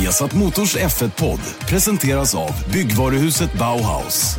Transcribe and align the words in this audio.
Viasat 0.00 0.32
Motors 0.32 0.76
F1-podd 0.76 1.40
presenteras 1.68 2.32
av 2.34 2.56
byggvaruhuset 2.72 3.52
Bauhaus. 3.52 4.38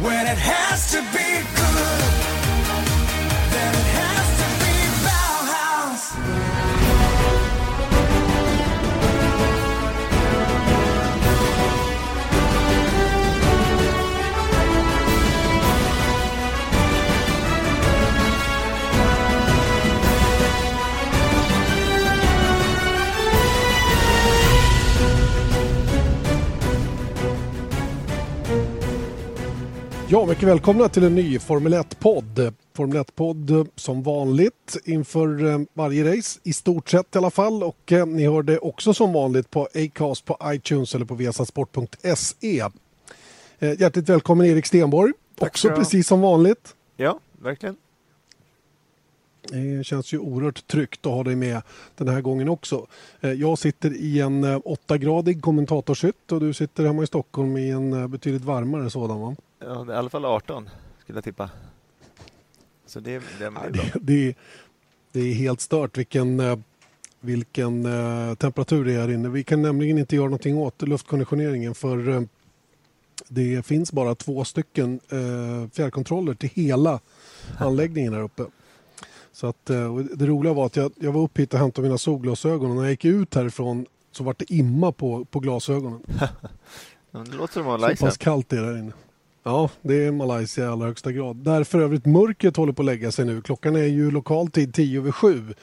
Ja, 30.12 30.26
mycket 30.26 30.44
välkomna 30.44 30.90
till 30.90 31.04
en 31.04 31.16
ny 31.16 31.40
Formel 31.40 31.74
1-podd. 31.74 32.54
Formel 32.74 32.98
1-podd 32.98 33.68
som 33.76 34.04
vanligt 34.04 34.78
inför 34.86 35.46
eh, 35.46 35.60
varje 35.74 36.18
race, 36.18 36.40
i 36.44 36.54
stort 36.54 36.90
sett 36.90 37.16
i 37.16 37.18
alla 37.18 37.30
fall. 37.30 37.64
Och 37.64 37.92
eh, 37.92 38.06
ni 38.06 38.24
hör 38.26 38.44
det 38.44 38.58
också 38.58 38.94
som 38.94 39.14
vanligt 39.14 39.50
på 39.50 39.68
Acast, 39.76 40.26
på 40.26 40.38
iTunes 40.46 40.96
eller 40.96 41.06
på 41.06 41.16
viasasport.se. 41.16 42.64
Eh, 43.60 43.82
hjärtligt 43.82 44.10
välkommen 44.10 44.48
Erik 44.48 44.66
Stenborg, 44.66 45.14
Tack 45.36 45.50
också 45.50 45.70
precis 45.70 46.08
som 46.08 46.22
vanligt. 46.22 46.76
Ja, 46.98 47.20
verkligen. 47.42 47.76
Det 49.50 49.84
känns 49.86 50.14
ju 50.14 50.18
oerhört 50.18 50.68
tryggt 50.68 51.06
att 51.06 51.12
ha 51.12 51.23
dig 51.23 51.36
med 51.36 51.62
den 51.96 52.08
här 52.08 52.22
gången 52.22 52.50
också. 52.50 52.88
Eh, 53.22 53.32
Jag 53.32 53.58
sitter 53.58 53.94
i 53.94 54.20
en 54.20 54.44
eh, 54.44 54.59
åttagradig 54.64 55.42
kommentatorshytt 55.42 56.32
och 56.32 56.40
du 56.40 56.54
sitter 56.54 56.86
hemma 56.86 57.04
i 57.04 57.08
Stockholm 57.08 57.58
i 57.58 57.70
en 57.70 57.94
eh, 57.94 58.08
betydligt 58.08 58.46
varmare 58.46 58.90
sådan 58.90 59.22
va? 59.22 59.36
Ja, 59.66 59.84
det 59.84 59.92
är 59.94 59.95
I 59.95 59.98
alla 59.98 60.09
fall 60.09 60.26
18 60.26 60.70
skulle 61.00 61.17
jag 61.17 61.23
tippa. 61.23 61.50
Så 62.86 63.00
det, 63.00 63.20
det, 63.20 63.26
det 63.40 63.45
är 63.45 63.52
bra. 63.52 63.64
Det, 63.72 64.00
det, 64.02 64.36
det 65.12 65.20
är 65.20 65.34
helt 65.34 65.62
stört 65.62 65.98
vilken, 65.98 66.40
eh, 66.40 66.58
vilken 67.20 67.86
eh, 67.86 68.36
temperatur 68.36 68.86
det 68.86 68.94
är 68.94 69.00
här 69.00 69.12
inne. 69.12 69.30
Vi 69.30 69.44
kan 69.44 69.62
nämligen 69.62 69.98
inte 69.98 70.16
göra 70.16 70.26
någonting 70.26 70.58
åt 70.58 70.81
luftkonditioneringen 70.81 71.76
för 71.76 72.09
eh, 72.09 72.22
det 73.28 73.66
finns 73.66 73.92
bara 73.92 74.16
två 74.16 74.44
stycken 74.45 75.00
fjärrkontroller 75.73 76.34
till 76.34 76.50
hela 76.53 77.00
anläggningen 77.58 78.14
här 78.14 78.22
uppe. 78.22 78.46
Så 79.31 79.48
att, 79.48 79.66
det 80.16 80.25
roliga 80.25 80.53
var 80.53 80.66
att 80.66 80.75
jag, 80.75 80.92
jag 81.00 81.12
var 81.12 81.22
upp 81.22 81.40
hit 81.40 81.53
och 81.53 81.59
hämtade 81.59 81.88
mina 81.88 81.98
solglasögon 81.98 82.70
och 82.70 82.75
när 82.75 82.84
jag 82.84 82.92
gick 82.92 83.06
ut 83.06 83.36
härifrån 83.36 83.86
så 84.12 84.23
var 84.23 84.36
det 84.38 84.53
imma 84.53 84.92
på, 84.92 85.25
på 85.25 85.40
glasögonen. 85.40 86.02
Det 87.12 87.20
låter 87.20 87.53
som 87.53 87.64
Så 87.64 87.70
Malaysia. 87.70 88.08
pass 88.08 88.18
kallt 88.18 88.50
det 88.50 88.58
är 88.58 88.62
där 88.62 88.78
inne. 88.78 88.92
Ja, 89.44 89.70
det 89.81 90.06
är 90.06 90.11
Malaysia 90.11 90.66
i 90.66 90.67
allra 90.67 90.88
högsta 90.88 91.11
grad. 91.11 91.36
Där 91.36 91.64
för 91.64 91.81
övrigt 91.81 92.06
mörkret 92.06 92.58
håller 92.58 92.73
på 92.73 92.81
att 92.81 92.86
lägga 92.86 93.11
sig 93.11 93.25
nu. 93.25 93.42
Klockan 93.42 93.75
är 93.75 93.86
ju 93.86 94.11
lokal 94.11 94.47
tid 94.47 94.73
10 94.73 95.00
över 95.00 95.11
7. 95.11 95.53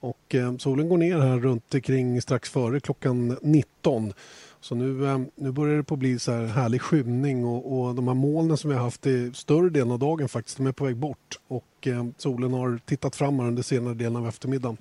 Och 0.00 0.34
eh, 0.34 0.56
solen 0.56 0.88
går 0.88 0.98
ner 0.98 1.18
här 1.18 1.38
runt 1.38 1.74
omkring 1.74 2.22
strax 2.22 2.50
före 2.50 2.80
klockan 2.80 3.36
19. 3.42 4.12
Så 4.60 4.74
nu, 4.74 5.06
eh, 5.06 5.20
nu 5.34 5.52
börjar 5.52 5.76
det 5.76 5.82
på 5.82 5.96
bli 5.96 6.18
så 6.18 6.32
här 6.32 6.44
härlig 6.46 6.82
skymning 6.82 7.44
och, 7.44 7.80
och 7.80 7.94
de 7.94 8.08
här 8.08 8.14
molnen 8.14 8.56
som 8.56 8.70
vi 8.70 8.76
har 8.76 8.84
haft 8.84 9.06
i 9.06 9.32
större 9.34 9.68
delen 9.68 9.90
av 9.90 9.98
dagen 9.98 10.28
faktiskt, 10.28 10.56
de 10.56 10.66
är 10.66 10.72
på 10.72 10.84
väg 10.84 10.96
bort. 10.96 11.38
Och 11.48 11.86
eh, 11.86 12.06
solen 12.16 12.52
har 12.52 12.80
tittat 12.84 13.16
fram 13.16 13.38
här 13.38 13.46
under 13.46 13.62
senare 13.62 13.94
delen 13.94 14.16
av 14.16 14.28
eftermiddagen. 14.28 14.76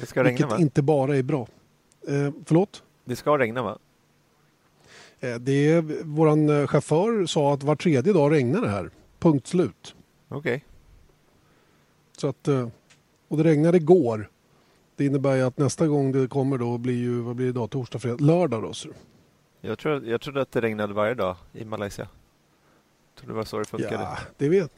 Det 0.00 0.06
ska 0.06 0.20
regna 0.20 0.30
Vilket 0.30 0.50
va? 0.50 0.58
inte 0.58 0.82
bara 0.82 1.16
är 1.16 1.22
bra. 1.22 1.46
Eh, 2.08 2.30
förlåt? 2.44 2.82
Det 3.04 3.16
ska 3.16 3.38
regna 3.38 3.62
va? 3.62 3.78
Eh, 5.24 5.38
Det 5.38 5.70
är, 5.70 5.82
våran 6.04 6.48
eh, 6.48 6.66
chaufför 6.66 7.26
sa 7.26 7.54
att 7.54 7.62
var 7.62 7.76
tredje 7.76 8.12
dag 8.12 8.32
regnar 8.32 8.60
det 8.60 8.68
här. 8.68 8.90
Punkt 9.18 9.46
slut. 9.46 9.94
Okej. 10.28 10.64
Så 12.16 12.28
att, 12.28 12.48
eh, 12.48 12.68
och 13.28 13.36
det 13.36 13.44
regnade 13.44 13.76
igår. 13.76 14.30
Det 14.96 15.04
innebär 15.04 15.36
ju 15.36 15.42
att 15.42 15.58
nästa 15.58 15.86
gång 15.86 16.12
det 16.12 16.28
kommer 16.28 16.58
då 16.58 16.78
blir 16.78 16.94
ju, 16.94 17.20
vad 17.20 17.36
blir 17.36 17.46
det 17.46 17.50
idag, 17.50 17.70
torsdag, 17.70 17.98
fredag, 17.98 18.24
lördag 18.24 18.62
då. 18.62 18.72
Så. 18.72 18.88
Jag, 19.60 19.78
tror, 19.78 20.06
jag 20.06 20.20
trodde 20.20 20.42
att 20.42 20.52
det 20.52 20.60
regnade 20.60 20.94
varje 20.94 21.14
dag 21.14 21.36
i 21.52 21.64
Malaysia. 21.64 22.08
Jag 23.08 23.18
trodde 23.18 23.32
det 23.32 23.36
var 23.36 23.44
så 23.44 23.58
det 23.58 23.64
funkade. 23.64 23.94
Ja, 23.94 24.18
det 24.36 24.48
vet 24.48 24.72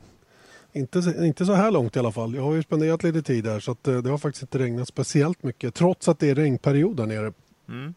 inte, 0.73 1.15
inte 1.19 1.47
så 1.47 1.53
här 1.53 1.71
långt 1.71 1.97
i 1.97 1.99
alla 1.99 2.13
fall. 2.13 2.35
Jag 2.35 2.43
har 2.43 2.55
ju 2.55 2.63
spenderat 2.63 3.03
lite 3.03 3.23
tid 3.23 3.47
här 3.47 3.61
så 3.61 3.73
att 3.73 3.85
det 3.85 4.09
har 4.09 4.19
faktiskt 4.19 4.43
inte 4.43 4.59
regnat 4.59 4.89
speciellt 4.89 5.43
mycket 5.43 5.75
trots 5.75 6.09
att 6.09 6.19
det 6.19 6.31
är 6.31 6.35
regnperiod 6.35 6.97
där 6.97 7.07
nere. 7.07 7.33
Mm. 7.69 7.95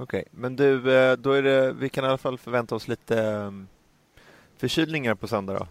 Okej, 0.00 0.24
men 0.30 0.56
du, 0.56 0.96
eh, 0.96 1.16
då 1.16 1.32
är 1.32 1.42
det, 1.42 1.72
vi 1.72 1.88
kan 1.88 2.04
i 2.04 2.08
alla 2.08 2.18
fall 2.18 2.38
förvänta 2.38 2.74
oss 2.74 2.88
lite 2.88 3.22
um, 3.22 3.68
förkylningar 4.56 5.14
på 5.14 5.28
söndag 5.28 5.52
då? 5.52 5.66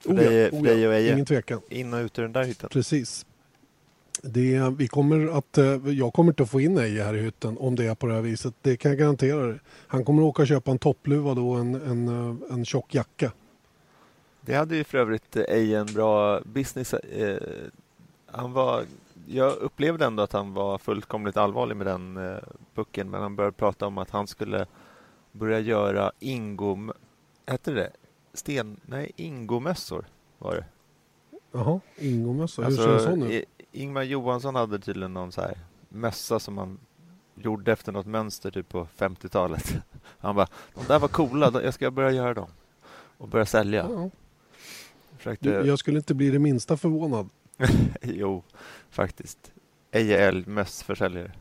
För 0.00 0.10
Oh 0.10 0.24
ja, 0.24 0.30
dig, 0.30 0.50
oh 0.50 0.58
för 0.58 0.66
dig 0.66 0.80
ja, 0.80 0.88
och 0.88 0.94
Eje, 0.94 1.12
Ingen 1.12 1.26
tvekan. 1.26 1.60
in 1.68 1.94
och 1.94 2.00
ut 2.00 2.18
ur 2.18 2.22
den 2.22 2.32
där 2.32 2.44
hytten. 2.44 2.68
Precis. 2.72 3.26
Det, 4.22 4.74
vi 4.78 4.88
kommer 4.88 5.38
att, 5.38 5.58
eh, 5.58 5.88
jag 5.88 6.12
kommer 6.12 6.32
inte 6.32 6.42
att 6.42 6.50
få 6.50 6.60
in 6.60 6.78
Eje 6.78 7.04
här 7.04 7.14
i 7.14 7.22
hytten 7.22 7.58
om 7.58 7.76
det 7.76 7.86
är 7.86 7.94
på 7.94 8.06
det 8.06 8.14
här 8.14 8.20
viset. 8.20 8.54
Det 8.62 8.76
kan 8.76 8.90
jag 8.90 8.98
garantera 8.98 9.46
dig. 9.46 9.58
Han 9.86 10.04
kommer 10.04 10.22
att 10.22 10.26
åka 10.26 10.42
och 10.42 10.48
köpa 10.48 10.70
en 10.70 10.78
toppluva 10.78 11.34
då 11.34 11.50
och 11.50 11.58
en, 11.58 11.74
en, 11.74 12.08
eh, 12.08 12.54
en 12.54 12.64
tjock 12.64 12.94
jacka. 12.94 13.32
Det 14.40 14.54
hade 14.54 14.76
ju 14.76 14.84
för 14.84 14.98
övrigt 14.98 15.36
Eje 15.36 15.78
en 15.78 15.94
bra 15.94 16.40
business. 16.40 16.94
Eh, 16.94 17.38
han 18.26 18.52
var, 18.52 18.84
jag 19.26 19.56
upplevde 19.56 20.04
ändå 20.04 20.22
att 20.22 20.32
han 20.32 20.54
var 20.54 20.78
fullkomligt 20.78 21.36
allvarlig 21.36 21.76
med 21.76 21.86
den 21.86 22.16
eh, 22.16 22.38
pucken 22.74 23.10
men 23.10 23.22
han 23.22 23.36
började 23.36 23.56
prata 23.56 23.86
om 23.86 23.98
att 23.98 24.10
han 24.10 24.26
skulle 24.26 24.66
börja 25.32 25.60
göra 25.60 26.12
ingom... 26.18 26.92
Hette 27.46 27.72
det 27.72 27.90
Sten... 28.32 28.80
Nej, 28.86 29.12
ingomössor 29.16 30.04
var 30.38 30.54
det. 30.54 30.64
Jaha, 31.52 31.80
Ingomössa. 31.96 32.62
Hur 32.62 32.70
ser 32.70 32.82
en 32.82 32.92
Alltså, 32.94 33.10
sån 33.10 33.22
ut? 33.22 33.44
Ingmar 33.72 34.02
Johansson 34.02 34.54
hade 34.54 34.78
tydligen 34.78 35.14
någon 35.14 35.32
så 35.32 35.40
här 35.40 35.58
mössa 35.88 36.40
som 36.40 36.58
han 36.58 36.78
gjorde 37.34 37.72
efter 37.72 37.92
något 37.92 38.06
mönster 38.06 38.50
typ 38.50 38.68
på 38.68 38.86
50-talet. 38.98 39.74
Han 40.18 40.36
bara, 40.36 40.48
de 40.74 40.84
där 40.88 40.98
var 40.98 41.08
coola, 41.08 41.62
jag 41.62 41.74
ska 41.74 41.90
börja 41.90 42.10
göra 42.10 42.34
dem. 42.34 42.48
Och 43.18 43.28
börja 43.28 43.46
sälja. 43.46 43.86
Ja. 43.90 44.10
Försökte... 45.16 45.48
Jag 45.48 45.78
skulle 45.78 45.98
inte 45.98 46.14
bli 46.14 46.30
det 46.30 46.38
minsta 46.38 46.76
förvånad. 46.76 47.28
Jo, 48.02 48.42
faktiskt. 48.90 49.52
Eje 49.92 50.18
L, 50.18 50.44
mössförsäljare. 50.46 51.32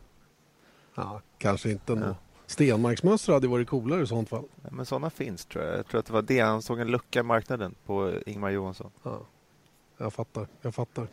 Ja, 0.96 1.22
kanske 1.38 1.72
inte 1.72 1.94
ändå. 1.94 2.06
Ja. 2.06 2.16
Stenmarksmössor 2.46 3.34
hade 3.34 3.48
varit 3.48 3.68
coolare 3.68 4.04
i 4.04 4.08
sånt 4.08 4.30
fall. 4.30 4.46
Ja, 4.64 4.70
men 4.72 4.86
sådana 4.86 5.10
finns 5.10 5.46
tror 5.46 5.64
jag. 5.66 5.78
Jag 5.78 5.88
tror 5.88 6.00
att 6.00 6.06
det 6.06 6.14
var 6.14 6.22
det. 6.22 6.40
Han 6.40 6.62
såg 6.62 6.80
en 6.80 6.88
lucka 6.88 7.20
i 7.20 7.24
marknaden 7.24 7.76
på 7.86 8.14
Ingmar 8.26 8.50
Johansson. 8.50 8.92
Ja. 9.04 9.22
Jag 9.98 10.14
fattar, 10.14 10.48
jag 10.62 10.76
fattar. 10.76 11.08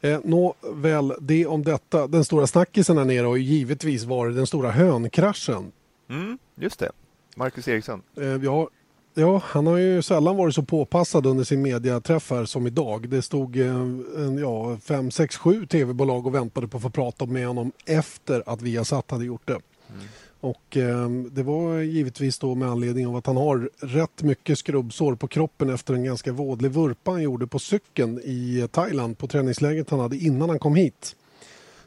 Eh, 0.00 0.20
Nå, 0.24 0.54
väl, 0.60 1.14
det 1.20 1.46
om 1.46 1.64
detta. 1.64 2.06
Den 2.06 2.24
stora 2.24 2.46
snackisen 2.46 2.98
här 2.98 3.04
nere 3.04 3.26
har 3.26 3.36
givetvis 3.36 4.04
varit 4.04 4.36
den 4.36 4.46
stora 4.46 4.70
hönkraschen. 4.70 5.72
Mm, 6.08 6.38
just 6.54 6.78
det. 6.78 6.90
Marcus 7.36 7.68
Eriksson. 7.68 8.02
Eh, 8.16 8.24
ja, 8.24 8.68
ja, 9.14 9.42
han 9.44 9.66
har 9.66 9.76
ju 9.76 10.02
sällan 10.02 10.36
varit 10.36 10.54
så 10.54 10.62
påpassad 10.62 11.26
under 11.26 11.44
sin 11.44 11.62
mediaträff 11.62 12.30
här 12.30 12.44
som 12.44 12.66
idag. 12.66 13.08
Det 13.08 13.22
stod 13.22 13.56
eh, 13.56 13.76
en, 14.16 14.38
ja, 14.40 14.76
fem, 14.76 15.10
sex, 15.10 15.36
sju 15.36 15.66
tv-bolag 15.66 16.26
och 16.26 16.34
väntade 16.34 16.68
på 16.68 16.76
att 16.76 16.82
få 16.82 16.90
prata 16.90 17.26
med 17.26 17.46
honom 17.46 17.72
efter 17.86 18.42
att 18.46 18.62
Viasat 18.62 19.10
hade 19.10 19.24
gjort 19.24 19.46
det. 19.46 19.52
Mm. 19.52 20.06
Och 20.40 20.76
eh, 20.76 21.08
det 21.08 21.42
var 21.42 21.78
givetvis 21.78 22.38
då 22.38 22.54
med 22.54 22.68
anledning 22.68 23.06
av 23.06 23.16
att 23.16 23.26
han 23.26 23.36
har 23.36 23.70
rätt 23.80 24.22
mycket 24.22 24.58
skrubbsår 24.58 25.14
på 25.14 25.28
kroppen 25.28 25.70
efter 25.70 25.94
en 25.94 26.04
ganska 26.04 26.32
vådlig 26.32 26.70
vurpa 26.70 27.10
han 27.10 27.22
gjorde 27.22 27.46
på 27.46 27.58
cykeln 27.58 28.20
i 28.24 28.68
Thailand 28.70 29.18
på 29.18 29.26
träningsläget 29.26 29.90
han 29.90 30.00
hade 30.00 30.16
innan 30.16 30.48
han 30.48 30.58
kom 30.58 30.74
hit. 30.74 31.16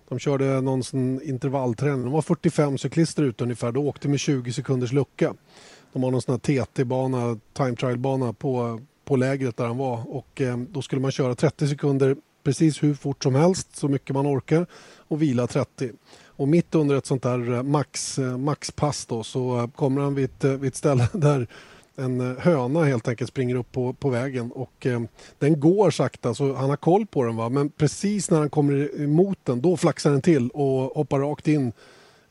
De 0.10 0.20
körde 0.20 0.62
någon 0.62 0.84
intervallträning. 1.24 2.04
De 2.04 2.12
var 2.12 2.22
45 2.22 2.78
cyklister 2.78 3.24
ute 3.24 3.44
ungefär. 3.44 3.72
De 3.72 3.88
åkte 3.88 4.08
med 4.08 4.20
20 4.20 4.54
sekunders 4.54 4.92
lucka. 4.92 5.34
De 5.98 6.04
har 6.04 6.12
någon 6.12 6.22
sån 6.22 6.40
här 6.46 6.66
TT-bana, 6.66 7.40
time 7.54 7.76
trial-bana 7.76 8.34
på, 8.34 8.82
på 9.06 9.16
lägret 9.16 9.58
där 9.58 9.66
han 9.66 9.78
var. 9.78 10.16
Och 10.16 10.42
eh, 10.42 10.58
då 10.58 10.82
skulle 10.82 11.02
man 11.02 11.12
köra 11.12 11.36
30 11.36 11.68
sekunder 11.68 12.16
precis 12.44 12.84
hur 12.84 12.94
fort 12.94 13.24
som 13.24 13.36
helst, 13.36 13.76
så 13.76 13.88
mycket 13.88 14.14
man 14.14 14.28
orkar 14.28 14.66
och 14.98 15.22
vila 15.22 15.48
30. 15.48 15.92
Och 16.26 16.48
mitt 16.48 16.76
under 16.76 16.96
ett 16.96 17.06
sånt 17.06 17.24
där 17.24 17.54
eh, 17.54 17.64
max, 17.64 18.20
eh, 18.20 18.38
maxpass 18.38 19.06
då, 19.06 19.24
så 19.24 19.60
eh, 19.60 19.68
kommer 19.68 20.02
han 20.02 20.16
vid 20.16 20.26
ett, 20.26 20.44
vid 20.44 20.68
ett 20.68 20.76
ställe 20.76 21.08
där 21.14 21.48
en 21.96 22.38
höna 22.40 22.84
helt 22.84 23.08
enkelt 23.08 23.30
springer 23.30 23.56
upp 23.56 23.72
på, 23.72 23.94
på 23.94 24.10
vägen 24.10 24.52
och 24.52 24.86
eh, 24.86 25.02
den 25.40 25.60
går 25.60 25.92
sakta 25.92 26.34
så 26.34 26.54
han 26.54 26.70
har 26.70 26.78
koll 26.78 27.06
på 27.06 27.24
den 27.24 27.36
va 27.36 27.50
men 27.50 27.70
precis 27.70 28.32
när 28.32 28.38
han 28.38 28.50
kommer 28.50 29.02
emot 29.02 29.38
den 29.44 29.62
då 29.62 29.78
flaxar 29.78 30.12
den 30.12 30.22
till 30.22 30.50
och 30.50 30.96
hoppar 30.96 31.20
rakt 31.20 31.48
in 31.48 31.74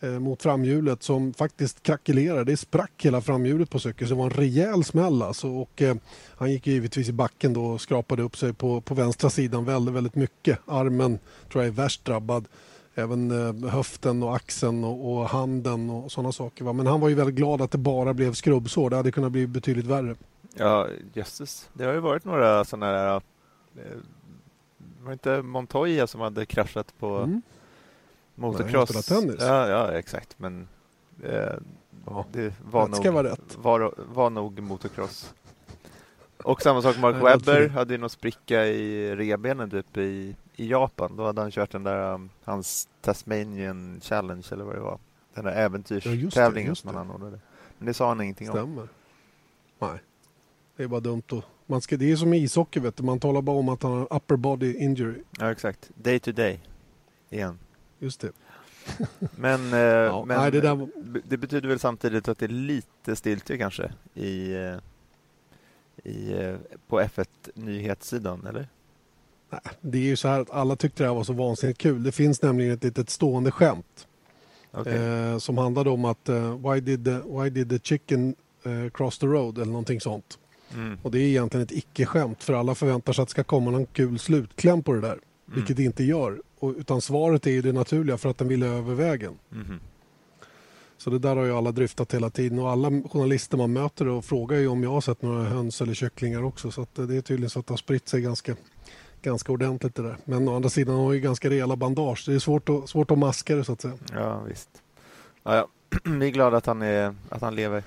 mot 0.01 0.43
framhjulet 0.43 1.03
som 1.03 1.35
faktiskt 1.35 1.83
krackelerar. 1.83 2.45
Det 2.45 2.57
sprack 2.57 2.93
hela 3.05 3.21
framhjulet 3.21 3.71
på 3.71 3.79
cykeln 3.79 4.09
så 4.09 4.15
det 4.15 4.19
var 4.19 4.25
en 4.25 4.31
rejäl 4.31 4.85
smäll 4.85 5.23
alltså. 5.23 5.49
och 5.49 5.83
eh, 5.83 5.97
han 6.37 6.53
gick 6.53 6.67
givetvis 6.67 7.09
i 7.09 7.13
backen 7.13 7.53
då 7.53 7.67
och 7.67 7.81
skrapade 7.81 8.23
upp 8.23 8.37
sig 8.37 8.53
på, 8.53 8.81
på 8.81 8.95
vänstra 8.95 9.31
sidan 9.31 9.65
väldigt, 9.65 9.95
väldigt 9.95 10.15
mycket. 10.15 10.59
Armen 10.67 11.19
tror 11.53 11.65
jag 11.65 11.73
är 11.73 11.77
värst 11.77 12.05
drabbad. 12.05 12.49
även 12.95 13.31
eh, 13.31 13.71
höften 13.71 14.23
och 14.23 14.37
axeln 14.37 14.85
och, 14.85 15.13
och 15.13 15.29
handen 15.29 15.91
och 15.91 16.13
sådana 16.13 16.33
saker. 16.33 16.65
Va? 16.65 16.73
Men 16.73 16.87
han 16.87 17.01
var 17.01 17.09
ju 17.09 17.15
väldigt 17.15 17.37
glad 17.37 17.61
att 17.61 17.71
det 17.71 17.79
bara 17.79 18.15
blev 18.15 18.33
skrubbsår. 18.33 18.91
Det 18.91 18.97
hade 18.97 19.13
kunnat 19.13 19.33
bli 19.33 19.47
betydligt 19.47 19.87
värre. 19.87 20.17
Ja, 20.55 20.89
jösses. 21.13 21.69
Det 21.73 21.85
har 21.85 21.93
ju 21.93 22.01
varit 22.01 22.25
några 22.25 22.65
sådana 22.65 22.87
här... 22.87 23.15
Eh, 23.17 23.21
var 25.01 25.09
det 25.09 25.13
inte 25.13 25.43
Montoya 25.43 26.07
som 26.07 26.21
hade 26.21 26.47
kraschat 26.47 26.95
på 26.99 27.17
mm. 27.17 27.43
Motocross? 28.37 28.95
Nej, 28.95 29.03
tennis. 29.03 29.37
Ja, 29.41 29.69
ja, 29.69 29.93
exakt. 29.93 30.39
Men 30.39 30.69
eh, 31.23 31.55
ja, 32.07 32.27
det 32.33 32.55
var 32.65 32.89
nog, 32.89 33.07
vara 33.07 33.29
rätt. 33.29 33.57
Var, 33.59 33.95
var 33.97 34.31
nog 34.31 34.61
motocross. 34.61 35.35
Och 36.43 36.63
samma 36.63 36.83
sak, 36.83 36.99
Mark 36.99 37.17
Webber 37.17 37.69
hade 37.69 37.95
ju 37.95 37.99
någon 37.99 38.11
spricka 38.11 38.67
i 38.67 39.17
rebenen 39.17 39.71
typ 39.71 39.97
i, 39.97 40.37
i 40.57 40.71
Japan. 40.71 41.17
Då 41.17 41.25
hade 41.25 41.41
han 41.41 41.51
kört 41.51 41.71
den 41.71 41.83
där, 41.83 42.15
um, 42.15 42.31
hans 42.45 42.89
Tasmanian 43.01 44.01
Challenge 44.03 44.47
eller 44.53 44.65
vad 44.65 44.75
det 44.75 44.81
var. 44.81 44.99
Den 45.35 45.45
där 45.45 45.53
äventyrstävlingen 45.53 46.71
ja, 46.71 46.75
som 46.75 46.95
han 46.95 46.99
anordnade. 46.99 47.41
Men 47.79 47.87
det 47.87 47.95
sa 47.95 48.09
han 48.09 48.21
ingenting 48.21 48.49
Stämmer. 48.49 48.83
om. 48.83 48.89
Nej, 49.79 49.99
det 50.77 50.83
är 50.83 50.89
bara 50.89 51.01
dumt 51.01 51.23
att 51.33 51.45
man 51.67 51.81
ska, 51.81 51.97
det 51.97 52.13
är 52.13 52.17
som 52.17 52.35
i 52.35 52.37
ishockey, 52.37 52.81
vet 52.81 52.97
du. 52.97 53.03
man 53.03 53.21
talar 53.21 53.43
bara 53.43 53.57
om 53.57 53.69
att 53.69 53.83
han 53.83 53.93
har 53.93 54.17
upper 54.17 54.37
body 54.37 54.75
injury. 54.75 55.23
Ja, 55.39 55.51
exakt. 55.51 55.91
Day 55.95 56.19
to 56.19 56.33
day. 56.33 56.61
Igen. 57.31 57.59
Just 57.99 58.21
det. 58.21 58.31
men, 59.37 59.73
eh, 59.73 59.79
ja, 59.81 60.25
men 60.25 60.37
nej, 60.37 60.51
det, 60.51 60.61
där... 60.61 60.89
det, 61.25 61.37
betyder 61.37 61.69
väl 61.69 61.79
samtidigt 61.79 62.29
att 62.29 62.39
det 62.39 62.47
är 62.47 62.49
lite 62.49 63.17
stiltje 63.17 63.59
kanske 63.59 63.93
i, 64.15 64.55
eh, 64.55 64.77
i, 66.05 66.33
eh, 66.33 66.57
på 66.89 67.01
F1 67.01 67.29
nyhetssidan, 67.55 68.47
eller? 68.47 68.69
Nej, 69.51 69.61
det 69.81 69.99
är 69.99 70.03
ju 70.03 70.17
så 70.17 70.29
här 70.29 70.41
att 70.41 70.51
alla 70.51 70.77
tyckte 70.77 71.03
det 71.03 71.09
här 71.09 71.15
var 71.15 71.25
så 71.25 71.33
vansinnigt 71.33 71.79
kul. 71.79 72.03
Det 72.03 72.13
finns 72.13 72.43
nämligen 72.43 72.73
ett 72.73 72.85
litet 72.85 73.11
stående 73.11 73.51
skämt 73.51 74.07
okay. 74.73 74.95
eh, 74.95 75.39
som 75.39 75.59
handlade 75.59 75.91
om 75.91 76.05
att 76.05 76.29
uh, 76.29 76.73
why, 76.73 76.81
did 76.81 77.05
the, 77.05 77.21
why 77.27 77.51
did 77.51 77.71
the 77.71 77.79
chicken 77.79 78.35
uh, 78.67 78.91
cross 78.91 79.19
the 79.19 79.27
road 79.27 79.59
eller 79.59 79.73
någonting 79.73 80.01
sånt. 80.01 80.39
Mm. 80.75 80.99
Och 81.03 81.11
det 81.11 81.19
är 81.19 81.23
egentligen 81.23 81.65
ett 81.65 81.73
icke-skämt 81.73 82.45
för 82.45 82.53
alla 82.53 82.75
förväntar 82.75 83.13
sig 83.13 83.23
att 83.23 83.29
det 83.29 83.31
ska 83.31 83.45
komma 83.45 83.71
någon 83.71 83.87
kul 83.87 84.19
slutkläm 84.19 84.83
på 84.83 84.93
det 84.93 85.01
där. 85.01 85.19
Mm. 85.49 85.57
Vilket 85.59 85.77
det 85.77 85.83
inte 85.83 86.05
gör. 86.05 86.43
Och, 86.59 86.75
utan 86.79 87.01
svaret 87.01 87.47
är 87.47 87.51
ju 87.51 87.63
det 87.63 87.73
naturliga 87.73 88.19
för 88.19 88.29
att 88.29 88.39
den 88.39 88.49
ville 88.49 88.67
över 88.67 88.95
vägen. 88.95 89.39
Mm. 89.53 89.81
Så 90.99 91.11
det 91.11 91.19
där 91.19 91.37
har 91.37 91.45
ju 91.45 91.53
alla 91.53 91.73
dryftat 91.73 92.15
hela 92.15 92.31
tiden 92.31 92.59
och 92.59 92.71
alla 92.71 92.89
journalister 92.89 93.57
man 93.57 93.73
möter 93.73 94.09
och 94.09 94.25
frågar 94.25 94.59
ju 94.59 94.69
om 94.69 94.83
jag 94.83 94.91
har 94.91 95.01
sett 95.01 95.23
några 95.23 95.45
höns 95.45 95.81
eller 95.81 95.95
kycklingar 95.95 96.43
också. 96.43 96.71
Så 96.71 96.87
det 96.95 97.17
är 97.17 97.21
tydligen 97.21 97.51
så 97.51 97.61
att 97.61 97.67
det 97.67 97.73
har 97.73 97.79
spritt 97.79 98.09
sig 98.09 98.21
ganska, 98.21 98.57
ganska 99.23 99.53
ordentligt 99.53 99.95
det 99.95 100.03
där. 100.03 100.17
Men 100.25 100.49
å 100.49 100.57
andra 100.57 100.69
sidan 100.69 100.95
har 100.95 101.13
ju 101.13 101.21
ganska 101.21 101.51
rejäla 101.51 101.77
bandage. 101.77 102.25
Det 102.27 102.35
är 102.35 102.39
svårt 102.39 102.69
att, 102.69 102.89
svårt 102.89 103.11
att 103.11 103.19
maska 103.19 103.57
det 103.57 103.65
så 103.65 103.73
att 103.73 103.81
säga. 103.81 103.95
Ja 104.13 104.41
visst. 104.49 104.69
Ja, 105.43 105.57
ja. 105.57 105.69
Vi 106.05 106.27
är 106.27 106.31
glada 106.31 106.57
att 106.57 106.67
han, 106.67 106.83
är, 106.83 107.15
att 107.29 107.41
han 107.43 107.55
lever. 107.55 107.83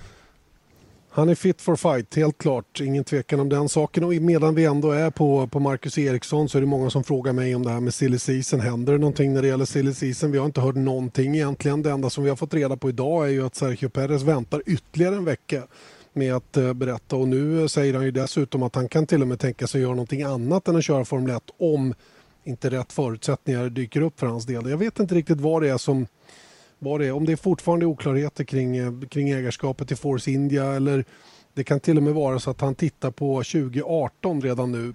Han 1.20 1.30
är 1.30 1.36
fit 1.36 1.62
for 1.62 1.76
fight, 1.76 2.16
helt 2.16 2.38
klart. 2.38 2.82
Ingen 2.82 3.04
tvekan 3.04 3.40
om 3.40 3.50
den 3.50 3.70
saken. 3.70 4.04
Och 4.04 4.14
medan 4.14 4.56
vi 4.56 4.66
ändå 4.66 4.92
är 4.92 5.10
på, 5.10 5.48
på 5.48 5.60
Marcus 5.60 5.98
Eriksson 5.98 6.50
så 6.50 6.58
är 6.58 6.62
det 6.62 6.68
många 6.68 6.90
som 6.90 7.04
frågar 7.04 7.34
mig 7.34 7.56
om 7.56 7.64
det 7.64 7.70
här 7.70 7.80
med 7.80 7.94
silly 7.94 8.20
season. 8.20 8.60
Händer 8.60 8.94
det 8.94 9.00
någonting 9.00 9.34
när 9.34 9.42
det 9.42 9.48
gäller 9.48 9.66
silly 9.66 9.94
season? 9.94 10.32
Vi 10.32 10.38
har 10.38 10.46
inte 10.46 10.62
hört 10.62 10.76
någonting 10.76 11.36
egentligen. 11.36 11.84
Det 11.84 11.92
enda 11.92 12.10
som 12.10 12.24
vi 12.24 12.30
har 12.30 12.38
fått 12.38 12.54
reda 12.54 12.78
på 12.78 12.90
idag 12.90 13.26
är 13.26 13.30
ju 13.30 13.46
att 13.46 13.56
Sergio 13.56 13.90
Perez 13.90 14.24
väntar 14.24 14.62
ytterligare 14.66 15.16
en 15.16 15.26
vecka 15.26 15.64
med 16.14 16.36
att 16.36 16.58
eh, 16.58 16.74
berätta. 16.74 17.16
Och 17.16 17.28
nu 17.28 17.62
eh, 17.62 17.68
säger 17.68 17.94
han 17.94 18.06
ju 18.06 18.12
dessutom 18.12 18.64
att 18.64 18.76
han 18.76 18.88
kan 18.88 19.08
till 19.08 19.22
och 19.22 19.28
med 19.28 19.40
tänka 19.40 19.68
sig 19.68 19.82
göra 19.82 19.92
någonting 19.92 20.24
annat 20.24 20.68
än 20.68 20.76
att 20.76 20.84
köra 20.84 21.06
Formel 21.06 21.36
1 21.36 21.44
om 21.58 21.94
inte 22.44 22.70
rätt 22.70 22.94
förutsättningar 22.94 23.70
dyker 23.70 24.02
upp 24.02 24.20
för 24.20 24.28
hans 24.28 24.46
del. 24.46 24.70
Jag 24.70 24.78
vet 24.78 25.00
inte 25.00 25.16
riktigt 25.16 25.42
vad 25.42 25.62
det 25.62 25.70
är 25.70 25.78
som 25.78 26.06
vad 26.80 27.00
det 27.00 27.08
är. 27.08 27.12
Om 27.12 27.26
det 27.26 27.32
är 27.32 27.36
fortfarande 27.36 27.86
oklarheter 27.86 28.44
kring, 28.44 28.78
eh, 28.78 28.92
kring 29.10 29.30
ägarskapet 29.30 29.88
till 29.88 29.98
Force 29.98 30.32
India 30.32 30.66
eller 30.66 31.06
det 31.54 31.64
kan 31.64 31.80
till 31.80 31.98
och 31.98 32.04
med 32.04 32.14
vara 32.14 32.40
så 32.40 32.52
att 32.52 32.62
han 32.62 32.76
tittar 32.76 33.12
på 33.12 33.44
2018 33.44 34.42
redan 34.42 34.72
nu. 34.72 34.94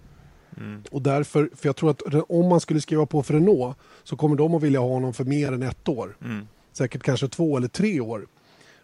Mm. 0.57 0.83
Och 0.91 1.03
därför, 1.03 1.51
för 1.57 1.69
jag 1.69 1.77
tror 1.77 1.91
att 1.91 2.03
om 2.29 2.49
man 2.49 2.61
skulle 2.61 2.81
skriva 2.81 3.07
på 3.07 3.23
för 3.23 3.35
Renault 3.35 3.77
så 4.03 4.17
kommer 4.17 4.37
de 4.37 4.55
att 4.55 4.63
vilja 4.63 4.81
ha 4.81 4.89
honom 4.89 5.15
för 5.15 5.25
mer 5.25 5.53
än 5.53 5.63
ett 5.63 5.89
år. 5.89 6.17
Mm. 6.25 6.49
Säkert 6.73 7.03
kanske 7.03 7.29
två 7.29 7.57
eller 7.57 7.69
tre 7.69 8.01
år. 8.01 8.27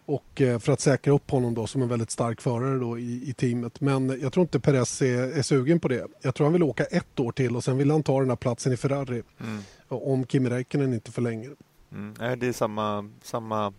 Och 0.05 0.41
eh, 0.41 0.59
för 0.59 0.73
att 0.73 0.79
säkra 0.79 1.13
upp 1.13 1.31
honom 1.31 1.53
då 1.53 1.67
som 1.67 1.81
en 1.81 1.87
väldigt 1.87 2.11
stark 2.11 2.41
förare 2.41 2.79
då 2.79 2.99
i, 2.99 3.29
i 3.29 3.33
teamet. 3.33 3.81
Men 3.81 4.19
jag 4.21 4.33
tror 4.33 4.41
inte 4.41 4.59
Perez 4.59 5.01
är, 5.01 5.37
är, 5.37 5.41
sugen 5.41 5.79
på 5.79 5.87
det. 5.87 6.07
Jag 6.21 6.35
tror 6.35 6.45
han 6.45 6.53
vill 6.53 6.63
åka 6.63 6.83
ett 6.83 7.19
år 7.19 7.31
till 7.31 7.55
och 7.55 7.63
sen 7.63 7.77
vill 7.77 7.91
han 7.91 8.03
ta 8.03 8.19
den 8.19 8.29
här 8.29 8.35
platsen 8.35 8.73
i 8.73 8.77
Ferrari. 8.77 9.23
Mm. 9.39 9.61
Om 9.87 10.25
Kimi 10.25 10.49
Räikkönen 10.49 10.93
inte 10.93 11.11
förlänger. 11.11 11.51
Mm. 11.91 12.39
Det 12.39 12.47
är 12.47 12.53
samma, 12.53 13.09
samma 13.21 13.73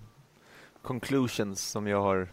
conclusions 0.82 1.60
som 1.60 1.86
jag 1.86 2.02
har 2.02 2.28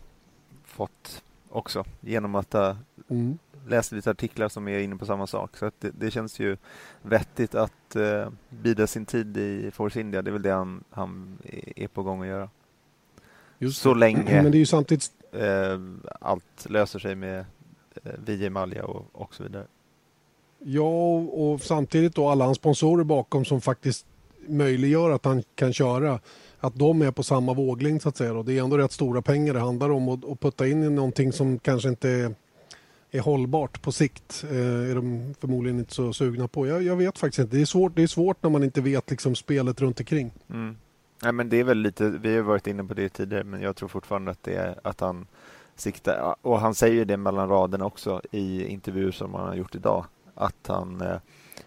fått 0.63 1.23
också 1.49 1.85
genom 2.01 2.35
att 2.35 2.53
ha 2.53 2.77
mm. 3.09 3.37
läst 3.67 3.91
lite 3.91 4.11
artiklar 4.11 4.49
som 4.49 4.67
är 4.67 4.79
inne 4.79 4.95
på 4.95 5.05
samma 5.05 5.27
sak. 5.27 5.57
Så 5.57 5.71
det, 5.79 5.91
det, 5.99 6.11
känns 6.11 6.39
ju 6.39 6.57
vettigt 7.01 7.55
att 7.55 7.95
uh, 7.95 8.29
bida 8.49 8.87
sin 8.87 9.05
tid 9.05 9.37
i 9.37 9.71
Force 9.71 9.99
India. 9.99 10.21
Det 10.21 10.29
är 10.29 10.33
väl 10.33 10.41
det 10.41 10.51
han, 10.51 10.83
han 10.89 11.37
är 11.75 11.87
på 11.87 12.03
gång 12.03 12.21
att 12.21 12.27
göra. 12.27 12.49
Just 13.59 13.81
så 13.81 13.93
länge 13.93 14.41
Men 14.41 14.51
det 14.51 14.57
är 14.57 14.59
ju 14.59 14.65
samtidigt... 14.65 15.11
Uh, 15.35 15.95
allt 16.21 16.69
löser 16.69 16.99
sig 16.99 17.15
med 17.15 17.45
uh, 18.05 18.11
Vijay 18.25 18.49
Malja 18.49 18.85
och, 18.85 19.05
och 19.11 19.35
så 19.35 19.43
vidare. 19.43 19.65
Ja, 20.59 21.17
och 21.17 21.61
samtidigt 21.61 22.15
då 22.15 22.29
alla 22.29 22.45
hans 22.45 22.57
sponsorer 22.57 23.03
bakom 23.03 23.45
som 23.45 23.61
faktiskt 23.61 24.05
möjliggör 24.49 25.09
att 25.09 25.25
han 25.25 25.43
kan 25.55 25.73
köra 25.73 26.19
att 26.59 26.75
de 26.75 27.01
är 27.01 27.11
på 27.11 27.23
samma 27.23 27.53
våglängd 27.53 28.01
så 28.01 28.09
att 28.09 28.17
säga. 28.17 28.33
Då. 28.33 28.43
Det 28.43 28.57
är 28.57 28.63
ändå 28.63 28.77
rätt 28.77 28.91
stora 28.91 29.21
pengar 29.21 29.53
det 29.53 29.59
handlar 29.59 29.89
om 29.89 30.09
och, 30.09 30.23
och 30.23 30.39
putta 30.39 30.67
in 30.67 30.83
i 30.83 30.89
någonting 30.89 31.31
som 31.31 31.59
kanske 31.59 31.89
inte 31.89 32.09
är, 32.09 32.35
är 33.11 33.19
hållbart 33.19 33.81
på 33.81 33.91
sikt 33.91 34.43
eh, 34.49 34.91
är 34.91 34.95
de 34.95 35.35
förmodligen 35.39 35.79
inte 35.79 35.93
så 35.93 36.13
sugna 36.13 36.47
på. 36.47 36.67
Jag, 36.67 36.83
jag, 36.83 36.95
vet 36.95 37.17
faktiskt 37.17 37.39
inte. 37.39 37.55
Det 37.55 37.61
är 37.61 37.65
svårt, 37.65 37.95
det 37.95 38.03
är 38.03 38.07
svårt 38.07 38.43
när 38.43 38.49
man 38.49 38.63
inte 38.63 38.81
vet 38.81 39.09
liksom 39.09 39.35
spelet 39.35 39.81
runt 39.81 39.99
omkring. 39.99 40.31
Mm. 40.49 40.77
Nej, 41.23 41.31
men 41.31 41.49
det 41.49 41.59
är 41.59 41.63
väl 41.63 41.77
lite, 41.77 42.09
vi 42.09 42.35
har 42.35 42.43
varit 42.43 42.67
inne 42.67 42.83
på 42.83 42.93
det 42.93 43.09
tidigare 43.09 43.43
men 43.43 43.61
jag 43.61 43.75
tror 43.75 43.89
fortfarande 43.89 44.31
att 44.31 44.43
det 44.43 44.55
är 44.55 44.79
att 44.83 44.99
han 44.99 45.27
siktar 45.75 46.35
och 46.41 46.59
han 46.59 46.75
säger 46.75 47.05
det 47.05 47.17
mellan 47.17 47.49
raderna 47.49 47.85
också 47.85 48.21
i 48.31 48.65
intervjuer 48.67 49.11
som 49.11 49.33
han 49.33 49.47
har 49.47 49.55
gjort 49.55 49.75
idag 49.75 50.05
att 50.35 50.67
han 50.67 51.01
eh, 51.01 51.17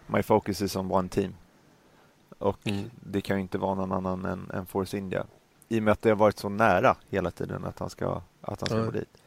My 0.07 0.23
focus 0.23 0.61
is 0.61 0.75
on 0.75 0.91
one 0.91 1.09
team 1.09 1.33
och 2.43 2.67
mm. 2.67 2.89
det 3.03 3.21
kan 3.21 3.37
ju 3.37 3.41
inte 3.41 3.57
vara 3.57 3.75
någon 3.75 3.91
annan 3.91 4.25
än, 4.25 4.51
än 4.53 4.65
Force 4.65 4.97
India. 4.97 5.25
I 5.69 5.79
och 5.79 5.83
med 5.83 5.91
att 5.91 6.01
det 6.01 6.09
har 6.09 6.15
varit 6.15 6.39
så 6.39 6.49
nära 6.49 6.95
hela 7.09 7.31
tiden 7.31 7.65
att 7.65 7.79
han 7.79 7.89
ska, 7.89 8.21
att 8.41 8.61
han 8.61 8.69
ska 8.69 8.85
gå 8.85 8.91
dit. 8.91 9.17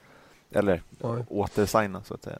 Eller 0.50 0.83
återsigna 1.29 2.02
så 2.05 2.14
att 2.14 2.25
säga. 2.25 2.38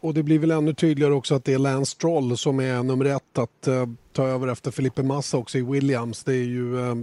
Och 0.00 0.14
det 0.14 0.22
blir 0.22 0.38
väl 0.38 0.50
ännu 0.50 0.74
tydligare 0.74 1.14
också 1.14 1.34
att 1.34 1.44
det 1.44 1.54
är 1.54 1.58
Lance 1.58 1.90
Stroll 1.90 2.36
som 2.36 2.60
är 2.60 2.82
nummer 2.82 3.04
ett 3.04 3.38
att 3.38 3.68
uh, 3.68 3.86
ta 4.12 4.26
över 4.26 4.48
efter 4.48 4.70
Felipe 4.70 5.02
Massa 5.02 5.36
också 5.36 5.58
i 5.58 5.62
Williams. 5.62 6.24
Det 6.24 6.34
är 6.34 6.44
ju 6.44 6.74
uh, 6.74 6.94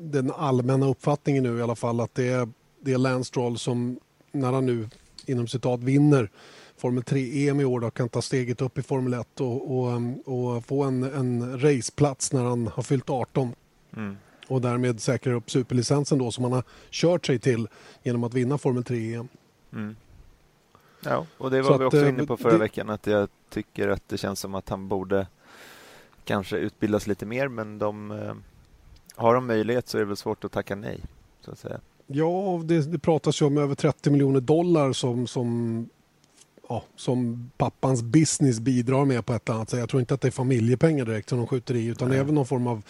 den 0.00 0.32
allmänna 0.32 0.86
uppfattningen 0.86 1.42
nu 1.42 1.58
i 1.58 1.62
alla 1.62 1.76
fall 1.76 2.00
att 2.00 2.14
det 2.14 2.28
är, 2.28 2.48
det 2.80 2.92
är 2.92 2.98
Lance 2.98 3.28
Stroll 3.28 3.58
som 3.58 3.98
när 4.32 4.52
han 4.52 4.66
nu 4.66 4.88
inom 5.26 5.48
citat 5.48 5.80
vinner 5.80 6.30
Formel 6.78 7.02
3-EM 7.02 7.60
i 7.60 7.64
år 7.64 7.80
då, 7.80 7.90
kan 7.90 8.08
ta 8.08 8.22
steget 8.22 8.60
upp 8.62 8.78
i 8.78 8.82
Formel 8.82 9.14
1 9.14 9.40
och, 9.40 9.78
och, 9.78 9.92
och 10.24 10.64
få 10.64 10.82
en, 10.82 11.02
en 11.02 11.60
raceplats 11.60 12.32
när 12.32 12.44
han 12.44 12.66
har 12.66 12.82
fyllt 12.82 13.10
18. 13.10 13.52
Mm. 13.96 14.16
Och 14.48 14.60
därmed 14.60 15.00
säkra 15.00 15.34
upp 15.34 15.50
superlicensen 15.50 16.18
då 16.18 16.30
som 16.30 16.44
han 16.44 16.52
har 16.52 16.64
kört 16.90 17.26
sig 17.26 17.38
till 17.38 17.68
genom 18.02 18.24
att 18.24 18.34
vinna 18.34 18.58
Formel 18.58 18.82
3-EM. 18.82 19.28
Mm. 19.72 19.96
Ja, 21.04 21.26
och 21.38 21.50
det 21.50 21.62
var 21.62 21.72
Så 21.72 21.78
vi 21.78 21.84
också 21.84 22.02
att, 22.02 22.08
inne 22.08 22.26
på 22.26 22.36
förra 22.36 22.52
det... 22.52 22.58
veckan 22.58 22.90
att 22.90 23.06
jag 23.06 23.28
tycker 23.50 23.88
att 23.88 24.08
det 24.08 24.18
känns 24.18 24.40
som 24.40 24.54
att 24.54 24.68
han 24.68 24.88
borde 24.88 25.26
kanske 26.24 26.56
utbildas 26.56 27.06
lite 27.06 27.26
mer 27.26 27.48
men 27.48 27.78
de 27.78 28.10
eh, 28.10 28.34
har 29.14 29.34
de 29.34 29.46
möjlighet 29.46 29.88
så 29.88 29.98
är 29.98 30.00
det 30.00 30.06
väl 30.06 30.16
svårt 30.16 30.44
att 30.44 30.52
tacka 30.52 30.76
nej. 30.76 31.00
Så 31.40 31.50
att 31.50 31.58
säga. 31.58 31.80
Ja, 32.06 32.62
det, 32.64 32.92
det 32.92 32.98
pratas 32.98 33.42
ju 33.42 33.46
om 33.46 33.58
över 33.58 33.74
30 33.74 34.10
miljoner 34.10 34.40
dollar 34.40 34.92
som, 34.92 35.26
som 35.26 35.88
ja, 36.68 36.84
som 36.96 37.50
pappans 37.56 38.02
business 38.02 38.60
bidrar 38.60 39.04
med 39.04 39.26
på 39.26 39.32
ett 39.32 39.48
annat 39.48 39.70
sätt. 39.70 39.80
Jag 39.80 39.88
tror 39.88 40.00
inte 40.00 40.14
att 40.14 40.20
det 40.20 40.28
är 40.28 40.32
familjepengar 40.32 41.04
direkt 41.04 41.28
som 41.28 41.38
de 41.38 41.46
skjuter 41.46 41.74
i 41.74 41.86
utan 41.86 42.08
Nej. 42.08 42.18
är 42.18 42.24
någon 42.24 42.46
form 42.46 42.66
av 42.66 42.82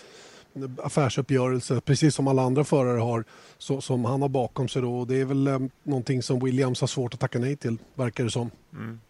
affärsuppgörelse 0.82 1.80
precis 1.80 2.14
som 2.14 2.28
alla 2.28 2.42
andra 2.42 2.64
förare 2.64 3.00
har 3.00 3.24
så, 3.58 3.80
som 3.80 4.04
han 4.04 4.22
har 4.22 4.28
bakom 4.28 4.68
sig. 4.68 4.82
Då. 4.82 5.04
Det 5.04 5.20
är 5.20 5.24
väl 5.24 5.46
eh, 5.46 5.58
någonting 5.82 6.22
som 6.22 6.40
Williams 6.40 6.80
har 6.80 6.88
svårt 6.88 7.14
att 7.14 7.20
tacka 7.20 7.38
nej 7.38 7.56
till 7.56 7.78
verkar 7.94 8.24
det 8.24 8.30
som. 8.30 8.50
Mm. 8.72 9.00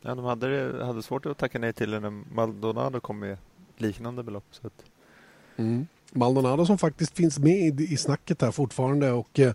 Ja, 0.00 0.14
de 0.14 0.24
hade, 0.24 0.84
hade 0.84 1.02
svårt 1.02 1.26
att 1.26 1.38
tacka 1.38 1.58
nej 1.58 1.72
till 1.72 1.90
när 1.90 2.10
Maldonado 2.34 3.00
kom 3.00 3.18
med 3.18 3.38
liknande 3.76 4.22
belopp. 4.22 4.44
Så 4.50 4.66
att... 4.66 4.84
mm. 5.56 5.86
Maldonado 6.12 6.66
som 6.66 6.78
faktiskt 6.78 7.16
finns 7.16 7.38
med 7.38 7.80
i, 7.80 7.96
snacket 7.96 8.42
här 8.42 8.50
fortfarande 8.50 9.12
och 9.12 9.38
eh, 9.38 9.52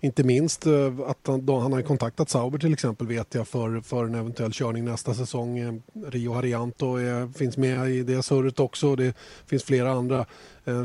inte 0.00 0.24
minst 0.24 0.66
eh, 0.66 1.00
att 1.06 1.26
han, 1.26 1.46
då, 1.46 1.58
han 1.58 1.72
har 1.72 1.82
kontaktat 1.82 2.28
Sauber 2.28 2.58
till 2.58 2.72
exempel 2.72 3.06
vet 3.06 3.34
jag 3.34 3.48
för, 3.48 3.80
för 3.80 4.04
en 4.04 4.14
eventuell 4.14 4.52
körning 4.52 4.84
nästa 4.84 5.14
säsong. 5.14 5.58
Eh, 5.58 5.74
Rio 6.06 6.32
Harianto 6.32 6.96
är, 6.96 7.38
finns 7.38 7.56
med 7.56 7.90
i 7.90 8.02
det 8.02 8.22
surret 8.22 8.60
också. 8.60 8.96
Det 8.96 9.16
finns 9.46 9.64
flera 9.64 9.92
andra. 9.92 10.26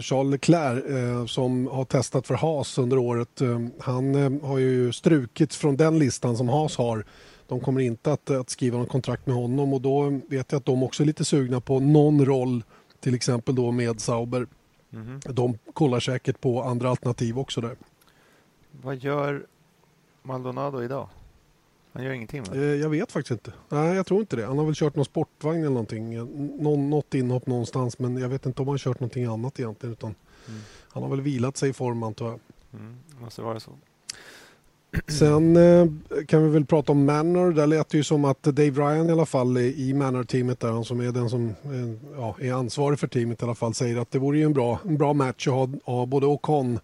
Charles 0.01 0.31
Leclerc 0.31 1.31
som 1.31 1.67
har 1.67 1.85
testat 1.85 2.27
för 2.27 2.35
Haas 2.35 2.77
under 2.77 2.97
året. 2.97 3.41
Han 3.79 4.39
har 4.43 4.57
ju 4.57 4.91
strukits 4.91 5.57
från 5.57 5.77
den 5.77 5.99
listan 5.99 6.37
som 6.37 6.49
Haas 6.49 6.77
har. 6.77 7.05
De 7.47 7.59
kommer 7.59 7.81
inte 7.81 8.13
att, 8.13 8.29
att 8.29 8.49
skriva 8.49 8.77
något 8.77 8.89
kontrakt 8.89 9.27
med 9.27 9.35
honom 9.35 9.73
och 9.73 9.81
då 9.81 10.19
vet 10.29 10.51
jag 10.51 10.59
att 10.59 10.65
de 10.65 10.83
också 10.83 11.03
är 11.03 11.07
lite 11.07 11.25
sugna 11.25 11.61
på 11.61 11.79
någon 11.79 12.25
roll 12.25 12.63
till 12.99 13.15
exempel 13.15 13.55
då 13.55 13.71
med 13.71 14.01
Sauber. 14.01 14.47
Mm. 14.93 15.19
De 15.19 15.57
kollar 15.73 15.99
säkert 15.99 16.41
på 16.41 16.63
andra 16.63 16.89
alternativ 16.89 17.39
också 17.39 17.61
där. 17.61 17.77
Vad 18.71 18.95
gör 18.95 19.47
Maldonado 20.23 20.83
idag? 20.83 21.09
Han 21.93 22.03
gör 22.03 22.11
ingenting 22.11 22.43
va? 22.43 22.55
Eh, 22.55 22.61
jag 22.61 22.89
vet 22.89 23.11
faktiskt 23.11 23.31
inte. 23.31 23.53
Nej, 23.69 23.95
jag 23.95 24.05
tror 24.05 24.19
inte 24.19 24.35
det. 24.35 24.45
Han 24.45 24.57
har 24.57 24.65
väl 24.65 24.75
kört 24.75 24.95
någon 24.95 25.05
sportvagn 25.05 25.59
eller 25.59 25.69
någonting. 25.69 26.17
Någon, 26.63 26.89
något 26.89 27.13
inhopp 27.13 27.47
någonstans 27.47 27.99
men 27.99 28.17
jag 28.17 28.29
vet 28.29 28.45
inte 28.45 28.61
om 28.61 28.67
han 28.67 28.73
har 28.73 28.77
kört 28.77 28.99
någonting 28.99 29.25
annat 29.25 29.59
egentligen. 29.59 29.93
Utan 29.93 30.15
mm. 30.47 30.59
Han 30.89 31.03
har 31.03 31.09
väl 31.09 31.21
vilat 31.21 31.57
sig 31.57 31.69
i 31.69 31.73
form 31.73 32.03
antar 32.03 32.25
jag. 32.25 32.39
Mm, 32.73 32.97
måste 33.21 33.41
vara 33.41 33.59
så. 33.59 33.71
Sen 35.07 35.55
eh, 35.55 35.87
kan 36.27 36.43
vi 36.43 36.49
väl 36.49 36.65
prata 36.65 36.91
om 36.91 37.05
Manor. 37.05 37.51
Där 37.51 37.67
lät 37.67 37.89
det 37.89 37.97
ju 37.97 38.03
som 38.03 38.25
att 38.25 38.43
Dave 38.43 38.69
Ryan 38.69 39.09
i 39.09 39.11
alla 39.11 39.25
fall 39.25 39.57
i 39.57 39.93
Manor-teamet 39.93 40.59
där, 40.59 40.71
han 40.71 40.85
som 40.85 40.99
är 40.99 41.11
den 41.11 41.29
som 41.29 41.47
eh, 41.47 42.17
ja, 42.17 42.35
är 42.39 42.53
ansvarig 42.53 42.99
för 42.99 43.07
teamet 43.07 43.41
i 43.41 43.45
alla 43.45 43.55
fall, 43.55 43.73
säger 43.73 43.97
att 43.97 44.11
det 44.11 44.19
vore 44.19 44.37
ju 44.37 44.43
en 44.43 44.53
bra, 44.53 44.79
en 44.87 44.97
bra 44.97 45.13
match 45.13 45.47
att 45.47 45.53
ha, 45.53 45.69
ha 45.83 46.05
både 46.05 46.25
Ocon 46.25 46.79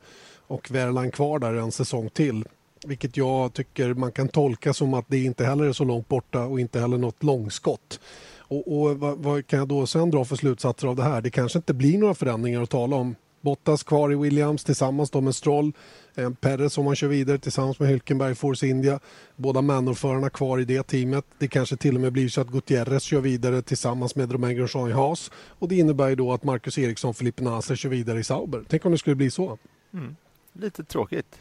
och 0.47 0.71
Verland 0.71 1.13
kvar 1.13 1.39
där 1.39 1.53
en 1.53 1.71
säsong 1.71 2.09
till. 2.09 2.45
Vilket 2.87 3.17
jag 3.17 3.53
tycker 3.53 3.93
man 3.93 4.11
kan 4.11 4.27
tolka 4.27 4.73
som 4.73 4.93
att 4.93 5.05
det 5.07 5.23
inte 5.23 5.45
heller 5.45 5.65
är 5.65 5.73
så 5.73 5.83
långt 5.83 6.07
borta 6.07 6.45
och 6.45 6.59
inte 6.59 6.79
heller 6.79 6.97
något 6.97 7.23
långskott. 7.23 7.99
Och, 8.47 8.79
och 8.79 8.99
vad, 8.99 9.17
vad, 9.17 9.47
kan 9.47 9.59
jag 9.59 9.67
då 9.67 9.87
sen 9.87 10.11
dra 10.11 10.25
för 10.25 10.35
slutsatser 10.35 10.87
av 10.87 10.95
det 10.95 11.03
här? 11.03 11.21
Det 11.21 11.29
kanske 11.29 11.59
inte 11.59 11.73
blir 11.73 11.97
några 11.97 12.13
förändringar 12.13 12.61
att 12.61 12.69
tala 12.69 12.95
om. 12.95 13.15
Bottas 13.45 13.83
kvar 13.83 14.11
i 14.11 14.15
Williams 14.15 14.63
tillsammans 14.63 15.09
då 15.11 15.21
med 15.21 15.35
Stroll. 15.35 15.73
Eh, 16.15 16.29
Perez 16.29 16.77
om 16.77 16.85
han 16.85 16.95
kör 16.95 17.07
vidare 17.07 17.37
tillsammans 17.37 17.79
med 17.79 17.89
Hülkenberg 17.89 18.35
Force 18.35 18.67
India. 18.67 18.99
Båda 19.35 19.61
Manor-förarna 19.61 20.29
kvar 20.29 20.59
i 20.59 20.65
det 20.65 20.83
teamet. 20.83 21.25
Det 21.37 21.47
kanske 21.47 21.77
till 21.77 21.95
och 21.95 22.01
med 22.01 22.13
blir 22.13 22.29
så 22.29 22.41
att 22.41 22.47
Gutierrez 22.47 23.03
kör 23.03 23.21
vidare 23.21 23.61
tillsammans 23.61 24.15
med 24.15 24.31
Romain 24.31 24.57
Grosjean 24.57 24.89
i 24.89 24.91
Haas. 24.91 25.31
Och 25.59 25.67
det 25.67 25.75
innebär 25.75 26.15
då 26.15 26.33
att 26.33 26.43
Marcus 26.43 26.77
Eriksson 26.77 27.09
och 27.09 27.17
Felipe 27.17 27.43
Nasser 27.43 27.75
kör 27.75 27.89
vidare 27.89 28.19
i 28.19 28.23
Sauber. 28.23 28.63
Tänk 28.67 28.85
om 28.85 28.91
det 28.91 28.97
skulle 28.97 29.15
bli 29.15 29.31
så. 29.31 29.57
Mm. 29.93 30.15
Lite 30.53 30.83
tråkigt. 30.83 31.39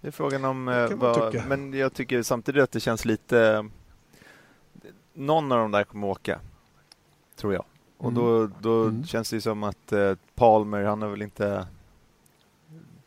Det 0.00 0.08
är 0.08 0.12
frågan 0.12 0.44
om... 0.44 0.68
Eh, 0.68 0.90
vad, 0.90 1.42
men 1.48 1.72
jag 1.72 1.94
tycker 1.94 2.22
samtidigt 2.22 2.62
att 2.62 2.72
det 2.72 2.80
känns 2.80 3.04
lite... 3.04 3.68
Någon 5.14 5.52
av 5.52 5.58
dem 5.58 5.70
där 5.70 5.84
kommer 5.84 6.06
åka, 6.06 6.40
tror 7.36 7.54
jag. 7.54 7.64
Och 8.04 8.10
mm. 8.10 8.22
då, 8.22 8.50
då 8.60 8.82
mm. 8.82 9.04
känns 9.04 9.30
det 9.30 9.40
som 9.40 9.62
att 9.62 9.92
eh, 9.92 10.14
Palmer, 10.34 10.84
han 10.84 11.02
har 11.02 11.08
väl 11.08 11.22
inte... 11.22 11.66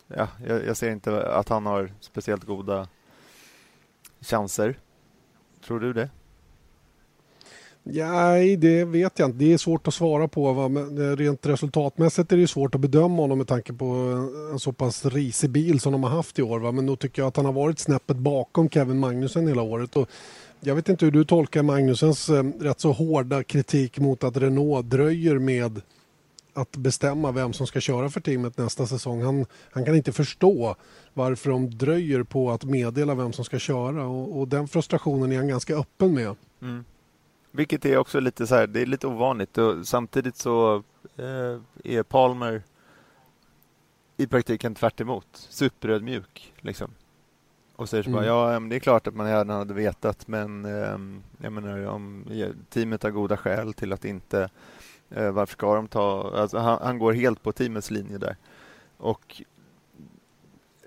Ja, 0.06 0.28
jag, 0.46 0.66
jag, 0.66 0.76
ser 0.76 0.90
inte 0.90 1.26
att 1.26 1.48
han 1.48 1.66
har 1.66 1.92
speciellt 2.00 2.44
goda 2.44 2.88
chanser. 4.20 4.78
Tror 5.66 5.80
du 5.80 5.92
det? 5.92 6.10
Nej, 7.82 8.56
det 8.56 8.84
vet 8.84 9.18
jag 9.18 9.28
inte. 9.28 9.38
Det 9.38 9.52
är 9.52 9.58
svårt 9.58 9.88
att 9.88 9.94
svara 9.94 10.28
på. 10.28 10.52
Va? 10.52 10.68
Men 10.68 11.16
rent 11.16 11.46
resultatmässigt 11.46 12.32
är 12.32 12.36
det 12.36 12.48
svårt 12.48 12.74
att 12.74 12.80
bedöma 12.80 13.22
honom 13.22 13.38
med 13.38 13.48
tanke 13.48 13.72
på 13.72 13.86
en 14.52 14.58
så 14.58 14.72
pass 14.72 15.04
risig 15.04 15.50
bil 15.50 15.80
som 15.80 15.92
de 15.92 16.02
har 16.02 16.10
haft 16.10 16.38
i 16.38 16.42
år. 16.42 16.60
Va? 16.60 16.72
Men 16.72 16.86
då 16.86 16.96
tycker 16.96 17.22
jag 17.22 17.28
att 17.28 17.36
han 17.36 17.46
har 17.46 17.52
varit 17.52 17.78
snäppet 17.78 18.16
bakom 18.16 18.70
Kevin 18.70 18.98
Magnussen 18.98 19.48
hela 19.48 19.62
året. 19.62 19.96
Och 19.96 20.08
jag 20.60 20.74
vet 20.74 20.88
inte 20.88 21.04
hur 21.04 21.12
du 21.12 21.24
tolkar 21.24 21.62
Magnusens 21.62 22.28
eh, 22.28 22.44
rätt 22.60 22.80
så 22.80 22.92
hårda 22.92 23.42
kritik 23.42 23.98
mot 23.98 24.24
att 24.24 24.36
Renault 24.36 24.90
dröjer 24.90 25.38
med 25.38 25.80
att 26.52 26.76
bestämma 26.76 27.32
vem 27.32 27.52
som 27.52 27.66
ska 27.66 27.80
köra 27.80 28.10
för 28.10 28.20
teamet 28.20 28.58
nästa 28.58 28.86
säsong. 28.86 29.22
Han, 29.22 29.46
han 29.70 29.84
kan 29.84 29.96
inte 29.96 30.12
förstå 30.12 30.76
varför 31.14 31.50
de 31.50 31.70
dröjer 31.70 32.22
på 32.22 32.50
att 32.50 32.64
meddela 32.64 33.14
vem 33.14 33.32
som 33.32 33.44
ska 33.44 33.58
köra 33.58 34.06
och, 34.06 34.38
och 34.38 34.48
den 34.48 34.68
frustrationen 34.68 35.32
är 35.32 35.36
han 35.36 35.48
ganska 35.48 35.76
öppen 35.76 36.14
med. 36.14 36.36
Mm. 36.62 36.84
Vilket 37.50 37.84
är 37.84 37.96
också 37.96 38.20
lite 38.20 38.46
så 38.46 38.54
här, 38.54 38.66
det 38.66 38.82
är 38.82 38.86
lite 38.86 39.06
ovanligt 39.06 39.58
och 39.58 39.86
samtidigt 39.86 40.36
så 40.36 40.82
eh, 41.16 41.60
är 41.84 42.02
Palmer 42.02 42.62
i 44.16 44.26
praktiken 44.26 44.74
tvärt 44.74 45.00
emot. 45.00 45.26
Superödmjuk 45.32 46.54
liksom. 46.60 46.90
Och 47.78 47.88
säger 47.88 48.02
så 48.02 48.10
mm. 48.10 48.20
bara, 48.20 48.26
ja 48.26 48.60
det 48.60 48.76
är 48.76 48.80
klart 48.80 49.06
att 49.06 49.14
man 49.14 49.28
gärna 49.28 49.56
hade 49.56 49.74
vetat 49.74 50.28
men 50.28 50.64
eh, 50.64 50.98
jag 51.42 51.52
menar 51.52 51.86
om 51.86 52.24
teamet 52.70 53.02
har 53.02 53.10
goda 53.10 53.36
skäl 53.36 53.74
till 53.74 53.92
att 53.92 54.04
inte 54.04 54.50
eh, 55.10 55.30
varför 55.30 55.52
ska 55.52 55.74
de 55.74 55.88
ta, 55.88 56.32
alltså, 56.36 56.58
han, 56.58 56.78
han, 56.82 56.98
går 56.98 57.12
helt 57.12 57.42
på 57.42 57.52
teamets 57.52 57.90
linje 57.90 58.18
där. 58.18 58.36
Och 58.96 59.42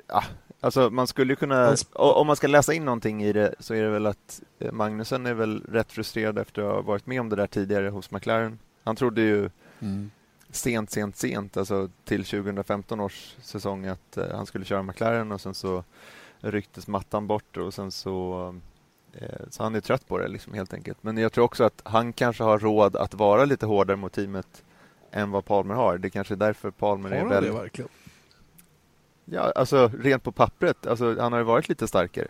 ja, 0.07 0.23
Alltså 0.63 0.89
man 0.89 1.07
skulle 1.07 1.35
kunna, 1.35 1.75
om 1.93 2.27
man 2.27 2.35
ska 2.35 2.47
läsa 2.47 2.73
in 2.73 2.85
någonting 2.85 3.23
i 3.23 3.33
det 3.33 3.55
så 3.59 3.73
är 3.73 3.83
det 3.83 3.89
väl 3.89 4.05
att 4.05 4.41
eh, 4.59 4.71
Magnusen 4.71 5.25
är 5.25 5.33
väl 5.33 5.63
rätt 5.69 5.91
frustrerad 5.91 6.39
efter 6.39 6.61
att 6.61 6.73
ha 6.73 6.81
varit 6.81 7.05
med 7.05 7.21
om 7.21 7.29
det 7.29 7.35
där 7.35 7.47
tidigare 7.47 7.89
hos 7.89 8.11
McLaren. 8.11 8.59
Han 8.83 8.95
trodde 8.95 9.21
ju 9.21 9.49
mm. 9.79 10.11
sent, 10.49 10.91
sent, 10.91 11.17
sent, 11.17 11.57
alltså 11.57 11.89
till 12.05 12.25
2015 12.25 12.99
års 12.99 13.35
säsong 13.41 13.85
att 13.85 14.17
uh, 14.17 14.23
han 14.31 14.45
skulle 14.45 14.65
köra 14.65 14.83
McLaren 14.83 15.31
och 15.31 15.41
sen 15.41 15.53
så 15.53 15.83
rycktes 16.41 16.87
mattan 16.87 17.27
bort 17.27 17.57
och 17.57 17.73
sen 17.73 17.91
så 17.91 18.45
uh, 19.15 19.27
så 19.49 19.63
han 19.63 19.75
är 19.75 19.81
trött 19.81 20.07
på 20.07 20.17
det 20.17 20.27
liksom 20.27 20.53
helt 20.53 20.73
enkelt. 20.73 20.97
Men 21.01 21.17
jag 21.17 21.33
tror 21.33 21.43
också 21.43 21.63
att 21.63 21.81
han 21.83 22.13
kanske 22.13 22.43
har 22.43 22.59
råd 22.59 22.95
att 22.95 23.13
vara 23.13 23.45
lite 23.45 23.65
hårdare 23.65 23.97
mot 23.97 24.13
teamet 24.13 24.63
än 25.11 25.31
vad 25.31 25.45
Palmer 25.45 25.75
har. 25.75 25.97
Det 25.97 26.09
kanske 26.09 26.33
är 26.33 26.35
därför 26.35 26.71
Palmer 26.71 27.09
har 27.09 27.17
är 27.17 27.25
väldigt... 27.25 27.53
det 27.53 27.59
verkligen? 27.59 27.89
Ja, 29.25 29.51
alltså 29.55 29.91
rent 29.99 30.23
på 30.23 30.31
pappret. 30.31 30.87
Alltså, 30.87 31.15
han 31.19 31.31
har 31.31 31.39
ju 31.39 31.45
varit 31.45 31.69
lite 31.69 31.87
starkare. 31.87 32.27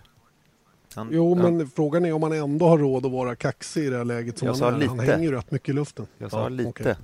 Han, 0.95 1.09
jo, 1.11 1.35
men 1.35 1.59
han... 1.59 1.67
frågan 1.67 2.05
är 2.05 2.13
om 2.13 2.23
han 2.23 2.31
ändå 2.31 2.67
har 2.67 2.77
råd 2.77 3.05
att 3.05 3.11
vara 3.11 3.35
kaxig 3.35 3.85
i 3.85 3.89
det 3.89 3.97
här 3.97 4.05
läget. 4.05 4.37
Som 4.37 4.47
jag 4.47 4.55
han, 4.55 4.79
lite. 4.79 4.89
han 4.89 4.99
hänger 4.99 5.23
ju 5.23 5.31
rätt 5.31 5.51
mycket 5.51 5.69
i 5.69 5.73
luften. 5.73 6.07
Jag 6.17 6.31
sa 6.31 6.41
ja, 6.41 6.49
lite. 6.49 6.69
Okay. 6.69 6.95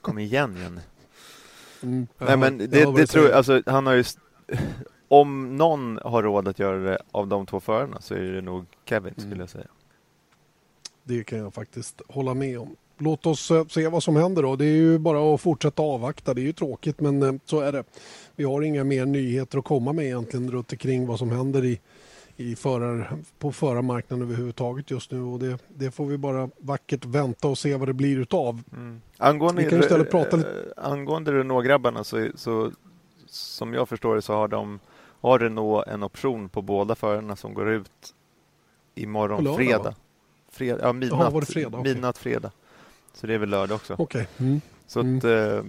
Kom 0.00 0.18
igen, 0.18 0.56
Jenny. 0.56 0.80
Mm, 1.82 2.06
Nej, 2.18 2.36
men 2.36 2.58
det, 2.58 2.66
det, 2.66 2.92
det 2.92 3.06
tror 3.06 3.24
jag, 3.24 3.34
alltså, 3.34 3.62
han 3.66 3.86
har 3.86 3.94
ju... 3.94 4.04
Om 5.12 5.56
någon 5.56 5.98
har 6.04 6.22
råd 6.22 6.48
att 6.48 6.58
göra 6.58 6.78
det 6.78 6.98
av 7.10 7.28
de 7.28 7.46
två 7.46 7.60
förarna 7.60 8.00
så 8.00 8.14
är 8.14 8.20
det 8.20 8.40
nog 8.40 8.64
Kevin, 8.84 9.14
mm. 9.16 9.30
skulle 9.30 9.42
jag 9.42 9.50
säga. 9.50 9.66
Det 11.04 11.24
kan 11.24 11.38
jag 11.38 11.54
faktiskt 11.54 12.02
hålla 12.08 12.34
med 12.34 12.58
om 12.58 12.76
låt 12.98 13.26
oss 13.26 13.50
eh, 13.50 13.66
se 13.66 13.88
vad 13.88 14.02
som 14.02 14.16
händer 14.16 14.42
då. 14.42 14.56
Det 14.56 14.64
är 14.64 14.76
ju 14.76 14.98
bara 14.98 15.34
att 15.34 15.40
fortsätta 15.40 15.82
avvakta. 15.82 16.34
Det 16.34 16.40
är 16.40 16.42
ju 16.42 16.52
tråkigt 16.52 17.00
men 17.00 17.22
eh, 17.22 17.34
så 17.44 17.60
är 17.60 17.72
det. 17.72 17.84
Vi 18.36 18.44
har 18.44 18.62
inga 18.62 18.84
mer 18.84 19.06
nyheter 19.06 19.58
att 19.58 19.64
komma 19.64 19.92
med 19.92 20.04
egentligen 20.04 20.50
runt 20.50 20.72
omkring 20.72 21.06
vad 21.06 21.18
som 21.18 21.30
händer 21.30 21.64
i, 21.64 21.80
i 22.36 22.56
förar, 22.56 23.18
på 23.38 23.52
förarmarknaden 23.52 24.26
överhuvudtaget 24.26 24.90
just 24.90 25.10
nu 25.10 25.22
och 25.22 25.38
det, 25.38 25.58
det 25.68 25.90
får 25.90 26.06
vi 26.06 26.18
bara 26.18 26.50
vackert 26.58 27.04
vänta 27.04 27.48
och 27.48 27.58
se 27.58 27.76
vad 27.76 27.88
det 27.88 27.94
blir 27.94 28.18
utav. 28.18 28.62
Mm. 28.72 29.00
Angående, 29.16 29.62
vi 29.62 29.70
kan 29.70 29.80
istället 29.80 30.10
prata 30.10 30.36
lite... 30.36 30.72
Eh, 30.76 30.90
angående 30.90 31.32
Renault-grabbarna 31.32 32.04
så, 32.04 32.28
så 32.34 32.72
som 33.32 33.74
jag 33.74 33.88
förstår 33.88 34.14
det 34.14 34.22
så 34.22 34.34
har 34.34 34.48
de 34.48 34.80
har 35.20 35.38
Renault 35.38 35.86
en 35.86 36.02
option 36.02 36.48
på 36.48 36.62
båda 36.62 36.94
förarna 36.94 37.36
som 37.36 37.54
går 37.54 37.68
ut 37.68 38.14
imorgon 38.94 39.44
lördag, 39.44 39.56
fredag. 39.56 39.94
Fred, 40.48 40.78
ja, 40.82 40.92
midnatt, 40.92 41.20
Aha, 41.20 41.40
fredag? 41.40 41.78
Okay. 41.78 41.94
midnatt 41.94 42.18
fredag. 42.18 42.52
Så 43.12 43.26
det 43.26 43.34
är 43.34 43.38
väl 43.38 43.48
lördag 43.48 43.74
också. 43.74 43.94
Okay. 43.98 44.26
Mm. 44.38 44.60
Så 44.86 45.00
att, 45.00 45.24
mm. 45.24 45.58
eh, 45.58 45.64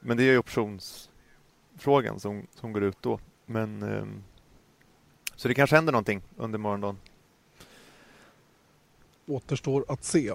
men 0.00 0.16
det 0.16 0.22
är 0.22 0.32
ju 0.32 0.38
optionsfrågan 0.38 2.20
som, 2.20 2.46
som 2.54 2.72
går 2.72 2.84
ut 2.84 2.96
då. 3.00 3.18
Men, 3.46 3.82
eh, 3.82 4.04
så 5.36 5.48
det 5.48 5.54
kanske 5.54 5.76
händer 5.76 5.92
någonting 5.92 6.22
under 6.36 6.58
morgondagen. 6.58 6.98
Återstår 9.26 9.84
att 9.88 10.04
se. 10.04 10.32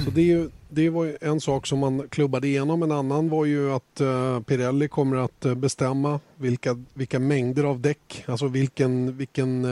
Så 0.05 0.11
det, 0.11 0.51
det 0.69 0.89
var 0.89 1.17
en 1.21 1.41
sak 1.41 1.67
som 1.67 1.79
man 1.79 2.07
klubbade 2.09 2.47
igenom. 2.47 2.83
En 2.83 2.91
annan 2.91 3.29
var 3.29 3.45
ju 3.45 3.71
att 3.71 4.01
Pirelli 4.45 4.87
kommer 4.87 5.17
att 5.17 5.39
bestämma 5.39 6.19
vilka, 6.35 6.83
vilka 6.93 7.19
mängder 7.19 7.63
av 7.63 7.79
däck, 7.79 8.23
alltså 8.27 8.47
vilken, 8.47 9.17
vilken 9.17 9.65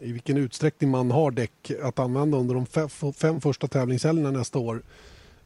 i 0.00 0.12
vilken 0.12 0.36
utsträckning 0.36 0.90
man 0.90 1.10
har 1.10 1.30
däck 1.30 1.70
att 1.82 1.98
använda 1.98 2.38
under 2.38 2.54
de 2.54 2.66
fem, 3.12 3.40
första 3.40 3.68
tävlingshelgerna 3.68 4.30
nästa 4.30 4.58
år. 4.58 4.82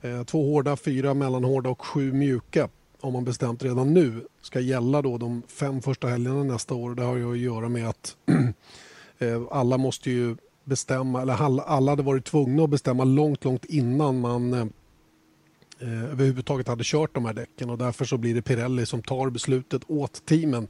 Eh, 0.03 0.25
två 0.25 0.53
hårda, 0.53 0.77
fyra 0.77 1.15
mellanhårda 1.15 1.71
och 1.71 1.87
sju 1.87 2.13
mjuka 2.13 2.69
har 3.01 3.11
man 3.11 3.25
bestämt 3.25 3.63
redan 3.63 3.95
nu 3.95 4.27
ska 4.43 4.61
gälla 4.61 5.03
då 5.03 5.19
de 5.19 5.43
fem 5.49 5.83
första 5.83 6.09
helgerna 6.09 6.43
nästa 6.43 6.75
år. 6.75 6.95
Det 6.95 7.03
har 7.03 7.17
ju 7.17 7.33
att 7.33 7.39
göra 7.39 7.69
med 7.69 7.89
att 7.89 8.17
eh, 9.19 9.43
alla 9.51 9.79
måste 9.79 10.11
ju 10.11 10.37
bestämma, 10.65 11.23
eller 11.23 11.61
alla 11.61 11.93
hade 11.93 12.03
varit 12.03 12.25
tvungna 12.25 12.65
att 12.65 12.71
bestämma 12.71 13.05
långt, 13.05 13.45
långt 13.45 13.65
innan 13.65 14.21
man 14.21 14.53
eh, 14.53 16.05
överhuvudtaget 16.11 16.69
hade 16.69 16.85
kört 16.85 17.15
de 17.15 17.25
här 17.25 17.35
däcken 17.35 17.71
och 17.71 17.79
därför 17.79 18.05
så 18.05 18.17
blir 18.17 18.35
det 18.35 18.43
Pirelli 18.43 18.87
som 18.87 19.03
tar 19.03 19.31
beslutet 19.31 19.83
åt 19.87 20.27
teamen 20.27 20.69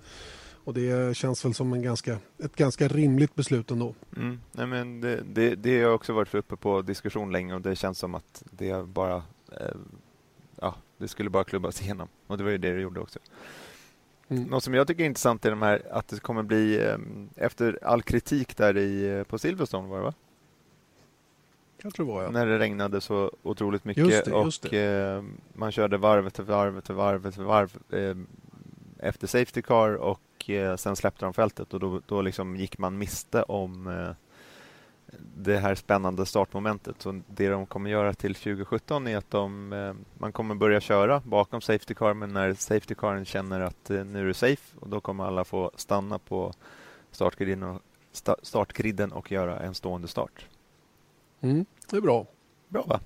och 0.68 0.75
det 0.75 1.16
känns 1.16 1.44
väl 1.44 1.54
som 1.54 1.72
en 1.72 1.82
ganska, 1.82 2.18
ett 2.38 2.56
ganska 2.56 2.88
rimligt 2.88 3.34
beslut 3.34 3.70
ändå. 3.70 3.94
Mm. 4.16 4.40
Nej, 4.52 4.66
men 4.66 5.00
det, 5.00 5.22
det, 5.32 5.54
det 5.54 5.82
har 5.82 5.92
också 5.92 6.12
varit 6.12 6.34
uppe 6.34 6.56
på 6.56 6.82
diskussion 6.82 7.32
länge 7.32 7.54
och 7.54 7.60
det 7.60 7.76
känns 7.76 7.98
som 7.98 8.14
att 8.14 8.42
det 8.50 8.87
bara 8.87 9.16
eh, 9.52 9.76
ja, 10.60 10.75
det 10.98 11.08
skulle 11.08 11.30
bara 11.30 11.44
klubbas 11.44 11.82
igenom. 11.82 12.08
Och 12.26 12.38
det 12.38 12.44
var 12.44 12.50
ju 12.50 12.58
det 12.58 12.72
det 12.72 12.80
gjorde 12.80 13.00
också. 13.00 13.18
Mm. 14.28 14.44
Något 14.44 14.64
som 14.64 14.75
jag 14.75 14.87
tycker 14.87 15.02
är 15.02 15.06
intressant 15.06 15.44
är 15.44 15.50
de 15.50 15.62
här, 15.62 15.82
att 15.90 16.08
det 16.08 16.20
kommer 16.20 16.42
bli, 16.42 16.87
eh, 16.87 16.98
efter 17.37 17.78
all 17.82 18.02
kritik 18.02 18.56
där 18.56 18.76
i, 18.76 19.18
eh, 19.18 19.22
på 19.22 19.38
Silverstone 19.38 19.88
var 19.88 19.96
det 19.96 20.04
va? 20.04 20.14
Jag 21.82 21.94
tror 21.94 22.06
det 22.06 22.12
var, 22.12 22.22
ja. 22.22 22.30
När 22.30 22.46
det 22.46 22.58
regnade 22.58 23.00
så 23.00 23.32
otroligt 23.42 23.84
mycket 23.84 24.06
just 24.06 24.25
det, 24.25 24.30
just 24.30 24.64
och 24.64 24.75
eh, 24.75 25.25
man 25.52 25.72
körde 25.72 25.96
varv 25.96 26.26
efter 26.26 26.42
varv 26.42 26.78
efter 26.78 26.94
varv 26.94 27.26
efter 27.26 27.42
varv 27.42 27.78
efter 28.98 29.26
Safety 29.26 29.62
Car 29.62 29.94
och 29.94 30.20
Eh, 30.47 30.76
sen 30.76 30.97
släppte 30.97 31.25
de 31.25 31.35
fältet 31.35 31.75
och 31.75 31.80
då, 31.80 32.00
då 32.07 32.23
liksom 32.23 32.57
gick 32.57 32.78
man 32.78 32.99
miste 32.99 33.42
om 33.42 33.87
eh, 33.87 34.11
det 35.37 35.59
här 35.59 35.74
spännande 35.74 36.27
startmomentet. 36.27 37.03
Så 37.03 37.20
det 37.27 37.48
de 37.48 37.66
kommer 37.66 37.90
göra 37.90 38.14
till 38.14 38.35
2017 38.35 39.07
är 39.07 39.16
att 39.16 39.31
de, 39.31 39.72
eh, 39.72 39.94
man 40.18 40.33
kommer 40.33 40.55
börja 40.55 40.81
köra 40.81 41.22
bakom 41.24 41.61
Safety 41.61 41.94
Car 41.94 42.14
men 42.14 42.33
när 42.33 42.55
Safety 42.55 42.94
Caren 42.94 43.24
känner 43.24 43.61
att 43.61 43.88
nu 43.88 44.20
är 44.20 44.24
det 44.24 44.35
safe 44.35 44.77
och 44.81 44.88
då 44.88 45.01
kommer 45.01 45.24
alla 45.24 45.44
få 45.44 45.70
stanna 45.74 46.18
på 46.18 46.53
startgriden 47.11 47.62
och, 47.62 47.83
startgriden 48.42 49.12
och 49.12 49.33
göra 49.33 49.61
en 49.61 49.74
stående 49.74 50.09
start. 50.09 50.46
Mm, 51.40 51.66
det 51.90 51.96
är 51.96 52.01
bra. 52.01 52.27
Bra 52.68 52.83
va? 52.83 53.01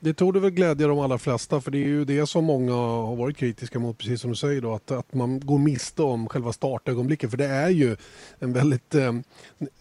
Det 0.00 0.14
tog 0.14 0.34
det 0.34 0.40
väl 0.40 0.50
glädja 0.50 0.88
de 0.88 0.98
allra 0.98 1.18
flesta 1.18 1.60
för 1.60 1.70
det 1.70 1.78
är 1.78 1.86
ju 1.86 2.04
det 2.04 2.26
som 2.26 2.44
många 2.44 2.72
har 2.72 3.16
varit 3.16 3.36
kritiska 3.36 3.78
mot 3.78 3.98
precis 3.98 4.20
som 4.20 4.30
du 4.30 4.36
säger 4.36 4.60
då 4.60 4.74
att, 4.74 4.90
att 4.90 5.14
man 5.14 5.40
går 5.40 5.58
miste 5.58 6.02
om 6.02 6.28
själva 6.28 6.52
startögonblicket 6.52 7.30
för 7.30 7.36
det 7.36 7.46
är 7.46 7.68
ju 7.68 7.96
en 8.38 8.52
väldigt 8.52 8.94
eh, 8.94 9.12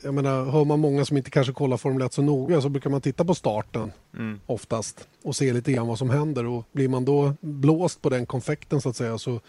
jag 0.03 0.13
menar 0.13 0.45
hör 0.45 0.65
man 0.65 0.79
många 0.79 1.05
som 1.05 1.17
inte 1.17 1.29
kanske 1.29 1.53
kollar 1.53 1.77
Formel 1.77 2.01
1 2.01 2.13
så 2.13 2.21
noga 2.21 2.61
så 2.61 2.69
brukar 2.69 2.89
man 2.89 3.01
titta 3.01 3.25
på 3.25 3.35
starten 3.35 3.91
mm. 4.17 4.39
oftast 4.45 5.07
och 5.23 5.35
se 5.35 5.53
lite 5.53 5.71
grann 5.71 5.87
vad 5.87 5.97
som 5.97 6.09
händer 6.09 6.45
och 6.45 6.65
blir 6.71 6.89
man 6.89 7.05
då 7.05 7.33
blåst 7.41 8.01
på 8.01 8.09
den 8.09 8.25
konfekten 8.25 8.81
så 8.81 8.89
att 8.89 8.95
säga 8.95 9.17
så 9.17 9.39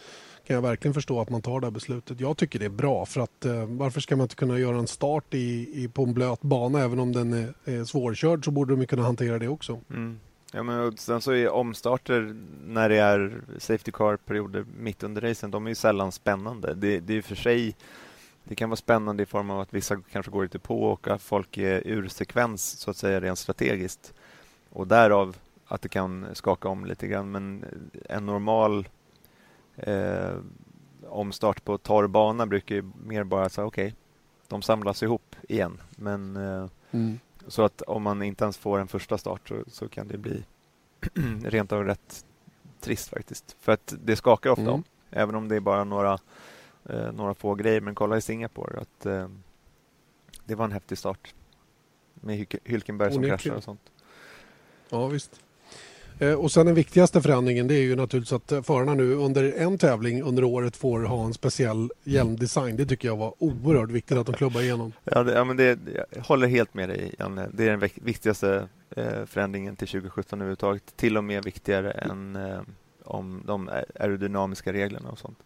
kan 0.46 0.54
jag 0.54 0.62
verkligen 0.62 0.94
förstå 0.94 1.20
att 1.20 1.30
man 1.30 1.42
tar 1.42 1.60
det 1.60 1.66
här 1.66 1.70
beslutet. 1.70 2.20
Jag 2.20 2.36
tycker 2.36 2.58
det 2.58 2.64
är 2.64 2.70
bra 2.70 3.06
för 3.06 3.20
att 3.20 3.44
eh, 3.44 3.64
varför 3.66 4.00
ska 4.00 4.16
man 4.16 4.24
inte 4.24 4.34
kunna 4.34 4.58
göra 4.58 4.78
en 4.78 4.86
start 4.86 5.34
i, 5.34 5.70
i, 5.82 5.88
på 5.88 6.02
en 6.02 6.14
blöt 6.14 6.42
bana 6.42 6.80
även 6.80 6.98
om 6.98 7.12
den 7.12 7.32
är, 7.32 7.54
är 7.64 7.84
svårkörd 7.84 8.44
så 8.44 8.50
borde 8.50 8.76
de 8.76 8.86
kunna 8.86 9.02
hantera 9.02 9.38
det 9.38 9.48
också. 9.48 9.80
Mm. 9.90 10.18
Ja, 10.56 10.62
men 10.62 10.96
sen 10.96 11.20
så 11.20 11.32
är 11.32 11.48
omstarter 11.48 12.36
när 12.66 12.88
det 12.88 12.96
är 12.96 13.40
Safety 13.58 13.92
Car-perioder 13.92 14.64
mitt 14.78 15.02
under 15.02 15.20
racen, 15.22 15.50
de 15.50 15.66
är 15.66 15.68
ju 15.68 15.74
sällan 15.74 16.12
spännande. 16.12 16.74
Det, 16.74 17.00
det 17.00 17.14
är 17.14 17.22
för 17.22 17.34
sig 17.34 17.76
det 18.44 18.54
kan 18.54 18.70
vara 18.70 18.76
spännande 18.76 19.22
i 19.22 19.26
form 19.26 19.50
av 19.50 19.60
att 19.60 19.74
vissa 19.74 20.00
kanske 20.12 20.32
går 20.32 20.42
lite 20.42 20.58
på 20.58 20.82
och 20.82 21.08
att 21.08 21.22
folk 21.22 21.58
är 21.58 21.86
ur 21.86 22.08
sekvens 22.08 22.78
så 22.78 22.90
att 22.90 22.96
säga 22.96 23.20
rent 23.20 23.38
strategiskt. 23.38 24.14
Och 24.70 24.86
därav 24.86 25.36
att 25.66 25.82
det 25.82 25.88
kan 25.88 26.26
skaka 26.32 26.68
om 26.68 26.84
lite 26.84 27.06
grann. 27.06 27.30
Men 27.30 27.64
en 28.08 28.26
normal 28.26 28.88
eh, 29.76 30.34
omstart 31.08 31.64
på 31.64 31.78
torr 31.78 32.06
bana 32.06 32.46
brukar 32.46 32.74
ju 32.74 32.90
mer 33.04 33.24
bara 33.24 33.48
säga 33.48 33.66
okej, 33.66 33.86
okay, 33.86 33.96
de 34.48 34.62
samlas 34.62 35.02
ihop 35.02 35.36
igen. 35.48 35.80
Men 35.96 36.36
eh, 36.36 36.66
mm. 36.90 37.18
Så 37.48 37.62
att 37.62 37.82
om 37.82 38.02
man 38.02 38.22
inte 38.22 38.44
ens 38.44 38.56
får 38.56 38.78
en 38.78 38.88
första 38.88 39.18
start 39.18 39.48
så, 39.48 39.64
så 39.66 39.88
kan 39.88 40.08
det 40.08 40.18
bli 40.18 40.44
rent 41.44 41.72
av 41.72 41.84
rätt 41.84 42.24
trist 42.80 43.08
faktiskt. 43.08 43.56
För 43.60 43.72
att 43.72 43.94
det 44.04 44.16
skakar 44.16 44.50
ofta 44.50 44.62
mm. 44.62 44.74
om, 44.74 44.84
även 45.10 45.34
om 45.34 45.48
det 45.48 45.56
är 45.56 45.60
bara 45.60 45.84
några, 45.84 46.18
eh, 46.84 47.12
några 47.12 47.34
få 47.34 47.54
grejer. 47.54 47.80
Men 47.80 47.94
kolla 47.94 48.16
i 48.16 48.20
Singapore, 48.20 48.80
att 48.80 49.06
eh, 49.06 49.28
det 50.44 50.54
var 50.54 50.64
en 50.64 50.72
häftig 50.72 50.98
start 50.98 51.34
med 52.14 52.46
Hylkenberg 52.64 53.12
som 53.12 53.22
kraschar 53.22 53.54
och 53.54 53.64
sånt. 53.64 53.92
Ja, 54.88 55.06
visst. 55.06 55.40
Eh, 56.18 56.32
och 56.32 56.52
sen 56.52 56.66
den 56.66 56.74
viktigaste 56.74 57.22
förändringen 57.22 57.68
det 57.68 57.74
är 57.74 57.82
ju 57.82 57.96
naturligtvis 57.96 58.32
att 58.32 58.52
eh, 58.52 58.62
förarna 58.62 58.94
nu 58.94 59.14
under 59.14 59.52
en 59.52 59.78
tävling 59.78 60.22
under 60.22 60.44
året 60.44 60.76
får 60.76 61.00
ha 61.00 61.24
en 61.24 61.34
speciell 61.34 61.90
hjälmdesign. 62.04 62.76
Det 62.76 62.86
tycker 62.86 63.08
jag 63.08 63.16
var 63.16 63.34
oerhört 63.38 63.90
viktigt 63.90 64.18
att 64.18 64.26
de 64.26 64.32
klubbar 64.34 64.60
igenom. 64.60 64.92
Ja, 65.04 65.22
det, 65.22 65.32
ja 65.32 65.44
men 65.44 65.56
det, 65.56 65.78
jag 66.12 66.22
håller 66.22 66.48
helt 66.48 66.74
med 66.74 66.88
dig, 66.88 67.14
Janne. 67.18 67.48
Det 67.52 67.68
är 67.68 67.76
den 67.76 67.90
viktigaste 67.94 68.68
eh, 68.90 69.24
förändringen 69.26 69.76
till 69.76 69.88
2017 69.88 70.40
överhuvudtaget. 70.40 70.96
Till 70.96 71.16
och 71.16 71.24
med 71.24 71.44
viktigare 71.44 71.90
än 71.90 72.38
om 73.04 73.42
de 73.46 73.68
aerodynamiska 74.00 74.72
reglerna 74.72 75.10
och 75.10 75.18
sånt. 75.18 75.38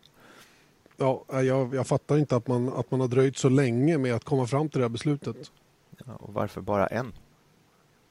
Ja, 0.97 1.25
jag, 1.43 1.75
jag 1.75 1.87
fattar 1.87 2.19
inte 2.19 2.37
att 2.37 2.47
man, 2.47 2.69
att 2.69 2.91
man 2.91 3.01
har 3.01 3.09
dröjt 3.09 3.37
så 3.37 3.49
länge 3.49 3.99
med 3.99 4.15
att 4.15 4.25
komma 4.25 4.47
fram 4.47 4.69
till 4.69 4.79
det 4.79 4.85
här 4.85 4.89
beslutet. 4.89 5.37
Ja, 6.07 6.13
och 6.13 6.35
varför 6.35 6.61
bara 6.61 6.87
en? 6.87 7.13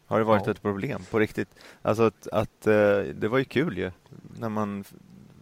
Har 0.10 0.20
det 0.20 0.26
varit 0.26 0.46
ja. 0.46 0.52
ett 0.52 0.62
problem 0.62 1.02
på 1.12 1.20
riktigt? 1.20 1.50
Alltså 1.82 2.04
att, 2.04 2.28
att 2.28 2.68
eh, 2.68 3.00
det 3.00 3.28
var 3.28 3.38
ju 3.38 3.46
kul 3.46 3.78
ju 3.78 3.92
när 4.40 4.50
man 4.50 4.84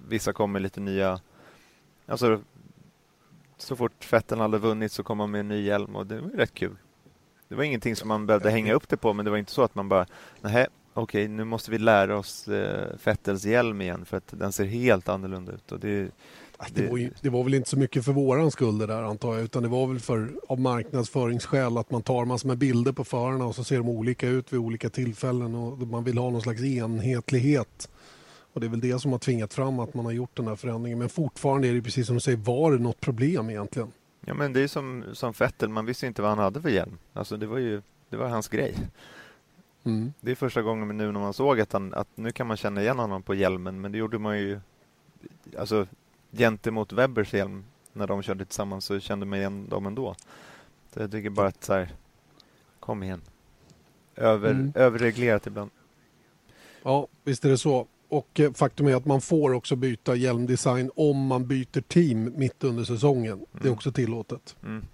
vissa 0.08 0.34
kom 0.34 0.51
med 0.51 0.62
lite 0.62 0.80
nya 0.80 1.19
Alltså 2.06 2.41
så 3.58 3.75
fort 3.75 4.03
Fetten 4.03 4.39
hade 4.39 4.58
vunnit 4.58 4.91
så 4.91 5.03
kom 5.03 5.17
man 5.17 5.32
med 5.32 5.39
en 5.39 5.47
ny 5.47 5.62
hjälm 5.62 5.95
och 5.95 6.08
det 6.08 6.21
var 6.21 6.30
rätt 6.30 6.53
kul. 6.53 6.75
Det 7.47 7.56
var 7.56 7.63
ingenting 7.63 7.95
som 7.95 8.08
man 8.08 8.25
behövde 8.25 8.49
hänga 8.49 8.73
upp 8.73 8.89
det 8.89 8.97
på 8.97 9.13
men 9.13 9.25
det 9.25 9.32
var 9.32 9.38
inte 9.38 9.51
så 9.51 9.63
att 9.63 9.75
man 9.75 9.89
bara 9.89 10.06
nej 10.41 10.67
okej 10.93 11.23
okay, 11.23 11.27
nu 11.27 11.43
måste 11.43 11.71
vi 11.71 11.77
lära 11.77 12.17
oss 12.17 12.47
eh, 12.47 12.97
Fettels 12.97 13.45
hjälm 13.45 13.82
igen 13.82 14.06
för 14.06 14.17
att 14.17 14.34
den 14.38 14.51
ser 14.51 14.65
helt 14.65 15.10
annorlunda 15.10 15.51
ut 15.51 15.71
och 15.71 15.80
det, 15.80 16.12
det, 16.73 16.89
var 16.89 16.97
ju, 16.97 17.11
det 17.21 17.29
var 17.29 17.43
väl 17.43 17.53
inte 17.53 17.69
så 17.69 17.77
mycket 17.77 18.05
för 18.05 18.11
våran 18.11 18.51
skull 18.51 18.77
det 18.77 18.85
där 18.85 19.03
antar 19.03 19.33
jag 19.33 19.43
utan 19.43 19.63
det 19.63 19.69
var 19.69 19.87
väl 19.87 19.99
för 19.99 20.31
av 20.47 20.59
marknadsföringsskäl 20.59 21.77
att 21.77 21.91
man 21.91 22.01
tar 22.01 22.25
massor 22.25 22.47
med 22.47 22.57
bilder 22.57 22.91
på 22.91 23.03
förarna 23.03 23.45
och 23.45 23.55
så 23.55 23.63
ser 23.63 23.77
de 23.77 23.89
olika 23.89 24.27
ut 24.27 24.53
vid 24.53 24.59
olika 24.59 24.89
tillfällen 24.89 25.55
och 25.55 25.79
man 25.79 26.03
vill 26.03 26.17
ha 26.17 26.29
någon 26.29 26.41
slags 26.41 26.63
enhetlighet. 26.63 27.89
Och 28.53 28.61
Det 28.61 28.67
är 28.67 28.69
väl 28.69 28.79
det 28.79 28.99
som 28.99 29.11
har 29.11 29.19
tvingat 29.19 29.53
fram 29.53 29.79
att 29.79 29.93
man 29.93 30.05
har 30.05 30.11
gjort 30.11 30.37
den 30.37 30.47
här 30.47 30.55
förändringen. 30.55 30.99
Men 30.99 31.09
fortfarande 31.09 31.67
är 31.67 31.73
det 31.73 31.81
precis 31.81 32.07
som 32.07 32.15
du 32.15 32.19
säger, 32.19 32.37
var 32.37 32.71
det 32.71 32.77
något 32.77 32.99
problem 32.99 33.49
egentligen? 33.49 33.91
Ja, 34.25 34.33
men 34.33 34.53
det 34.53 34.61
är 34.61 34.67
som, 34.67 35.03
som 35.13 35.33
Vettel, 35.39 35.69
man 35.69 35.85
visste 35.85 36.07
inte 36.07 36.21
vad 36.21 36.31
han 36.31 36.39
hade 36.39 36.61
för 36.61 36.69
hjälm. 36.69 36.97
Alltså 37.13 37.37
det 37.37 37.47
var 37.47 37.57
ju 37.57 37.81
det 38.09 38.17
var 38.17 38.27
hans 38.27 38.47
grej. 38.47 38.75
Mm. 39.83 40.13
Det 40.19 40.31
är 40.31 40.35
första 40.35 40.61
gången 40.61 40.97
nu 40.97 41.11
när 41.11 41.19
man 41.19 41.33
såg 41.33 41.61
att, 41.61 41.73
han, 41.73 41.93
att 41.93 42.07
nu 42.15 42.31
kan 42.31 42.47
man 42.47 42.57
känna 42.57 42.81
igen 42.81 42.99
honom 42.99 43.23
på 43.23 43.35
hjälmen, 43.35 43.81
men 43.81 43.91
det 43.91 43.97
gjorde 43.97 44.19
man 44.19 44.39
ju 44.39 44.59
alltså 45.57 45.87
gentemot 46.38 46.93
Webbers 46.93 47.34
hjälm 47.34 47.65
när 47.93 48.08
de 48.08 48.21
körde 48.21 48.45
tillsammans 48.45 48.86
så 48.86 49.00
kände 49.00 49.26
man 49.26 49.39
igen 49.39 49.69
dem 49.69 49.86
ändå. 49.86 50.15
Så 50.93 51.00
jag 51.00 51.12
tycker 51.12 51.30
bara 51.30 51.47
att 51.47 51.63
så 51.63 51.73
här, 51.73 51.89
kom 52.80 53.04
igen. 53.04 53.21
Över, 54.15 54.52
mm. 54.52 54.73
Överreglerat 54.76 55.47
ibland. 55.47 55.71
Ja, 56.84 57.08
visst 57.23 57.45
är 57.45 57.50
det 57.50 57.58
så. 57.58 57.88
Och 58.10 58.39
eh, 58.39 58.54
faktum 58.54 58.88
är 58.88 58.95
att 58.95 59.06
man 59.06 59.21
får 59.21 59.54
också 59.54 59.76
byta 59.76 60.15
hjälmdesign 60.15 60.91
om 60.95 61.28
man 61.28 61.47
byter 61.47 61.82
team 61.82 62.34
mitt 62.36 62.63
under 62.63 62.84
säsongen. 62.84 63.34
Mm. 63.34 63.45
Det 63.52 63.60
är 63.60 63.62
mm. 63.62 63.73
också 63.73 63.91
tillåtet. 63.91 64.56
Mm. 64.63 64.86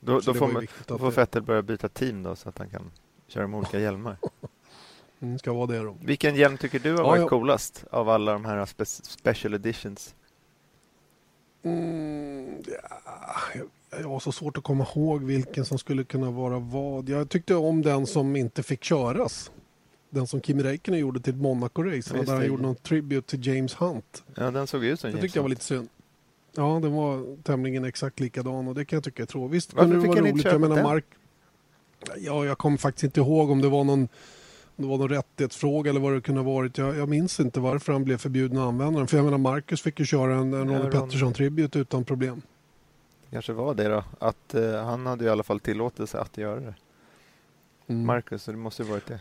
Då, 0.00 0.20
då 0.20 0.34
får, 0.34 0.48
man, 0.48 0.66
då 0.86 0.98
får 0.98 1.10
Vettel 1.10 1.42
börja 1.42 1.62
byta 1.62 1.88
team 1.88 2.22
då 2.22 2.36
så 2.36 2.48
att 2.48 2.58
han 2.58 2.70
kan 2.70 2.90
köra 3.28 3.46
med 3.46 3.58
olika 3.58 3.78
hjälmar. 3.78 4.16
Mm, 5.20 5.38
ska 5.38 5.52
vara 5.52 5.66
det 5.66 5.78
då. 5.78 5.96
Vilken 6.00 6.36
hjälm 6.36 6.58
tycker 6.58 6.78
du 6.78 6.92
har 6.92 7.04
varit 7.04 7.20
ja, 7.20 7.28
coolast 7.28 7.84
av 7.90 8.08
alla 8.08 8.32
de 8.32 8.44
här 8.44 8.66
spe 8.66 8.84
special 8.84 9.54
editions? 9.54 10.14
Mm, 11.64 12.62
ja, 12.66 13.64
jag 14.00 14.08
har 14.08 14.20
så 14.20 14.32
svårt 14.32 14.56
att 14.56 14.64
komma 14.64 14.86
ihåg 14.94 15.22
vilken 15.22 15.64
som 15.64 15.78
skulle 15.78 16.04
kunna 16.04 16.30
vara 16.30 16.58
vad. 16.58 17.08
Jag 17.08 17.28
tyckte 17.28 17.54
om 17.54 17.82
den 17.82 18.06
som 18.06 18.36
inte 18.36 18.62
fick 18.62 18.84
köras. 18.84 19.50
Den 20.10 20.26
som 20.26 20.40
Kimi 20.40 20.62
Räikkönen 20.62 21.00
gjorde 21.00 21.20
till 21.20 21.34
Monaco-race. 21.34 22.24
Där 22.24 22.34
han 22.34 22.46
gjorde 22.46 22.62
någon 22.62 22.74
tribute 22.74 23.30
till 23.30 23.46
James 23.46 23.74
Hunt. 23.74 24.22
Ja, 24.34 24.50
den 24.50 24.66
såg 24.66 24.84
ut 24.84 25.00
som 25.00 25.10
Det 25.10 25.20
tyckte 25.20 25.38
jag 25.38 25.42
var 25.42 25.48
lite 25.48 25.64
synd. 25.64 25.88
Ja, 26.56 26.78
den 26.82 26.92
var 26.92 27.42
tämligen 27.42 27.84
exakt 27.84 28.20
likadan 28.20 28.68
och 28.68 28.74
det 28.74 28.84
kan 28.84 28.96
jag 28.96 29.04
tycka 29.04 29.22
är 29.22 29.26
tråkigt. 29.26 29.74
Varför 29.74 30.00
fick 30.00 30.14
han 30.16 30.26
inte 30.26 30.42
köpa 30.42 30.68
den? 30.68 30.82
Mark... 30.82 31.04
Ja, 32.16 32.44
jag 32.44 32.58
kommer 32.58 32.76
faktiskt 32.76 33.04
inte 33.04 33.20
ihåg 33.20 33.50
om 33.50 33.60
det 33.60 33.68
var 33.68 33.84
någon 33.84 34.08
det 34.76 34.86
var 34.86 34.98
någon 34.98 35.08
rättighetsfråga 35.08 35.90
eller 35.90 36.00
vad 36.00 36.12
det 36.12 36.20
kunde 36.20 36.40
ha 36.40 36.52
varit. 36.52 36.78
Jag, 36.78 36.96
jag 36.96 37.08
minns 37.08 37.40
inte 37.40 37.60
varför 37.60 37.92
han 37.92 38.04
blev 38.04 38.18
förbjuden 38.18 38.58
att 38.58 38.68
använda 38.68 38.98
den. 38.98 39.06
För 39.06 39.16
jag 39.16 39.24
menar, 39.24 39.38
Marcus 39.38 39.82
fick 39.82 40.00
ju 40.00 40.06
köra 40.06 40.34
en, 40.34 40.54
en 40.54 40.68
Ronny 40.68 40.90
Pettersson-tribut 40.90 41.76
utan 41.76 42.04
problem. 42.04 42.42
Det 43.24 43.30
kanske 43.30 43.52
var 43.52 43.74
det 43.74 43.88
då. 43.88 44.04
Att 44.18 44.54
uh, 44.54 44.76
han 44.76 45.06
hade 45.06 45.24
i 45.24 45.28
alla 45.28 45.42
fall 45.42 45.60
tillåtelse 45.60 46.18
att 46.18 46.38
göra 46.38 46.60
det. 46.60 46.74
Mm. 47.86 48.06
Marcus, 48.06 48.42
så 48.42 48.50
det 48.50 48.56
måste 48.56 48.82
ju 48.82 48.88
varit 48.88 49.06
det. 49.06 49.20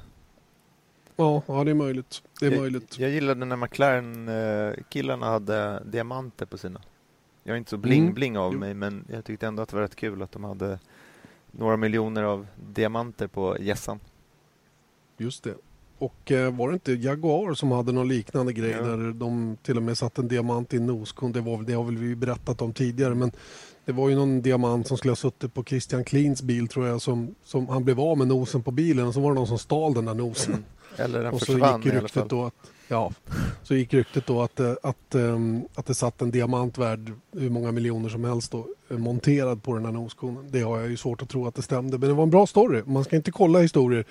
Ja, 1.16 1.42
ja 1.48 1.64
det 1.64 1.72
är 1.72 1.76
möjligt. 1.76 2.24
Det 2.40 2.46
är 2.46 2.52
jag, 2.52 2.60
möjligt. 2.60 3.00
Jag 3.00 3.10
gillade 3.10 3.46
när 3.46 3.56
McLaren-killarna 3.56 5.26
hade 5.26 5.84
diamanter 5.86 6.46
på 6.46 6.58
sina. 6.58 6.82
Jag 7.44 7.54
är 7.54 7.58
inte 7.58 7.70
så 7.70 7.78
bling-bling 7.78 8.30
mm. 8.30 8.42
av 8.42 8.56
mig, 8.56 8.74
men 8.74 9.06
jag 9.10 9.26
tyckte 9.26 9.48
ändå 9.48 9.64
att 9.64 9.70
det 9.70 9.76
var 9.76 9.84
rätt 9.84 9.96
kul 9.96 10.22
att 10.22 10.32
de 10.32 10.44
hade 10.44 10.80
några 11.52 11.78
miljoner 11.78 12.24
av 12.24 12.48
diamanter 12.74 13.28
på 13.28 13.58
gässan. 13.60 14.00
Just 15.18 15.44
det. 15.44 15.56
Och 15.98 16.32
eh, 16.32 16.54
var 16.54 16.68
det 16.68 16.74
inte 16.74 16.92
Jaguar 16.94 17.54
som 17.54 17.72
hade 17.72 17.92
någon 17.92 18.08
liknande 18.08 18.54
grej 18.54 18.72
ja. 18.72 18.82
där 18.82 19.14
de 19.14 19.58
till 19.64 19.78
och 19.78 19.84
med 19.84 19.98
satte 19.98 20.22
en 20.22 20.28
diamant 20.28 20.74
i 20.74 20.78
en 20.78 20.86
noskon? 20.86 21.32
Det, 21.32 21.42
var, 21.42 21.64
det 21.64 21.74
har 21.74 21.84
väl 21.84 21.98
vi 21.98 22.16
berättat 22.16 22.62
om 22.62 22.74
tidigare 22.74 23.16
men 23.16 23.32
det 23.86 23.92
var 23.92 24.10
ju 24.10 24.16
någon 24.16 24.42
diamant 24.42 24.88
som 24.88 24.98
skulle 24.98 25.12
ha 25.12 25.16
suttit 25.16 25.54
på 25.54 25.64
Christian 25.64 26.04
Kleins 26.04 26.42
bil 26.42 26.68
tror 26.68 26.88
jag 26.88 27.02
som, 27.02 27.36
som 27.44 27.68
han 27.68 27.84
blev 27.84 28.00
av 28.00 28.18
med 28.18 28.28
nosen 28.28 28.64
på 28.64 28.72
bilen 28.72 29.08
och 29.08 29.14
så 29.14 29.20
var 29.20 29.30
det 29.30 29.36
någon 29.36 29.48
som 29.48 29.60
stal 29.60 29.94
den 29.94 30.06
där 30.06 30.14
nosen. 30.14 30.54
Mm. 30.54 30.66
Eller 30.98 31.24
den 31.24 31.34
och 31.34 31.42
så 31.42 31.52
gick 31.52 31.86
ryktet 31.86 32.12
fall. 32.12 32.28
Då 32.28 32.46
att, 32.46 32.72
ja, 32.88 33.12
så 33.64 33.76
gick 33.76 33.94
ryktet 33.94 34.26
då 34.26 34.42
att, 34.42 34.60
eh, 34.60 34.74
att, 34.84 35.16
um, 35.16 35.68
att 35.76 35.86
det 35.86 35.96
satt 35.96 36.22
en 36.22 36.32
diamant 36.32 36.78
värd 36.78 37.12
hur 37.32 37.50
många 37.50 37.72
miljoner 37.72 38.10
som 38.10 38.24
helst 38.24 38.52
då, 38.52 38.68
eh, 38.90 38.98
monterad 38.98 39.64
på 39.64 39.74
den 39.74 39.86
här 39.86 39.92
noskonen. 39.92 40.48
Det 40.52 40.62
har 40.62 40.80
jag 40.80 40.90
ju 40.90 40.98
svårt 40.98 41.22
att 41.22 41.30
tro 41.30 41.48
att 41.48 41.56
det 41.56 41.62
stämde 41.62 41.98
men 41.98 42.10
det 42.10 42.16
var 42.16 42.24
en 42.24 42.30
bra 42.30 42.48
story. 42.48 42.82
Man 42.86 43.04
ska 43.04 43.16
inte 43.16 43.32
kolla 43.32 43.60
historier 43.60 44.06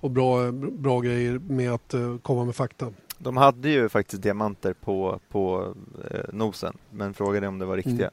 och 0.00 0.10
bra, 0.10 0.52
bra 0.52 1.00
grejer 1.00 1.38
med 1.38 1.72
att 1.72 1.94
komma 2.22 2.44
med 2.44 2.56
fakta. 2.56 2.92
De 3.18 3.36
hade 3.36 3.68
ju 3.68 3.88
faktiskt 3.88 4.22
diamanter 4.22 4.72
på, 4.72 5.20
på 5.28 5.74
eh, 6.10 6.20
nosen 6.32 6.76
men 6.90 7.14
frågade 7.14 7.48
om 7.48 7.58
det 7.58 7.64
var 7.64 7.76
riktiga. 7.76 7.94
Mm. 7.94 8.12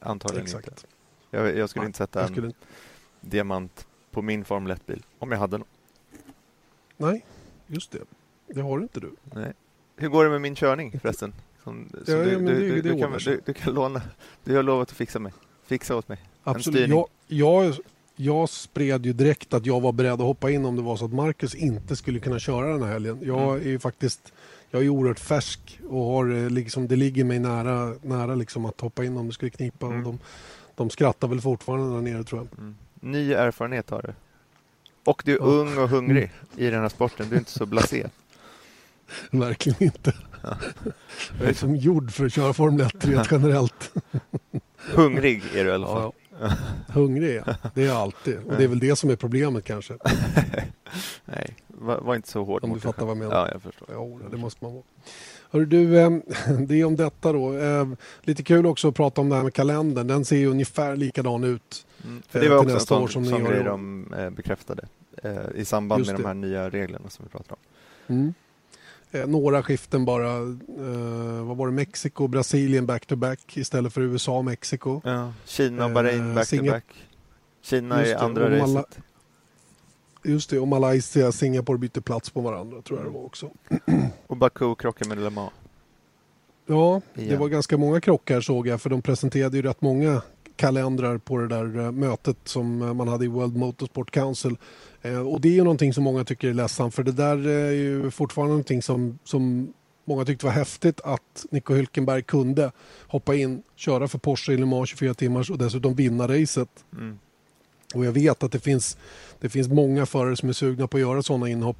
Antagligen 0.00 0.44
Exakt. 0.44 0.68
inte. 0.68 0.82
Jag, 1.30 1.56
jag 1.56 1.70
skulle 1.70 1.82
Nej, 1.82 1.86
inte 1.86 1.98
sätta 1.98 2.22
en 2.22 2.28
skulle... 2.28 2.52
diamant 3.20 3.86
på 4.10 4.22
min 4.22 4.44
Formel 4.44 4.72
1-bil 4.76 5.02
om 5.18 5.32
jag 5.32 5.38
hade 5.38 5.58
någon. 5.58 5.66
Nej, 6.96 7.24
just 7.66 7.90
det. 7.90 7.98
Det 8.46 8.60
har 8.60 8.80
inte 8.80 9.00
du. 9.00 9.10
Nej. 9.34 9.52
Hur 9.96 10.08
går 10.08 10.24
det 10.24 10.30
med 10.30 10.40
min 10.40 10.54
körning 10.54 11.00
förresten? 11.00 11.32
Som, 11.64 11.88
ja, 11.92 12.14
du, 12.14 12.32
ja, 12.32 12.38
du, 12.38 12.82
det, 12.82 12.82
du, 12.82 12.98
kan, 12.98 13.12
du, 13.12 13.40
du, 13.44 13.52
kan 13.52 13.74
låna. 13.74 14.02
Du 14.44 14.56
har 14.56 14.62
lovat 14.62 14.90
att 14.90 14.96
fixa 14.96 15.18
mig. 15.18 15.32
Fixa 15.66 15.96
åt 15.96 16.08
mig. 16.08 16.18
Absolut. 16.42 16.88
Jag, 16.88 17.06
jag, 17.26 17.74
jag 18.16 18.48
spred 18.48 19.06
ju 19.06 19.12
direkt 19.12 19.54
att 19.54 19.66
jag 19.66 19.80
var 19.80 19.92
beredd 19.92 20.12
att 20.12 20.20
hoppa 20.20 20.50
in 20.50 20.64
om 20.64 20.76
det 20.76 20.82
var 20.82 20.96
så 20.96 21.04
att 21.04 21.12
Marcus 21.12 21.54
inte 21.54 21.96
skulle 21.96 22.18
kunna 22.18 22.38
köra 22.38 22.66
den 22.72 22.82
här 22.82 22.92
helgen. 22.92 23.18
Jag 23.22 23.42
mm. 23.42 23.60
är 23.60 23.68
ju 23.68 23.78
faktiskt 23.78 24.32
jag 24.70 24.84
är 24.84 24.88
oerhört 24.88 25.18
färsk 25.18 25.80
och 25.88 26.04
har 26.04 26.30
eh, 26.30 26.50
liksom, 26.50 26.88
det 26.88 26.96
ligger 26.96 27.24
mig 27.24 27.38
nära, 27.38 27.94
nära 28.02 28.34
liksom 28.34 28.64
att 28.64 28.80
hoppa 28.80 29.04
in 29.04 29.16
om 29.16 29.26
det 29.26 29.32
skulle 29.32 29.50
knipa. 29.50 29.86
Mm. 29.86 29.98
Och 29.98 30.04
de, 30.04 30.18
de 30.74 30.90
skrattar 30.90 31.28
väl 31.28 31.40
fortfarande 31.40 31.94
där 31.94 32.02
nere 32.02 32.24
tror 32.24 32.40
jag. 32.40 32.58
Mm. 32.58 32.76
Ny 33.00 33.32
erfarenhet 33.32 33.90
har 33.90 34.02
du. 34.02 34.12
Och 35.06 35.22
du 35.24 35.32
är 35.32 35.42
ung 35.42 35.78
och 35.78 35.88
hungrig 35.88 36.32
i 36.56 36.70
den 36.70 36.80
här 36.80 36.88
sporten. 36.88 37.28
Du 37.28 37.34
är 37.34 37.38
inte 37.38 37.50
så 37.50 37.66
blasé. 37.66 38.06
Verkligen 39.30 39.82
inte. 39.82 40.14
Ja. 40.42 40.56
Jag 41.40 41.48
är 41.48 41.54
som 41.54 41.76
gjord 41.76 42.12
för 42.12 42.26
att 42.26 42.32
köra 42.32 42.52
Formel 42.52 42.86
1 42.86 43.04
rent 43.04 43.28
generellt. 43.30 43.92
Hungrig 44.76 45.42
är 45.54 45.64
du 45.64 45.70
i 45.70 45.72
alla 45.72 45.86
fall. 45.86 46.12
Ja, 46.40 46.52
Hungrig, 46.88 47.42
det 47.74 47.82
är 47.82 47.86
jag 47.86 47.96
alltid. 47.96 48.38
Och 48.38 48.56
det 48.56 48.64
är 48.64 48.68
väl 48.68 48.78
det 48.78 48.96
som 48.96 49.10
är 49.10 49.16
problemet 49.16 49.64
kanske. 49.64 49.94
Nej, 51.24 51.56
var, 51.66 52.00
var 52.00 52.16
inte 52.16 52.28
så 52.28 52.44
hård 52.44 52.64
Om 52.64 52.72
du 52.74 52.80
fattar 52.80 53.02
vad 53.02 53.10
jag 53.10 53.16
menar. 53.16 53.34
Ja, 53.34 53.48
jag 53.52 53.62
förstår. 53.62 53.88
Ja, 53.90 54.28
det 54.30 54.36
måste 54.36 54.64
man 54.64 54.74
vara. 54.74 54.84
Hör 55.56 55.64
du, 55.64 55.98
eh, 55.98 56.10
det 56.58 56.80
är 56.80 56.84
om 56.84 56.96
detta 56.96 57.32
då. 57.32 57.58
Eh, 57.58 57.88
lite 58.22 58.42
kul 58.42 58.66
också 58.66 58.88
att 58.88 58.94
prata 58.94 59.20
om 59.20 59.28
det 59.28 59.36
här 59.36 59.42
med 59.42 59.54
kalendern. 59.54 60.06
Den 60.06 60.24
ser 60.24 60.36
ju 60.36 60.46
ungefär 60.46 60.96
likadan 60.96 61.44
ut. 61.44 61.86
Mm, 62.04 62.22
för 62.28 62.40
det 62.40 62.48
var 62.48 62.56
också 62.56 62.74
en 62.74 62.80
sån, 62.80 63.08
som 63.08 63.24
sån 63.24 63.44
grej 63.44 63.64
de 63.64 64.12
eh, 64.14 64.30
bekräftade 64.30 64.86
i 65.54 65.64
samband 65.64 66.00
Just 66.00 66.10
med 66.10 66.20
det. 66.20 66.22
de 66.22 66.26
här 66.26 66.34
nya 66.34 66.70
reglerna 66.70 67.08
som 67.08 67.24
vi 67.24 67.30
pratade 67.30 67.54
om. 68.06 68.16
Mm. 68.16 68.34
Eh, 69.10 69.26
några 69.26 69.62
skiften 69.62 70.04
bara. 70.04 70.36
Eh, 70.36 71.44
vad 71.44 71.56
var 71.56 71.66
det? 71.66 71.72
Mexiko, 71.72 72.28
Brasilien 72.28 72.86
back-to-back 72.86 73.56
istället 73.56 73.92
för 73.92 74.00
USA, 74.00 74.42
Mexiko. 74.42 75.00
Ja, 75.04 75.32
Kina 75.44 75.84
och 75.84 75.90
Bahrain 75.90 76.34
back-to-back. 76.34 76.84
Kina 77.62 78.06
i 78.06 78.14
andra 78.14 78.58
racet. 78.58 78.98
Just 80.26 80.50
det, 80.50 80.58
och 80.58 80.68
Malaysia, 80.68 81.32
Singapore 81.32 81.78
bytte 81.78 82.00
plats 82.00 82.30
på 82.30 82.40
varandra 82.40 82.82
tror 82.82 82.98
jag 82.98 83.06
det 83.06 83.12
var 83.12 83.24
också. 83.24 83.50
Och 84.26 84.36
Baku 84.36 84.74
krockade 84.74 85.08
med 85.08 85.24
Le 85.24 85.30
Mans. 85.30 85.52
Ja, 86.66 87.00
Igen. 87.14 87.30
det 87.30 87.36
var 87.36 87.48
ganska 87.48 87.76
många 87.76 88.00
krockar 88.00 88.40
såg 88.40 88.66
jag 88.66 88.80
för 88.80 88.90
de 88.90 89.02
presenterade 89.02 89.56
ju 89.56 89.62
rätt 89.62 89.80
många 89.80 90.22
kalendrar 90.56 91.18
på 91.18 91.38
det 91.38 91.48
där 91.48 91.78
eh, 91.78 91.92
mötet 91.92 92.36
som 92.44 92.82
eh, 92.82 92.94
man 92.94 93.08
hade 93.08 93.24
i 93.24 93.28
World 93.28 93.56
Motorsport 93.56 94.10
Council. 94.10 94.56
Eh, 95.02 95.28
och 95.28 95.40
det 95.40 95.48
är 95.48 95.52
ju 95.52 95.64
någonting 95.64 95.94
som 95.94 96.04
många 96.04 96.24
tycker 96.24 96.48
är 96.48 96.54
ledsamt 96.54 96.94
för 96.94 97.02
det 97.02 97.12
där 97.12 97.46
är 97.46 97.70
ju 97.70 98.10
fortfarande 98.10 98.50
någonting 98.50 98.82
som, 98.82 99.18
som 99.24 99.72
många 100.04 100.24
tyckte 100.24 100.46
var 100.46 100.52
häftigt 100.52 101.00
att 101.00 101.46
Nico 101.50 101.74
Hülkenberg 101.74 102.22
kunde 102.22 102.72
hoppa 103.06 103.34
in, 103.34 103.62
köra 103.76 104.08
för 104.08 104.18
Porsche 104.18 104.52
i 104.52 104.56
Le 104.56 104.66
Mans 104.66 104.88
24 104.88 105.14
timmar 105.14 105.50
och 105.50 105.58
dessutom 105.58 105.94
vinna 105.94 106.28
racet. 106.28 106.68
Mm. 106.92 107.18
Och 107.94 108.04
jag 108.04 108.12
vet 108.12 108.42
att 108.42 108.52
det 108.52 108.60
finns, 108.60 108.98
det 109.40 109.48
finns 109.48 109.68
många 109.68 110.06
förare 110.06 110.36
som 110.36 110.48
är 110.48 110.52
sugna 110.52 110.86
på 110.86 110.96
att 110.96 111.00
göra 111.00 111.22
sådana 111.22 111.48
inhopp 111.48 111.76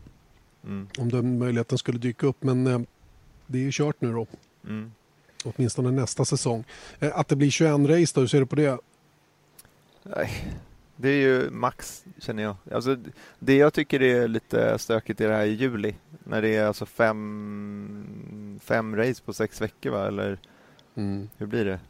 mm. 0.65 0.89
om 0.99 1.09
den 1.09 1.39
möjligheten 1.39 1.79
skulle 1.79 1.99
dyka 1.99 2.27
upp. 2.27 2.43
Men 2.43 2.67
eh, 2.67 2.81
det 3.47 3.59
är 3.59 3.63
ju 3.63 3.71
kört 3.73 4.01
nu 4.01 4.13
då. 4.13 4.27
Mm. 4.65 4.93
Åtminstone 5.45 5.91
nästa 5.91 6.25
säsong. 6.25 6.65
Eh, 6.99 7.19
att 7.19 7.29
det 7.29 7.37
blir 7.37 7.51
21 7.51 7.71
race 7.71 8.13
då, 8.15 8.21
hur 8.21 8.27
ser 8.27 8.41
du 8.41 8.47
på 8.47 8.57
det? 8.57 8.79
Nej, 10.03 10.31
det 10.97 11.09
är 11.09 11.21
ju 11.21 11.51
max, 11.51 12.05
känner 12.19 12.43
jag. 12.43 12.57
Alltså, 12.73 12.97
det 13.39 13.57
jag 13.57 13.73
tycker 13.73 14.03
är 14.03 14.29
lite 14.29 14.79
stökigt 14.79 15.21
är 15.21 15.29
det 15.29 15.35
här 15.35 15.45
i 15.45 15.55
juli, 15.55 15.95
när 16.25 16.43
det 16.43 16.57
är 16.57 16.67
alltså 16.67 16.87
fem, 16.87 18.61
fem 18.63 18.97
race 18.97 19.23
på 19.25 19.33
sex 19.33 19.61
veckor, 19.61 19.91
va? 19.91 20.07
eller 20.07 20.39
mm. 20.95 21.29
hur 21.37 21.47
blir 21.47 21.65
det? 21.65 21.81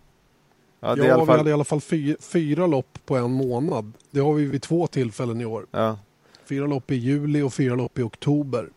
Ja, 0.80 0.94
det 0.94 1.06
ja 1.06 1.16
fall... 1.16 1.26
vi 1.26 1.32
hade 1.32 1.50
i 1.50 1.52
alla 1.52 1.64
fall 1.64 1.80
fyra, 1.80 2.16
fyra 2.20 2.66
lopp 2.66 2.98
på 3.06 3.16
en 3.16 3.30
månad. 3.30 3.92
Det 4.10 4.20
har 4.20 4.34
vi 4.34 4.44
vid 4.44 4.62
två 4.62 4.86
tillfällen 4.86 5.40
i 5.40 5.44
år. 5.44 5.66
Ja. 5.70 5.98
Fyra 6.44 6.66
lopp 6.66 6.90
i 6.90 6.94
juli 6.94 7.42
och 7.42 7.54
fyra 7.54 7.74
lopp 7.74 7.98
i 7.98 8.02
oktober. 8.02 8.68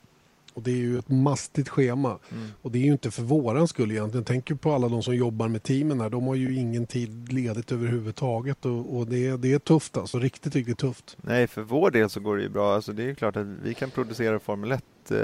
Och 0.53 0.63
det 0.63 0.71
är 0.71 0.75
ju 0.75 0.99
ett 0.99 1.09
mastigt 1.09 1.69
schema. 1.69 2.17
Mm. 2.31 2.47
Och 2.61 2.71
det 2.71 2.79
är 2.79 2.83
ju 2.83 2.91
inte 2.91 3.11
för 3.11 3.23
våran 3.23 3.67
skull 3.67 3.91
egentligen. 3.91 4.25
Tänk 4.25 4.61
på 4.61 4.73
alla 4.73 4.89
de 4.89 5.03
som 5.03 5.15
jobbar 5.15 5.47
med 5.47 5.63
teamen 5.63 6.01
här. 6.01 6.09
De 6.09 6.27
har 6.27 6.35
ju 6.35 6.55
ingen 6.55 6.85
tid 6.87 7.33
ledigt 7.33 7.71
överhuvudtaget. 7.71 8.65
Och, 8.65 8.97
och 8.97 9.07
det, 9.07 9.37
det 9.37 9.53
är 9.53 9.59
tufft 9.59 9.97
alltså. 9.97 10.19
Riktigt, 10.19 10.55
riktigt 10.55 10.77
tufft. 10.77 11.17
Nej, 11.21 11.47
för 11.47 11.61
vår 11.61 11.91
del 11.91 12.09
så 12.09 12.19
går 12.19 12.37
det 12.37 12.43
ju 12.43 12.49
bra. 12.49 12.75
Alltså, 12.75 12.93
det 12.93 13.03
är 13.03 13.13
klart 13.13 13.35
att 13.35 13.47
vi 13.63 13.73
kan 13.73 13.91
producera 13.91 14.39
Formel 14.39 14.71
1 14.71 14.83
eh, 15.11 15.17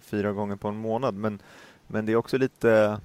fyra 0.00 0.32
gånger 0.32 0.56
på 0.56 0.68
en 0.68 0.76
månad. 0.76 1.14
Men 1.14 1.38
Men 1.86 2.06
det 2.06 2.12
är 2.12 2.16
också 2.16 2.38
lite, 2.38 3.00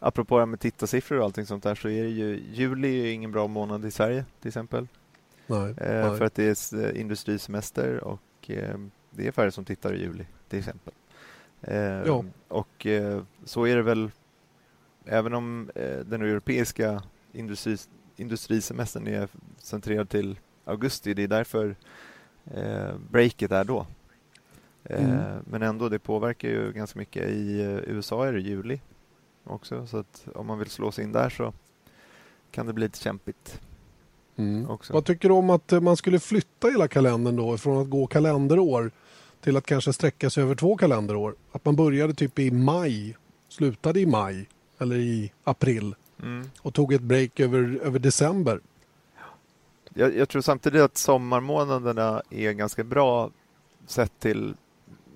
apropå 0.00 0.36
det 0.36 0.40
här 0.40 0.46
med 0.46 0.60
tittarsiffror 0.60 1.18
och 1.18 1.24
allting 1.24 1.46
sånt 1.46 1.62
där, 1.62 1.74
så 1.74 1.88
är 1.88 2.02
det 2.02 2.08
ju, 2.08 2.42
juli 2.52 3.08
är 3.08 3.12
ingen 3.12 3.32
bra 3.32 3.46
månad 3.46 3.84
i 3.84 3.90
Sverige 3.90 4.24
till 4.40 4.48
exempel. 4.48 4.88
Nej, 5.46 5.74
Eh, 5.76 6.08
nej. 6.08 6.18
För 6.18 6.24
att 6.24 6.34
det 6.34 6.74
är 6.74 6.84
eh, 6.84 7.00
industrisemester 7.00 8.04
och 8.04 8.50
eh, 8.50 8.78
det 9.10 9.26
är 9.26 9.32
färre 9.32 9.52
som 9.52 9.64
tittar 9.64 9.94
i 9.94 10.00
juli 10.00 10.26
till 10.48 10.58
exempel. 10.58 10.94
Eh, 11.62 11.76
Ja. 11.82 12.24
Och 12.48 12.86
eh, 12.86 13.22
så 13.44 13.66
är 13.66 13.76
det 13.76 13.82
väl 13.82 14.10
även 15.04 15.34
om 15.34 15.70
eh, 15.74 15.98
den 15.98 16.22
europeiska 16.22 17.02
industri, 17.32 17.76
industrisemestern 18.16 19.06
är 19.06 19.28
centrerad 19.58 20.08
till 20.08 20.38
augusti. 20.64 21.14
Det 21.14 21.22
är 21.22 21.28
därför 21.28 21.76
breaket 23.10 23.52
är 23.52 23.64
då. 23.64 23.86
Mm. 24.84 25.20
Men 25.44 25.62
ändå, 25.62 25.88
det 25.88 25.98
påverkar 25.98 26.48
ju 26.48 26.72
ganska 26.72 26.98
mycket. 26.98 27.28
I 27.28 27.60
USA 27.86 28.26
är 28.26 28.32
det 28.32 28.40
juli 28.40 28.80
också, 29.50 29.86
så 29.86 29.96
att 29.96 30.28
om 30.34 30.46
man 30.46 30.58
vill 30.58 30.70
slå 30.70 30.92
sig 30.92 31.04
in 31.04 31.12
där 31.12 31.28
så 31.30 31.52
kan 32.50 32.66
det 32.66 32.72
bli 32.72 32.84
lite 32.86 32.98
kämpigt 32.98 33.60
Mm. 34.36 34.70
också. 34.70 34.92
Vad 34.92 35.04
tycker 35.04 35.28
du 35.28 35.34
om 35.34 35.50
att 35.50 35.72
eh, 35.72 35.80
man 35.80 35.96
skulle 35.96 36.18
flytta 36.20 36.68
hela 36.68 36.88
kalendern 36.88 37.36
då 37.36 37.58
från 37.58 37.82
att 37.82 37.90
gå 37.90 38.06
kalenderår 38.06 38.90
till 39.40 39.56
att 39.56 39.66
kanske 39.66 39.92
sträcka 39.92 40.30
sig 40.30 40.42
över 40.42 40.54
två 40.54 40.76
kalenderår? 40.76 41.34
Att 41.52 41.64
man 41.64 41.76
började 41.76 42.14
typ 42.14 42.38
i 42.38 42.50
maj, 42.50 43.16
slutade 43.48 44.00
i 44.00 44.06
maj 44.06 44.48
eller 44.78 44.96
i 44.96 45.32
april 45.44 45.94
Mm. 46.22 46.50
och 46.62 46.74
tog 46.74 46.92
ett 46.92 47.00
break 47.02 47.40
över, 47.40 47.80
över 47.82 47.98
december. 47.98 48.60
Jag, 49.94 50.16
jag 50.16 50.28
tror 50.28 50.42
samtidigt 50.42 50.82
att 50.82 50.96
sommarmånaderna 50.96 52.22
är 52.30 52.52
ganska 52.52 52.84
bra 52.84 53.30
sett 53.86 54.18
till 54.20 54.54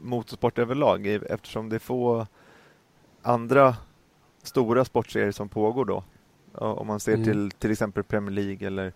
motorsport 0.03 0.59
överlag 0.59 1.07
eftersom 1.07 1.69
det 1.69 1.77
är 1.77 1.81
få 1.81 2.27
andra 3.23 3.77
stora 4.45 4.85
sportserier 4.85 5.33
som 5.33 5.49
pågår 5.49 5.85
då. 5.85 6.05
Om 6.53 6.87
man 6.87 7.01
ser 7.01 7.13
Mm. 7.15 7.25
till 7.25 7.51
till 7.51 7.71
exempel 7.71 8.03
Premier 8.05 8.31
League 8.31 8.67
eller 8.67 8.93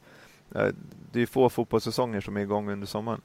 eh, 0.55 0.69
det 1.13 1.23
är 1.23 1.27
få 1.27 1.49
fotbollssäsonger 1.49 2.21
som 2.21 2.37
är 2.37 2.41
igång 2.41 2.71
under 2.71 2.87
sommaren. 2.87 3.21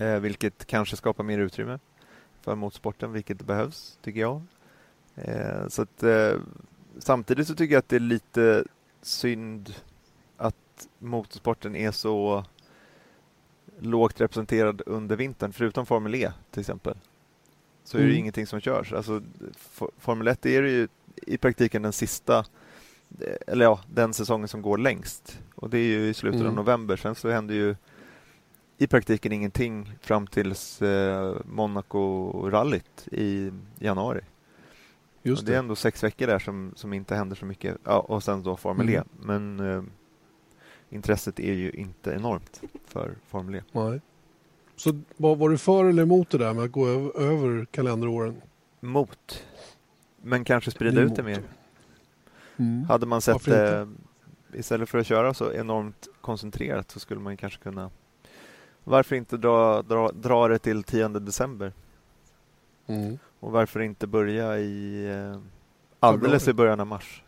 Eh, 0.00 0.16
vilket 0.20 0.66
kanske 0.66 0.96
skapar 0.96 1.24
mer 1.24 1.38
utrymme 1.38 1.78
för 2.40 2.54
motorsporten, 2.54 3.12
vilket 3.12 3.42
behövs 3.42 3.98
tycker 4.02 4.20
jag. 4.20 4.42
Eh, 5.14 5.68
så 5.68 5.82
att, 5.82 6.02
eh, 6.02 6.34
samtidigt 6.98 7.48
så 7.48 7.54
tycker 7.54 7.74
jag 7.74 7.78
att 7.78 7.88
det 7.88 7.96
är 7.96 8.00
lite 8.00 8.64
synd 9.02 9.74
att 10.36 10.88
motorsporten 10.98 11.76
är 11.76 11.90
så 11.90 12.44
lågt 13.80 14.20
representerad 14.20 14.82
under 14.86 15.16
vintern, 15.16 15.52
förutom 15.52 15.86
Formel 15.86 16.14
E 16.14 16.32
till 16.50 16.60
exempel. 16.60 16.94
Så 17.84 17.96
är 17.96 18.02
det 18.02 18.06
Mm. 18.08 18.18
ingenting 18.18 18.46
som 18.46 18.60
körs. 18.60 18.92
Alltså, 18.92 19.22
Formel 19.98 20.28
1 20.28 20.46
är 20.46 20.62
det 20.62 20.70
ju 20.70 20.88
i 21.22 21.38
praktiken 21.38 21.82
den 21.82 21.92
sista, 21.92 22.38
eh, 23.20 23.36
eller 23.46 23.64
ja, 23.64 23.80
den 23.94 24.12
säsongen 24.14 24.48
som 24.48 24.62
går 24.62 24.78
längst. 24.78 25.40
Och 25.54 25.70
det 25.70 25.78
är 25.78 25.84
ju 25.84 26.08
i 26.08 26.14
slutet 26.14 26.40
av 26.40 26.46
Mm. 26.46 26.56
november. 26.56 26.96
Sen 26.96 27.14
så 27.14 27.28
händer 27.30 27.54
ju 27.54 27.76
i 28.78 28.86
praktiken 28.86 29.32
ingenting 29.32 29.92
fram 30.00 30.26
tills 30.26 30.82
eh, 30.82 31.36
Monaco-rallyt 31.44 33.08
i 33.12 33.50
januari. 33.78 34.20
Just 35.22 35.42
och 35.42 35.46
det 35.46 35.52
är 35.52 35.54
det. 35.54 35.58
ändå 35.58 35.76
sex 35.76 36.04
veckor 36.04 36.26
där 36.26 36.38
som, 36.38 36.72
som 36.76 36.92
inte 36.92 37.14
händer 37.14 37.36
så 37.36 37.46
mycket. 37.46 37.76
Ja, 37.84 37.98
och 38.00 38.22
sen 38.22 38.42
då 38.42 38.56
Formel 38.56 38.88
E. 38.90 39.02
Mm. 39.20 39.56
Men 39.56 39.70
eh, 39.70 39.82
intresset 40.90 41.40
är 41.40 41.52
ju 41.52 41.70
inte 41.70 42.10
enormt 42.12 42.60
för 42.86 43.14
Formel 43.28 43.54
E. 43.54 43.62
Nej. 43.72 44.00
Så 44.76 45.00
vad 45.16 45.38
var 45.38 45.48
du 45.48 45.58
för 45.58 45.84
eller 45.84 46.02
emot 46.02 46.30
det 46.30 46.38
där 46.38 46.54
med 46.54 46.64
att 46.64 46.72
gå 46.72 46.86
över, 46.88 47.20
över 47.20 47.64
kalenderåren? 47.64 48.42
Mot. 48.80 49.44
Men 50.22 50.44
kanske 50.44 50.70
sprida 50.70 51.00
Det 51.00 51.06
ut 51.06 51.16
det 51.16 51.22
mer. 51.22 51.42
Mm. 52.56 52.84
Hade 52.84 53.06
man 53.06 53.20
sett 53.20 53.34
Varför 53.34 53.80
eh, 53.80 53.88
istället 54.52 54.88
för 54.88 54.98
att 54.98 55.06
köra 55.06 55.34
så 55.34 55.52
enormt 55.52 56.08
koncentrerat 56.20 56.90
så 56.90 57.00
skulle 57.00 57.20
man 57.20 57.36
kanske 57.36 57.62
kunna 57.62 57.90
varför 58.88 59.16
inte 59.16 59.36
dra, 59.36 59.82
dra, 59.82 60.12
dra 60.12 60.48
det 60.48 60.58
till 60.58 60.82
10 60.82 61.08
december? 61.08 61.72
Mm. 62.86 63.18
Och 63.40 63.52
varför 63.52 63.80
inte 63.80 64.06
börja 64.06 64.58
i 64.58 65.06
eh, 65.06 65.40
alldeles 66.00 66.44
Februari. 66.44 66.50
i 66.50 66.54
början 66.54 66.80
av 66.80 66.86
mars? 66.86 67.22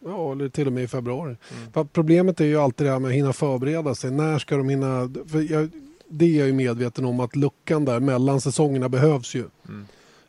Ja, 0.00 0.32
eller 0.32 0.48
till 0.48 0.66
och 0.66 0.72
med 0.72 0.82
i 0.82 0.88
februari. 0.88 1.36
Mm. 1.56 1.72
För 1.72 1.84
Problemet 1.84 2.40
är 2.40 2.44
ju 2.44 2.56
alltid 2.56 2.86
det 2.86 2.90
här 2.90 2.98
med 2.98 3.08
att 3.08 3.14
hinna 3.14 3.32
förbereda 3.32 3.94
sig. 3.94 4.10
När 4.10 4.38
ska 4.38 4.56
de 4.56 4.68
hinna? 4.68 5.10
För 5.26 5.52
jag, 5.52 5.70
det 6.08 6.24
är 6.24 6.38
jag 6.38 6.46
ju 6.46 6.52
medveten 6.52 7.04
om 7.04 7.20
att 7.20 7.36
luckan 7.36 7.84
där 7.84 8.00
mellan 8.00 8.40
säsongerna 8.40 8.88
behövs 8.88 9.34
ju 9.34 9.44
Mm 9.68 9.86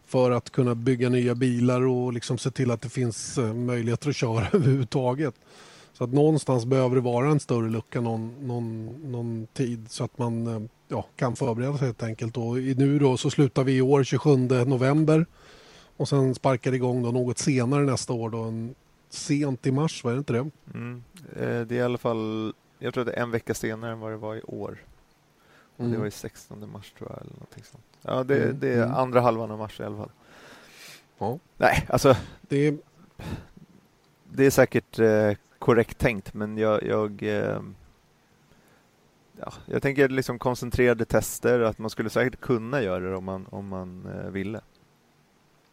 för 0.09 0.31
att 0.31 0.49
kunna 0.49 0.75
bygga 0.75 1.09
nya 1.09 1.35
bilar 1.35 1.81
och 1.81 2.13
liksom 2.13 2.37
se 2.37 2.51
till 2.51 2.71
att 2.71 2.81
det 2.81 2.89
finns 2.89 3.37
eh, 3.37 3.53
möjligheter 3.53 4.09
att 4.09 4.15
köra 4.15 4.47
överhuvudtaget. 4.53 5.35
Så 5.93 6.03
att 6.03 6.13
någonstans 6.13 6.65
behöver 6.65 6.95
det 6.95 7.01
vara 7.01 7.29
en 7.29 7.39
större 7.39 7.69
lucka 7.69 8.01
någon, 8.01 8.47
någon, 8.47 8.85
någon 9.11 9.47
tid 9.53 9.85
så 9.89 10.03
att 10.03 10.17
man 10.17 10.47
eh, 10.47 10.61
ja, 10.87 11.05
kan 11.15 11.35
förbereda 11.35 11.77
sig 11.77 11.87
helt 11.87 12.03
enkelt. 12.03 12.37
Och 12.37 12.55
nu 12.55 12.99
då 12.99 13.17
så 13.17 13.29
slutar 13.29 13.63
vi 13.63 13.77
i 13.77 13.81
år 13.81 14.03
27 14.03 14.37
november 14.65 15.25
och 15.97 16.09
sen 16.09 16.35
sparkar 16.35 16.71
det 16.71 16.77
igång 16.77 17.03
då 17.03 17.11
något 17.11 17.37
senare 17.37 17.83
nästa 17.83 18.13
år. 18.13 18.29
Då, 18.29 18.37
en, 18.37 18.75
sent 19.09 19.67
i 19.67 19.71
mars, 19.71 20.03
var 20.03 20.11
det 20.11 20.17
inte 20.17 20.33
det? 20.33 20.49
Mm. 20.73 21.03
Eh, 21.35 21.67
det 21.67 21.75
är 21.75 21.79
i 21.79 21.81
alla 21.81 21.97
fall, 21.97 22.53
jag 22.79 22.93
tror 22.93 23.05
det 23.05 23.11
är 23.11 23.21
en 23.21 23.31
vecka 23.31 23.53
senare 23.53 23.91
än 23.91 23.99
vad 23.99 24.11
det 24.11 24.17
var 24.17 24.35
i 24.35 24.41
år. 24.41 24.77
Och 25.79 25.83
Det 25.85 25.89
Mm. 25.89 25.99
var 25.99 26.07
i 26.07 26.11
16 26.11 26.71
mars 26.73 26.93
tror 26.97 27.09
jag. 27.09 27.21
Eller 27.21 27.33
någonting 27.33 27.63
sånt. 27.63 27.83
Ja, 28.01 28.23
det, 28.23 28.43
Mm, 28.43 28.59
det 28.59 28.69
är 28.73 28.83
mm. 28.83 28.95
andra 28.95 29.21
halvan 29.21 29.51
av 29.51 29.57
mars 29.57 29.79
i 29.79 29.83
alla 29.83 29.97
fall. 29.97 30.11
Ja. 31.17 31.39
Nej, 31.57 31.85
alltså 31.89 32.15
Det 32.41 32.67
är, 32.67 32.77
det 34.33 34.45
är 34.45 34.49
säkert 34.51 34.99
eh, 34.99 35.31
korrekt 35.59 35.97
tänkt 35.97 36.33
men 36.33 36.57
jag, 36.57 36.83
jag, 36.83 37.23
eh, 37.23 37.59
ja, 39.39 39.53
jag 39.65 39.81
tänker 39.81 40.09
liksom 40.09 40.39
koncentrerade 40.39 41.05
tester, 41.05 41.59
att 41.59 41.77
man 41.77 41.89
skulle 41.89 42.09
säkert 42.09 42.39
kunna 42.39 42.81
göra 42.81 43.09
det 43.09 43.15
om 43.15 43.23
man, 43.23 43.45
om 43.49 43.67
man 43.67 44.05
eh, 44.05 44.29
ville. 44.31 44.61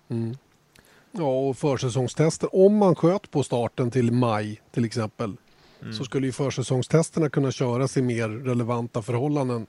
Mm. 0.09 0.37
Ja, 1.13 1.49
och 1.49 1.57
försäsongstester. 1.59 2.57
Om 2.57 2.77
man 2.77 2.95
sköt 2.95 3.31
på 3.31 3.43
starten 3.43 3.91
till 3.91 4.13
maj 4.13 4.61
till 4.71 4.85
exempel 4.85 5.37
Mm. 5.81 5.93
så 5.93 6.05
skulle 6.05 6.27
ju 6.27 6.33
försäsongstesterna 6.33 7.29
kunna 7.31 7.51
köras 7.51 7.97
i 7.97 8.03
mer 8.03 8.29
relevanta 8.29 9.03
förhållanden. 9.03 9.67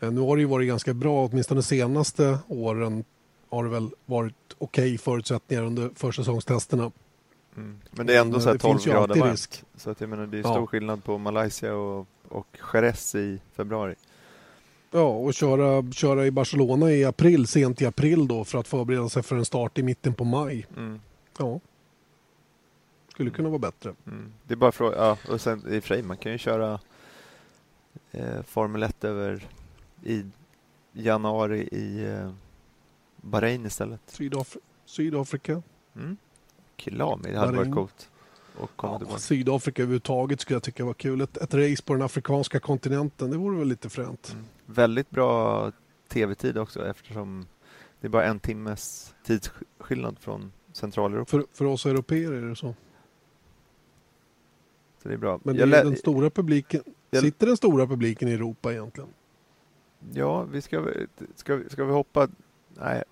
Eh, 0.00 0.10
Nu 0.10 0.20
har 0.20 0.36
det 0.36 0.40
ju 0.40 0.46
varit 0.48 0.68
ganska 0.68 0.94
bra, 0.94 1.24
åtminstone 1.26 1.58
de 1.60 1.62
senaste 1.62 2.38
åren 2.48 3.04
har 3.48 3.64
det 3.64 3.70
väl 3.70 3.90
varit 4.06 4.34
okej 4.58 4.98
förutsättningar 4.98 5.62
under 5.62 5.90
försäsongstesterna. 5.94 6.90
Mm. 7.56 7.80
Men 7.90 8.06
det 8.06 8.16
är 8.16 8.20
ändå 8.20 8.40
så 8.40 8.46
här 8.48 8.52
det 8.52 8.58
12 8.58 8.72
finns 8.74 8.86
ju 8.86 8.90
grader 8.90 9.20
varmt. 9.20 9.32
risk. 9.32 9.62
Så 9.76 9.90
att 9.90 10.00
jag 10.00 10.10
menar, 10.10 10.26
det 10.26 10.38
är 10.38 10.42
Ja. 10.42 10.52
stor 10.52 10.66
skillnad 10.66 11.04
på 11.04 11.18
Malaysia 11.18 11.74
och, 11.74 12.06
och 12.28 12.46
Jerez 12.72 13.14
i 13.14 13.38
februari. 13.52 13.94
Ja, 14.90 15.08
och 15.08 15.34
köra, 15.34 15.92
köra 15.92 16.26
i 16.26 16.30
Barcelona 16.30 16.92
i 16.92 17.04
april, 17.04 17.46
sent 17.46 17.82
i 17.82 17.86
april 17.86 18.28
då 18.28 18.44
för 18.44 18.58
att 18.58 18.68
förbereda 18.68 19.08
sig 19.08 19.22
för 19.22 19.36
en 19.36 19.44
start 19.44 19.78
i 19.78 19.82
mitten 19.82 20.14
på 20.14 20.24
maj. 20.24 20.66
Mm. 20.76 21.00
Ja, 21.38 21.60
skulle 23.08 23.30
kunna 23.30 23.48
vara 23.48 23.58
bättre. 23.58 23.94
Mm. 24.06 24.32
Det 24.44 24.54
är 24.54 24.56
bara 24.56 24.72
fråga, 24.72 24.96
ja, 24.96 25.18
och 25.30 25.40
sen 25.40 25.66
i 25.68 25.80
och 25.80 26.04
man 26.04 26.16
kan 26.16 26.32
ju 26.32 26.38
köra 26.38 26.80
eh, 28.12 28.42
Formel 28.46 28.82
1 28.82 29.04
över 29.04 29.48
i 30.04 30.24
januari 30.92 31.60
i 31.72 32.04
eh, 32.06 32.32
Bahrain 33.16 33.66
istället. 33.66 34.00
Sydaf- 34.06 34.56
Sydafrika. 34.84 35.62
Mm. 35.96 36.16
Kilami, 36.76 37.22
det 37.30 37.38
hade 37.38 37.46
varit 37.46 37.56
Bahrain. 37.56 37.72
coolt. 37.74 38.10
Och 38.56 38.70
komma 38.76 38.92
Ja, 38.92 38.98
tillbaka. 38.98 39.18
Sydafrika 39.18 39.82
överhuvudtaget 39.82 40.40
skulle 40.40 40.54
jag 40.54 40.62
tycka 40.62 40.84
var 40.84 40.94
kul. 40.94 41.20
Ett, 41.20 41.36
ett 41.36 41.54
race 41.54 41.82
på 41.82 41.92
den 41.92 42.02
afrikanska 42.02 42.60
kontinenten, 42.60 43.30
det 43.30 43.36
vore 43.36 43.58
väl 43.58 43.68
lite 43.68 43.88
fränt. 43.90 44.30
Mm. 44.32 44.44
Väldigt 44.66 45.10
bra 45.10 45.72
tv-tid 46.08 46.58
också 46.58 46.86
eftersom 46.86 47.46
det 48.00 48.06
är 48.06 48.10
bara 48.10 48.24
en 48.24 48.40
timmes 48.40 49.14
tidsskillnad 49.24 50.18
från 50.18 50.52
Centraleuropa. 50.72 51.30
För, 51.30 51.44
för 51.52 51.64
oss 51.64 51.86
europeer 51.86 52.32
är 52.32 52.42
det 52.48 52.56
så. 52.56 52.74
Så 55.02 55.08
det 55.08 55.14
är 55.14 55.18
bra. 55.18 55.40
Men 55.42 55.56
det 55.56 55.62
är 55.62 55.66
den 55.84 55.96
stora 55.96 56.30
publiken. 56.30 56.82
Sitter 57.20 57.46
den 57.46 57.56
stora 57.56 57.86
publiken 57.86 58.28
i 58.28 58.32
Europa 58.32 58.72
egentligen? 58.72 59.10
Ja, 60.12 60.42
vi 60.42 60.62
ska, 60.62 60.86
ska, 61.34 61.60
ska 61.68 61.84
vi 61.84 61.92
hoppa... 61.92 62.28
Nej. 62.74 63.04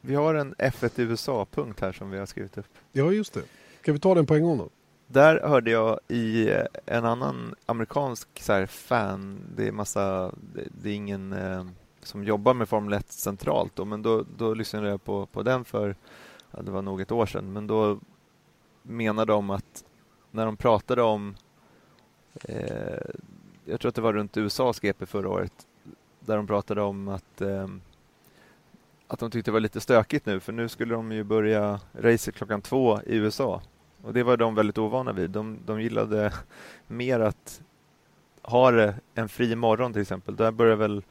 Vi 0.00 0.14
har 0.14 0.34
en 0.34 0.54
F1 0.54 1.00
USA-punkt 1.00 1.80
här 1.80 1.92
som 1.92 2.10
vi 2.10 2.18
har 2.18 2.26
skrivit 2.26 2.58
upp. 2.58 2.66
Ja, 2.92 3.12
just 3.12 3.34
det. 3.34 3.42
Ska 3.80 3.92
vi 3.92 3.98
ta 3.98 4.14
den 4.14 4.26
på 4.26 4.34
en 4.34 4.42
gång 4.42 4.58
då? 4.58 4.68
Där 5.06 5.40
hörde 5.48 5.70
jag 5.70 6.00
i 6.08 6.50
eh, 6.50 6.64
en 6.86 7.04
annan 7.04 7.54
amerikansk 7.66 8.28
så 8.42 8.52
här, 8.52 8.66
fan, 8.66 9.40
det 9.56 9.68
är 9.68 9.72
massa, 9.72 10.32
det, 10.54 10.68
det 10.82 10.90
är 10.90 10.94
ingen 10.94 11.32
eh, 11.32 11.66
som 12.02 12.24
jobbar 12.24 12.54
med 12.54 12.68
Formel 12.68 12.92
1 12.92 13.12
centralt 13.12 13.76
då, 13.76 13.84
men 13.84 14.02
då, 14.02 14.24
då 14.36 14.54
lyssnade 14.54 14.88
jag 14.88 15.04
på, 15.04 15.26
på 15.26 15.42
den 15.42 15.64
för, 15.64 15.96
ja, 16.50 16.62
det 16.62 16.70
var 16.70 16.82
nog 16.82 17.00
ett 17.00 17.12
år 17.12 17.26
sedan, 17.26 17.52
men 17.52 17.66
då 17.66 17.98
menade 18.82 19.32
de 19.32 19.50
att 19.50 19.84
när 20.30 20.46
de 20.46 20.56
pratade 20.56 21.02
om, 21.02 21.36
eh, 22.44 23.00
jag 23.64 23.80
tror 23.80 23.88
att 23.88 23.94
det 23.94 24.00
var 24.00 24.12
runt 24.12 24.36
USAs 24.36 24.80
GP 24.80 25.06
förra 25.06 25.28
året, 25.28 25.66
där 26.28 26.36
de 26.36 26.46
pratade 26.46 26.82
om 26.82 27.08
att 27.08 27.40
eh, 27.40 27.66
att 29.08 29.18
de 29.18 29.30
tyckte 29.30 29.50
det 29.50 29.52
var 29.52 29.60
lite 29.60 29.80
stökigt 29.80 30.26
nu 30.26 30.40
för 30.40 30.52
nu 30.52 30.68
skulle 30.68 30.94
de 30.94 31.12
ju 31.12 31.24
börja 31.24 31.80
racet 31.92 32.34
klockan 32.34 32.62
två 32.62 33.00
i 33.06 33.16
USA. 33.16 33.62
Och 34.02 34.12
det 34.12 34.22
var 34.22 34.36
de 34.36 34.54
väldigt 34.54 34.78
ovana 34.78 35.12
vid. 35.12 35.30
De, 35.30 35.58
de 35.66 35.82
gillade 35.82 36.32
mer 36.86 37.20
att 37.20 37.62
ha 38.42 38.70
det 38.70 38.94
en 39.14 39.28
fri 39.28 39.56
morgon 39.56 39.92
till 39.92 40.02
exempel. 40.02 40.36
Där 40.36 40.50
börjar 40.50 40.76
väl, 40.76 41.02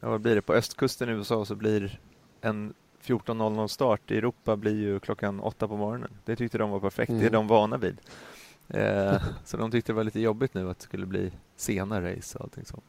ja, 0.00 0.10
vad 0.10 0.20
blir 0.20 0.34
det, 0.34 0.42
på 0.42 0.54
östkusten 0.54 1.08
i 1.08 1.12
USA 1.12 1.44
så 1.44 1.54
blir 1.54 2.00
en 2.40 2.74
14.00 3.02 3.66
start 3.66 4.10
i 4.10 4.18
Europa 4.18 4.56
blir 4.56 4.76
ju 4.76 5.00
klockan 5.00 5.40
åtta 5.40 5.68
på 5.68 5.76
morgonen. 5.76 6.10
Det 6.24 6.36
tyckte 6.36 6.58
de 6.58 6.70
var 6.70 6.80
perfekt, 6.80 7.10
mm. 7.10 7.20
det 7.20 7.26
är 7.26 7.28
mm. 7.28 7.40
de 7.40 7.46
vana 7.46 7.76
vid. 7.76 8.00
Eh, 8.68 9.22
så 9.44 9.56
de 9.56 9.70
tyckte 9.70 9.92
det 9.92 9.96
var 9.96 10.04
lite 10.04 10.20
jobbigt 10.20 10.54
nu 10.54 10.70
att 10.70 10.78
det 10.78 10.84
skulle 10.84 11.06
bli 11.06 11.32
sena 11.56 12.02
race 12.02 12.38
och 12.38 12.44
allting 12.44 12.64
sånt. 12.64 12.84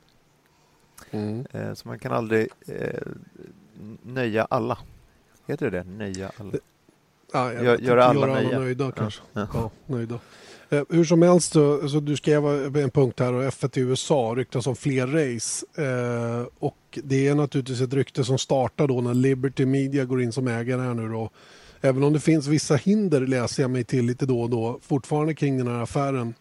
Mm. 1.11 1.45
Eh, 1.51 1.73
så 1.73 1.87
man 1.87 1.99
kan 1.99 2.11
aldrig 2.11 2.47
eh, 2.67 2.99
nöja 4.03 4.47
alla. 4.49 4.77
Heter 5.47 5.71
det 5.71 5.77
det? 5.77 5.83
Nöja 5.83 6.31
alla? 6.37 6.51
Ja, 7.33 7.53
Gör, 7.53 7.77
göra 7.77 8.05
alla, 8.05 8.27
göra 8.27 8.37
alla 8.37 8.59
nöjda 8.59 8.91
kanske. 8.91 9.21
Ja. 9.33 9.47
ja. 9.53 9.71
nöjda. 9.85 10.19
Eh, 10.69 10.83
hur 10.89 11.03
som 11.03 11.21
helst, 11.21 11.53
så, 11.53 11.89
så 11.89 11.99
du 11.99 12.17
skrev 12.17 12.45
en 12.77 12.89
punkt 12.89 13.19
här 13.19 13.33
och 13.33 13.43
F1 13.43 13.77
i 13.77 13.81
USA 13.81 14.33
ryktas 14.37 14.67
om 14.67 14.75
fler 14.75 15.07
race. 15.07 15.65
Eh, 15.75 16.47
och 16.59 16.99
det 17.03 17.27
är 17.27 17.35
naturligtvis 17.35 17.81
ett 17.81 17.93
rykte 17.93 18.23
som 18.23 18.37
startar 18.37 18.87
då 18.87 19.01
när 19.01 19.13
Liberty 19.13 19.65
Media 19.65 20.05
går 20.05 20.21
in 20.21 20.31
som 20.31 20.47
ägare 20.47 20.81
här 20.81 20.93
nu 20.93 21.09
då. 21.09 21.29
Även 21.81 22.03
om 22.03 22.13
det 22.13 22.19
finns 22.19 22.47
vissa 22.47 22.75
hinder 22.75 23.21
läser 23.21 23.63
jag 23.63 23.71
mig 23.71 23.83
till 23.83 24.05
lite 24.05 24.25
då 24.25 24.41
och 24.41 24.49
då 24.49 24.79
fortfarande 24.81 25.33
kring 25.33 25.57
den 25.57 25.67
här 25.67 25.83
affären 25.83 26.33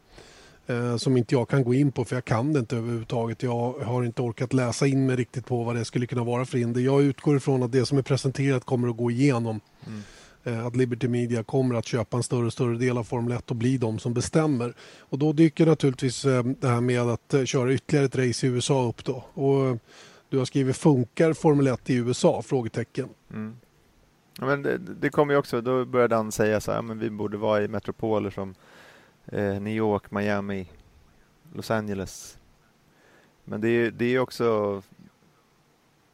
eh, 0.70 0.96
som 0.96 1.16
inte 1.16 1.34
jag 1.34 1.48
kan 1.48 1.64
gå 1.64 1.74
in 1.74 1.92
på 1.92 2.04
för 2.04 2.16
jag 2.16 2.24
kan 2.24 2.52
det 2.52 2.58
inte 2.58 2.76
överhuvudtaget. 2.76 3.42
Jag 3.42 3.72
har 3.72 4.04
inte 4.04 4.22
orkat 4.22 4.52
läsa 4.52 4.86
in 4.86 5.06
mig 5.06 5.16
riktigt 5.16 5.46
på 5.46 5.64
vad 5.64 5.76
det 5.76 5.84
skulle 5.84 6.06
kunna 6.06 6.24
vara 6.24 6.44
för 6.44 6.58
hinder. 6.58 6.80
Jag 6.80 7.02
utgår 7.02 7.36
ifrån 7.36 7.62
att 7.62 7.72
det 7.72 7.86
som 7.86 7.98
är 7.98 8.02
presenterat 8.02 8.64
kommer 8.64 8.88
att 8.88 8.96
gå 8.96 9.10
igenom. 9.10 9.60
Mm. 9.86 10.02
Eh, 10.44 10.66
att 10.66 10.76
Liberty 10.76 11.08
Media 11.08 11.42
kommer 11.42 11.74
att 11.74 11.86
köpa 11.86 12.16
en 12.16 12.22
större 12.22 12.46
och 12.46 12.52
större 12.52 12.78
del 12.78 12.98
av 12.98 13.04
Formel 13.04 13.32
1 13.32 13.50
och 13.50 13.56
bli 13.56 13.78
de 13.78 13.98
som 13.98 14.14
bestämmer. 14.14 14.74
Och 14.98 15.18
då 15.18 15.32
dyker 15.32 15.66
naturligtvis 15.66 16.24
eh, 16.24 16.44
det 16.44 16.68
här 16.68 16.80
med 16.80 17.00
att 17.00 17.34
köra 17.44 17.72
ytterligare 17.72 18.06
ett 18.06 18.16
race 18.16 18.46
i 18.46 18.50
USA 18.50 18.88
upp 18.88 19.04
då. 19.04 19.24
Och 19.34 19.78
du 20.28 20.38
har 20.38 20.44
skrivit 20.44 20.76
funkar 20.76 21.32
Formel 21.32 21.66
1 21.66 21.90
i 21.90 21.94
USA? 21.94 22.42
Frågetecken. 22.42 23.08
Mm. 23.32 23.56
Ja, 24.38 24.46
men 24.46 24.62
det, 24.62 24.78
det 24.78 25.10
kommer 25.10 25.34
ju 25.34 25.38
också, 25.38 25.60
då 25.60 25.84
började 25.84 26.16
han 26.16 26.32
säga 26.32 26.60
så 26.60 26.72
här, 26.72 26.82
men 26.82 26.98
vi 26.98 27.10
borde 27.10 27.36
vara 27.36 27.62
i 27.62 27.68
metropoler 27.68 28.30
som 28.30 28.54
eh, 29.30 29.60
New 29.60 29.74
York, 29.74 30.10
Miami, 30.10 30.66
Los 31.52 31.70
Angeles. 31.70 32.38
Men 33.44 33.60
det 33.60 33.68
är, 33.68 33.90
det 33.90 34.04
är 34.04 34.18
också, 34.18 34.82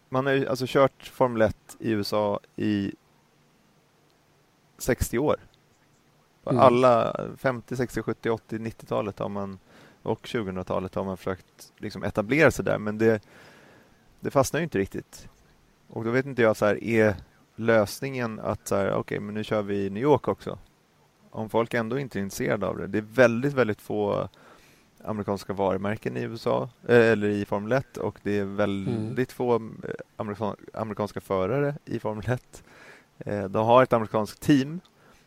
man 0.09 0.26
har 0.26 0.33
ju 0.33 0.48
alltså 0.48 0.64
kört 0.68 1.07
Formel 1.07 1.42
1 1.42 1.76
i 1.79 1.90
USA 1.90 2.40
i 2.57 2.92
60 4.79 5.18
år. 5.18 5.37
Mm. 6.46 6.61
Alla 6.61 7.16
50, 7.37 7.76
60, 7.76 8.02
70, 8.02 8.31
80, 8.31 8.59
90-talet 8.59 9.18
har 9.18 9.29
man 9.29 9.59
och 10.02 10.26
2000-talet 10.26 10.94
har 10.94 11.05
man 11.05 11.16
försökt 11.16 11.72
liksom 11.79 12.05
etablera 12.05 12.50
sig 12.50 12.64
där 12.64 12.79
men 12.79 12.98
det, 12.98 13.22
det 14.20 14.31
fastnar 14.31 14.61
ju 14.61 14.64
inte 14.64 14.79
riktigt. 14.79 15.29
Och 15.88 16.05
då 16.05 16.11
vet 16.11 16.26
inte 16.26 16.42
jag, 16.42 16.57
så 16.57 16.66
här, 16.66 16.85
är 16.85 17.16
lösningen 17.57 18.40
att 18.40 18.68
så 18.68 18.76
här, 18.76 18.96
okay, 18.96 19.20
men 19.20 19.35
nu 19.35 19.44
kör 19.44 19.62
vi 19.62 19.90
New 19.90 20.02
York 20.02 20.29
också? 20.29 20.59
Om 21.37 21.49
folk 21.49 21.75
ändå 21.75 21.99
inte 21.99 22.18
är 22.18 22.20
intresserade 22.20 22.66
av 22.66 22.79
det. 22.79 22.87
Det 22.87 22.99
är 22.99 23.07
väldigt, 23.14 23.53
väldigt 23.53 23.81
få 23.81 24.29
amerikanska 25.05 25.53
varumärken 25.53 26.16
i 26.16 26.20
USA 26.20 26.68
eh, 26.88 27.11
eller 27.12 27.29
i 27.29 27.44
Formel 27.44 27.72
1 27.72 27.96
och 27.96 28.18
det 28.22 28.38
är 28.38 28.44
väldigt 28.44 28.96
mm. 29.16 29.27
få 29.27 29.55
eh, 29.55 30.40
amerikanska 30.72 31.20
förare 31.20 31.75
i 31.85 31.99
Formel 31.99 32.31
1. 32.31 32.64
Eh, 33.18 33.44
de 33.44 33.66
har 33.66 33.83
ett 33.83 33.92
amerikanskt 33.92 34.40
team, 34.40 34.81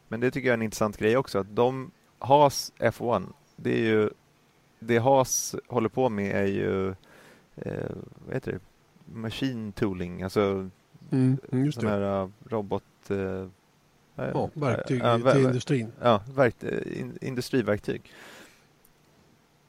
men 0.07 0.19
det 0.19 0.31
tycker 0.31 0.47
jag 0.47 0.53
är 0.53 0.57
en 0.57 0.61
intressant 0.61 0.97
grej 0.97 1.17
också. 1.17 1.39
Att 1.39 1.55
de, 1.55 1.91
Haas 2.19 2.73
F1, 2.77 3.25
det 3.55 3.73
är 3.73 3.83
ju 3.83 4.09
det 4.79 4.97
Haas 4.97 5.55
håller 5.67 5.89
på 5.89 6.09
med 6.09 6.35
är 6.35 6.47
ju 6.47 6.89
eh, 7.55 7.95
vad 8.25 8.33
heter 8.33 8.51
det? 8.51 8.59
machine 9.13 9.71
tooling, 9.71 10.23
alltså 10.23 10.69
mm, 11.11 11.37
just 11.51 11.81
sån 11.81 11.89
här 11.89 12.31
robot... 12.49 12.83
Uh, 13.11 13.47
ja, 14.33 14.49
verktyg 14.53 15.03
uh, 15.03 15.31
till 15.31 15.45
industrin. 15.45 15.91
Ja, 16.01 16.21
verkt, 16.35 16.63
in, 16.63 17.17
industriverktyg. 17.21 18.13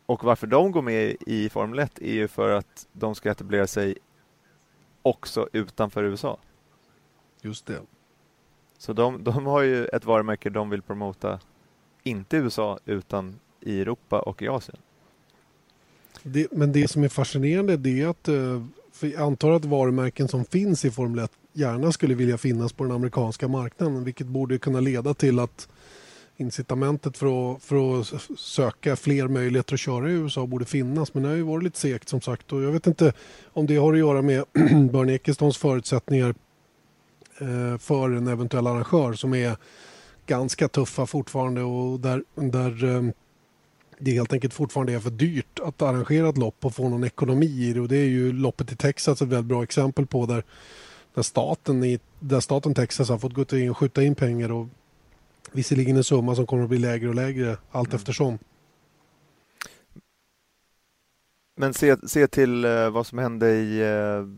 Och 0.06 0.24
varför 0.24 0.46
de 0.46 0.72
går 0.72 0.82
med 0.82 1.16
i 1.26 1.48
Formel 1.48 1.78
1 1.78 1.98
är 1.98 2.12
ju 2.12 2.28
för 2.28 2.50
att 2.50 2.86
de 2.92 3.14
ska 3.14 3.30
etablera 3.30 3.66
sig 3.66 3.98
också 5.02 5.48
utanför 5.52 6.04
USA. 6.04 6.38
Just 7.42 7.66
det. 7.66 7.80
Så 8.78 8.92
de, 8.92 9.24
de 9.24 9.46
har 9.46 9.62
ju 9.62 9.86
ett 9.86 10.04
varumärke 10.04 10.50
de 10.50 10.70
vill 10.70 10.82
promota, 10.82 11.40
inte 12.02 12.36
i 12.36 12.40
USA 12.40 12.78
utan 12.84 13.38
i 13.60 13.80
Europa 13.80 14.20
och 14.20 14.42
i 14.42 14.48
Asien. 14.48 14.78
Det, 16.22 16.52
men 16.52 16.72
det 16.72 16.88
som 16.88 17.04
är 17.04 17.08
fascinerande 17.08 17.76
det 17.76 18.00
är 18.00 18.08
att 18.08 18.28
eh, 18.28 18.64
jag 19.00 19.22
antar 19.22 19.50
att 19.50 19.64
varumärken 19.64 20.28
som 20.28 20.44
finns 20.44 20.84
i 20.84 20.90
Formel 20.90 21.24
1 21.24 21.32
gärna 21.52 21.92
skulle 21.92 22.14
vilja 22.14 22.38
finnas 22.38 22.72
på 22.72 22.84
den 22.84 22.92
amerikanska 22.92 23.48
marknaden 23.48 24.04
vilket 24.04 24.26
borde 24.26 24.58
kunna 24.58 24.80
leda 24.80 25.14
till 25.14 25.38
att 25.38 25.68
incitamentet 26.36 27.16
för 27.16 27.54
att, 27.54 27.62
för 27.62 28.00
att 28.00 28.06
söka 28.38 28.96
fler 28.96 29.28
möjligheter 29.28 29.74
att 29.74 29.80
köra 29.80 30.10
i 30.10 30.12
USA 30.12 30.46
borde 30.46 30.64
finnas. 30.64 31.14
Men 31.14 31.22
det 31.22 31.28
har 31.28 31.36
ju 31.36 31.42
varit 31.42 31.64
lite 31.64 31.78
segt 31.78 32.08
som 32.08 32.20
sagt 32.20 32.52
och 32.52 32.62
jag 32.62 32.72
vet 32.72 32.86
inte 32.86 33.12
om 33.52 33.66
det 33.66 33.76
har 33.76 33.92
att 33.92 33.98
göra 33.98 34.22
med 34.22 34.44
Bernie 34.92 35.14
Ekestons 35.14 35.58
förutsättningar 35.58 36.34
eh, 37.40 37.78
för 37.78 38.10
en 38.10 38.28
eventuell 38.28 38.66
arrangör 38.66 39.12
som 39.12 39.34
är 39.34 39.56
ganska 40.26 40.68
tuffa 40.68 41.06
fortfarande 41.06 41.62
och 41.62 42.00
där, 42.00 42.24
där 42.34 42.84
eh, 42.84 43.02
det 43.98 44.10
helt 44.10 44.32
enkelt 44.32 44.54
fortfarande 44.54 44.92
är 44.92 45.00
för 45.00 45.10
dyrt 45.10 45.60
att 45.64 45.82
arrangera 45.82 46.28
ett 46.28 46.38
lopp 46.38 46.64
och 46.64 46.74
få 46.74 46.88
någon 46.88 47.04
ekonomi 47.04 47.46
i 47.46 47.72
det. 47.72 47.80
Och 47.80 47.88
det 47.88 47.96
är 47.96 48.08
ju 48.08 48.32
loppet 48.32 48.72
i 48.72 48.76
Texas 48.76 49.22
ett 49.22 49.28
väldigt 49.28 49.46
bra 49.46 49.62
exempel 49.62 50.06
på 50.06 50.26
där, 50.26 50.44
där, 51.14 51.23
staten, 51.23 51.85
i, 51.85 51.99
där 52.20 52.40
staten 52.40 52.75
Texas 52.75 53.09
har 53.09 53.18
fått 53.18 53.33
gå 53.35 53.57
in 53.57 53.70
och 53.70 53.79
skjuta 53.79 54.03
in 54.03 54.14
pengar 54.14 54.53
och 54.53 54.66
visserligen 55.53 55.96
en 55.96 56.05
summa 56.05 56.35
som 56.35 56.46
kommer 56.46 56.62
att 56.62 56.68
bli 56.68 56.79
lägre 56.79 57.09
och 57.09 57.14
lägre 57.14 57.57
allt 57.70 57.88
mm. 57.88 57.96
eftersom. 57.96 58.38
Men 61.57 61.75
se, 61.75 62.09
se 62.09 62.27
till 62.27 62.64
uh, 62.64 62.90
vad 62.90 63.07
som 63.07 63.18
hände 63.18 63.51
i 63.51 63.83
uh, 63.85 64.37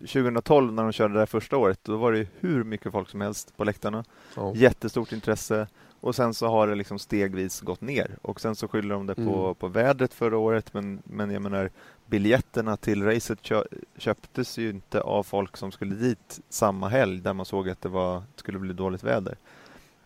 2012 0.00 0.72
när 0.72 0.82
de 0.82 0.92
körde 0.92 1.14
det 1.14 1.20
här 1.20 1.26
första 1.26 1.56
året, 1.56 1.80
då 1.82 1.96
var 1.96 2.12
det 2.12 2.26
hur 2.40 2.64
mycket 2.64 2.92
folk 2.92 3.08
som 3.08 3.20
helst 3.20 3.56
på 3.56 3.64
läktarna. 3.64 4.04
Ja. 4.36 4.52
Jättestort 4.54 5.12
intresse 5.12 5.66
och 6.00 6.14
sen 6.14 6.34
så 6.34 6.48
har 6.48 6.66
det 6.66 6.74
liksom 6.74 6.98
stegvis 6.98 7.60
gått 7.60 7.80
ner 7.80 8.18
och 8.22 8.40
sen 8.40 8.56
så 8.56 8.68
skyller 8.68 8.94
de 8.94 9.06
det 9.06 9.14
på, 9.14 9.44
mm. 9.44 9.54
på 9.54 9.68
vädret 9.68 10.14
förra 10.14 10.38
året 10.38 10.74
men, 10.74 11.02
men 11.04 11.30
jag 11.30 11.42
menar 11.42 11.70
biljetterna 12.08 12.76
till 12.76 13.04
racet 13.04 13.42
kö, 13.42 13.62
köptes 13.96 14.58
ju 14.58 14.70
inte 14.70 15.00
av 15.00 15.22
folk 15.22 15.56
som 15.56 15.72
skulle 15.72 15.94
dit 15.94 16.40
samma 16.48 16.88
helg 16.88 17.20
där 17.20 17.32
man 17.32 17.46
såg 17.46 17.68
att 17.68 17.80
det 17.80 17.88
var, 17.88 18.22
skulle 18.36 18.58
bli 18.58 18.74
dåligt 18.74 19.02
väder. 19.02 19.36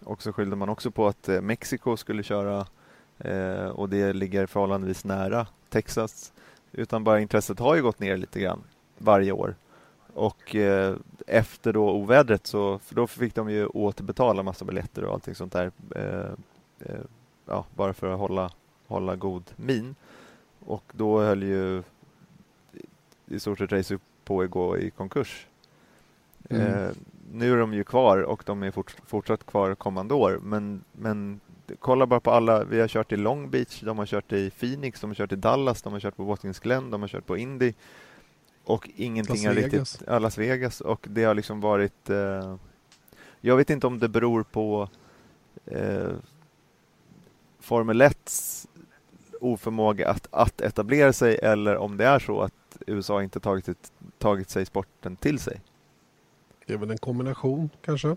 Och 0.04 0.22
så 0.22 0.32
skyllde 0.32 0.56
man 0.56 0.68
också 0.68 0.90
på 0.90 1.06
att 1.06 1.28
eh, 1.28 1.40
Mexiko 1.40 1.96
skulle 1.96 2.22
köra 2.22 2.66
eh, 3.18 3.66
och 3.66 3.88
det 3.88 4.12
ligger 4.12 4.46
förhållandevis 4.46 5.04
nära 5.04 5.46
Texas 5.68 6.32
utan 6.72 7.04
bara 7.04 7.20
intresset 7.20 7.58
har 7.58 7.74
ju 7.74 7.82
gått 7.82 8.00
ner 8.00 8.16
lite 8.16 8.40
grann 8.40 8.62
varje 8.98 9.32
år. 9.32 9.54
Och 10.14 10.54
eh, 10.56 10.96
efter 11.26 11.72
då 11.72 11.90
ovädret 11.90 12.46
så, 12.46 12.78
för 12.78 12.94
då 12.94 13.06
fick 13.06 13.34
de 13.34 13.50
ju 13.50 13.66
återbetala 13.66 14.42
massa 14.42 14.64
biljetter 14.64 15.04
och 15.04 15.14
allting 15.14 15.34
sånt 15.34 15.52
där. 15.52 15.70
Eh, 15.96 16.32
eh, 16.78 17.00
ja, 17.46 17.64
bara 17.74 17.92
för 17.92 18.12
att 18.12 18.18
hålla, 18.18 18.50
hålla 18.86 19.16
god 19.16 19.50
min. 19.56 19.94
Och 20.66 20.84
då 20.92 21.20
höll 21.20 21.42
ju 21.42 21.82
i 23.26 23.40
stort 23.40 23.58
sett 23.58 23.72
Race 23.72 23.98
på 24.24 24.40
att 24.40 24.50
gå 24.50 24.78
i 24.78 24.90
konkurs. 24.90 25.46
Mm. 26.48 26.66
Eh, 26.66 26.90
nu 27.32 27.52
är 27.52 27.56
de 27.56 27.74
ju 27.74 27.84
kvar 27.84 28.18
och 28.18 28.42
de 28.46 28.62
är 28.62 28.70
fort, 28.70 28.96
fortsatt 29.06 29.46
kvar 29.46 29.74
kommande 29.74 30.14
år. 30.14 30.40
Men, 30.42 30.84
men 30.92 31.40
kolla 31.78 32.06
bara 32.06 32.20
på 32.20 32.30
alla. 32.30 32.64
Vi 32.64 32.80
har 32.80 32.88
kört 32.88 33.12
i 33.12 33.16
Long 33.16 33.50
Beach, 33.50 33.80
de 33.80 33.98
har 33.98 34.06
kört 34.06 34.32
i 34.32 34.50
Phoenix, 34.50 35.00
de 35.00 35.10
har 35.10 35.14
kört 35.14 35.32
i 35.32 35.36
Dallas, 35.36 35.82
de 35.82 35.92
har 35.92 36.00
kört 36.00 36.16
på 36.16 36.24
Watkins 36.24 36.58
Glen, 36.58 36.90
de 36.90 37.00
har 37.00 37.08
kört 37.08 37.26
på 37.26 37.36
Indy 37.36 37.72
och 38.64 38.90
ingenting 38.96 39.46
har 39.46 39.54
riktigt... 39.54 40.02
Ja, 40.06 40.18
Las 40.18 40.38
Vegas. 40.38 40.80
Och 40.80 41.06
det 41.10 41.24
har 41.24 41.34
liksom 41.34 41.60
varit... 41.60 42.10
Eh, 42.10 42.56
jag 43.40 43.56
vet 43.56 43.70
inte 43.70 43.86
om 43.86 43.98
det 43.98 44.08
beror 44.08 44.42
på 44.42 44.88
eh, 45.66 46.10
Formel 47.60 48.00
1 48.00 48.32
oförmåga 49.42 50.08
att, 50.10 50.28
att 50.30 50.60
etablera 50.60 51.12
sig 51.12 51.38
eller 51.42 51.76
om 51.76 51.96
det 51.96 52.04
är 52.04 52.18
så 52.18 52.40
att 52.40 52.78
USA 52.86 53.22
inte 53.22 53.40
tagit, 53.40 53.92
tagit 54.18 54.50
sig 54.50 54.66
sporten 54.66 55.16
till 55.16 55.38
sig. 55.38 55.60
Det 56.66 56.72
är 56.72 56.78
väl 56.78 56.90
en 56.90 56.98
kombination 56.98 57.70
kanske? 57.84 58.16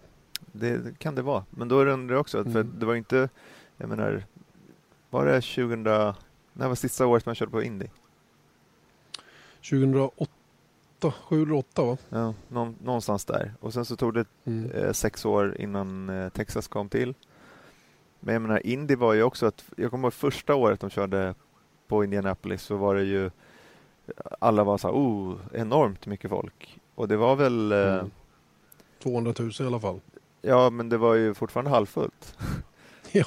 Det 0.52 1.00
kan 1.00 1.16
det 1.16 1.22
vara. 1.22 1.46
Men 1.50 1.68
då 1.68 1.84
undrar 1.84 2.16
jag 2.16 2.22
också, 2.22 2.40
mm. 2.40 2.54
för 2.54 2.64
det 2.64 2.86
var 2.86 2.96
inte, 2.96 3.30
jag 3.78 3.90
menar, 3.90 4.26
var 5.10 5.26
det 5.26 5.42
2000, 5.42 5.84
när 5.84 6.68
var 6.68 6.76
sista 6.76 7.08
året 7.08 7.26
man 7.26 7.36
körde 7.36 7.52
på 7.52 7.64
Indy? 7.64 7.88
2008 9.70 10.32
åtta, 11.06 11.18
sju 11.24 11.42
eller 11.44 11.54
åtta 11.54 11.84
va? 11.84 11.98
Ja, 12.10 12.34
någon, 12.48 12.76
någonstans 12.84 13.26
där. 13.26 13.54
Och 13.60 13.74
sen 13.74 13.86
så 13.86 13.96
tog 13.96 14.14
det 14.14 14.26
Mm. 14.44 14.72
eh, 14.72 14.92
sex 14.92 15.26
år 15.26 15.62
innan 15.62 16.10
eh, 16.10 16.30
Texas 16.30 16.68
kom 16.68 16.90
till. 16.90 17.14
Men 18.26 18.34
jag 18.34 18.42
menar, 18.42 18.66
Indy 18.68 18.96
var 18.96 19.14
ju 19.14 19.24
också 19.24 19.46
att, 19.46 19.64
jag 19.78 19.92
kommer 19.92 20.08
ihåg 20.08 20.14
första 20.14 20.56
året 20.56 20.80
de 20.80 20.90
körde 20.90 21.36
på 21.88 22.04
Indianapolis 22.04 22.62
så 22.62 22.76
var 22.76 22.96
det 22.96 23.04
ju, 23.04 23.32
alla 24.40 24.64
var 24.64 24.78
så 24.78 24.88
här, 24.88 24.96
oh, 24.96 25.36
enormt 25.54 26.06
mycket 26.06 26.30
folk. 26.30 26.80
Och 26.96 27.08
det 27.08 27.18
var 27.18 27.36
väl, 27.36 27.72
eh, 27.72 27.94
Mm. 27.94 28.12
200 29.04 29.34
000 29.40 29.52
i 29.60 29.64
alla 29.64 29.80
fall. 29.80 30.00
ja 30.42 30.70
men 30.70 30.90
det 30.90 30.98
var 30.98 31.14
ju 31.16 31.34
fortfarande 31.34 31.72
halvfullt. 31.72 32.38
ja, 33.12 33.26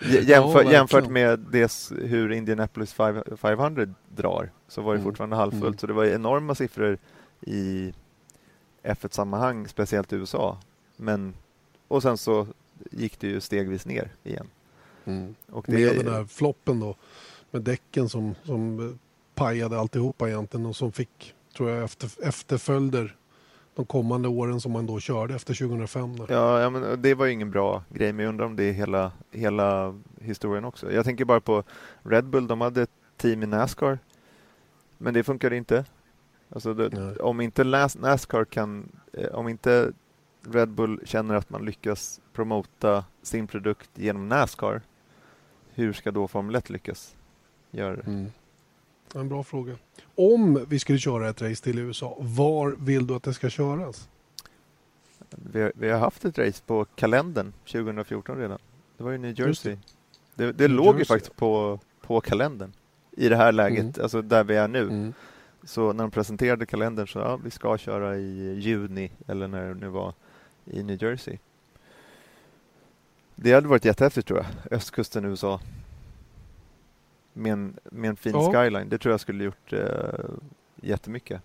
Jämför, 0.00 0.52
verkligen. 0.54 0.70
jämfört 0.70 1.08
med 1.08 1.38
det, 1.38 1.72
hur 1.90 2.32
Indianapolis 2.32 2.92
5 2.92 3.22
500 3.36 3.86
drar 4.08 4.50
så 4.68 4.82
var 4.82 4.92
det 4.92 4.98
Mm. 5.00 5.04
fortfarande 5.10 5.36
halvfullt. 5.36 5.64
Mm. 5.64 5.78
Så 5.78 5.86
det 5.86 5.92
var 5.92 6.04
enorma 6.04 6.54
siffror 6.54 6.98
i 7.40 7.92
F1-sammanhang, 8.82 9.68
speciellt 9.68 10.12
i 10.12 10.16
USA. 10.16 10.58
Men, 10.96 11.34
och 11.88 12.02
sen 12.02 12.18
så 12.18 12.46
gick 12.90 13.20
det 13.20 13.26
ju 13.26 13.40
stegvis 13.40 13.86
ner 13.86 14.08
igen. 14.24 14.46
mm. 15.04 15.34
Och 15.50 15.64
det, 15.68 15.96
med 15.96 16.04
den 16.04 16.14
här 16.14 16.24
floppen 16.24 16.80
då. 16.80 16.96
Med 17.50 17.62
däcken 17.62 18.08
som, 18.08 18.34
som 18.44 18.98
pajade 19.34 19.78
alltihopa 19.78 20.28
egentligen 20.28 20.66
och 20.66 20.76
som 20.76 20.92
fick, 20.92 21.34
tror 21.56 21.70
jag, 21.70 21.84
efter, 21.84 22.28
efterföljder 22.28 23.16
de 23.74 23.86
kommande 23.86 24.28
åren 24.28 24.60
som 24.60 24.72
man 24.72 24.86
då 24.86 25.00
körde 25.00 25.34
efter 25.34 25.54
2005. 25.54 26.16
Där. 26.16 26.26
Ja, 26.28 26.60
ja, 26.60 26.70
men 26.70 27.02
det 27.02 27.14
var 27.14 27.26
ju 27.26 27.32
ingen 27.32 27.50
bra 27.50 27.82
grej, 27.88 28.12
men 28.12 28.24
jag 28.24 28.28
undrar 28.30 28.46
om 28.46 28.56
det 28.56 28.64
är 28.64 28.72
hela, 28.72 29.12
hela 29.30 30.00
historien 30.20 30.64
också. 30.64 30.92
Jag 30.92 31.04
tänker 31.04 31.24
bara 31.24 31.40
på 31.40 31.62
Red 32.02 32.24
Bull, 32.24 32.46
de 32.46 32.60
hade 32.60 32.82
ett 32.82 32.90
team 33.16 33.42
i 33.42 33.46
Nascar, 33.46 33.98
men 34.98 35.14
det 35.14 35.24
funkade 35.24 35.56
inte. 35.56 35.84
Alltså 36.48 36.74
det, 36.74 37.16
om 37.16 37.40
inte 37.40 37.64
Nas- 37.64 38.00
Nascar 38.00 38.44
kan, 38.44 38.88
eh, 39.12 39.26
om 39.28 39.48
inte 39.48 39.92
Red 40.50 40.68
Bull 40.68 41.00
känner 41.04 41.34
att 41.34 41.50
man 41.50 41.64
lyckas 41.64 42.20
promota 42.32 43.04
sin 43.22 43.46
produkt 43.46 43.90
genom 43.94 44.28
Nascar, 44.28 44.82
hur 45.74 45.92
ska 45.92 46.10
då 46.10 46.28
Formel 46.28 46.54
1 46.54 46.70
lyckas 46.70 47.16
göra 47.70 47.96
det? 47.96 48.02
Mm. 48.02 48.32
En 49.14 49.28
bra 49.28 49.42
fråga. 49.44 49.76
Om 50.14 50.64
vi 50.68 50.78
skulle 50.78 50.98
köra 50.98 51.28
ett 51.28 51.42
race 51.42 51.64
till 51.64 51.78
USA, 51.78 52.16
var 52.18 52.76
vill 52.78 53.06
du 53.06 53.14
att 53.14 53.22
det 53.22 53.34
ska 53.34 53.50
köras? 53.50 54.08
Vi, 55.30 55.62
har, 55.62 55.72
vi 55.74 55.90
har 55.90 55.98
haft 55.98 56.24
ett 56.24 56.38
race 56.38 56.62
på 56.66 56.84
kalendern 56.84 57.52
2014 57.72 58.38
redan. 58.38 58.58
Det 58.96 59.04
var 59.04 59.10
ju 59.10 59.18
New 59.18 59.40
Jersey. 59.40 59.76
Det, 60.34 60.52
det 60.52 60.68
New 60.68 60.76
låg 60.76 60.94
ju 60.94 60.98
Jersey. 60.98 61.04
faktiskt 61.04 61.36
på, 61.36 61.80
på 62.00 62.20
kalendern 62.20 62.72
i 63.10 63.28
det 63.28 63.36
här 63.36 63.52
läget, 63.52 63.98
alltså 63.98 64.22
där 64.22 64.44
vi 64.44 64.56
är 64.56 64.68
nu. 64.68 64.82
Mm. 64.82 65.12
Så 65.64 65.92
när 65.92 66.04
de 66.04 66.10
presenterade 66.10 66.66
kalendern 66.66 67.06
så 67.06 67.18
ja, 67.18 67.36
vi 67.36 67.50
ska 67.50 67.78
köra 67.78 68.16
i 68.16 68.60
juni 68.60 69.10
eller 69.26 69.48
när 69.48 69.68
det 69.68 69.74
nu 69.74 69.88
var 69.88 70.14
i 70.64 70.82
New 70.82 71.02
Jersey. 71.02 71.38
Det 73.34 73.52
hade 73.52 73.68
varit 73.68 73.84
jättehäftigt 73.84 74.28
tror 74.28 74.38
jag, 74.38 74.72
östkusten 74.76 75.24
i 75.24 75.28
USA. 75.28 75.60
Med 77.32 77.52
en, 77.52 77.76
med 77.84 78.08
en 78.10 78.16
fin 78.16 78.32
Ja. 78.32 78.52
skyline, 78.52 78.88
det 78.88 78.98
tror 78.98 79.12
jag 79.12 79.20
skulle 79.20 79.44
gjort 79.44 79.72
eh, 79.72 79.80
jättemycket. 80.76 81.42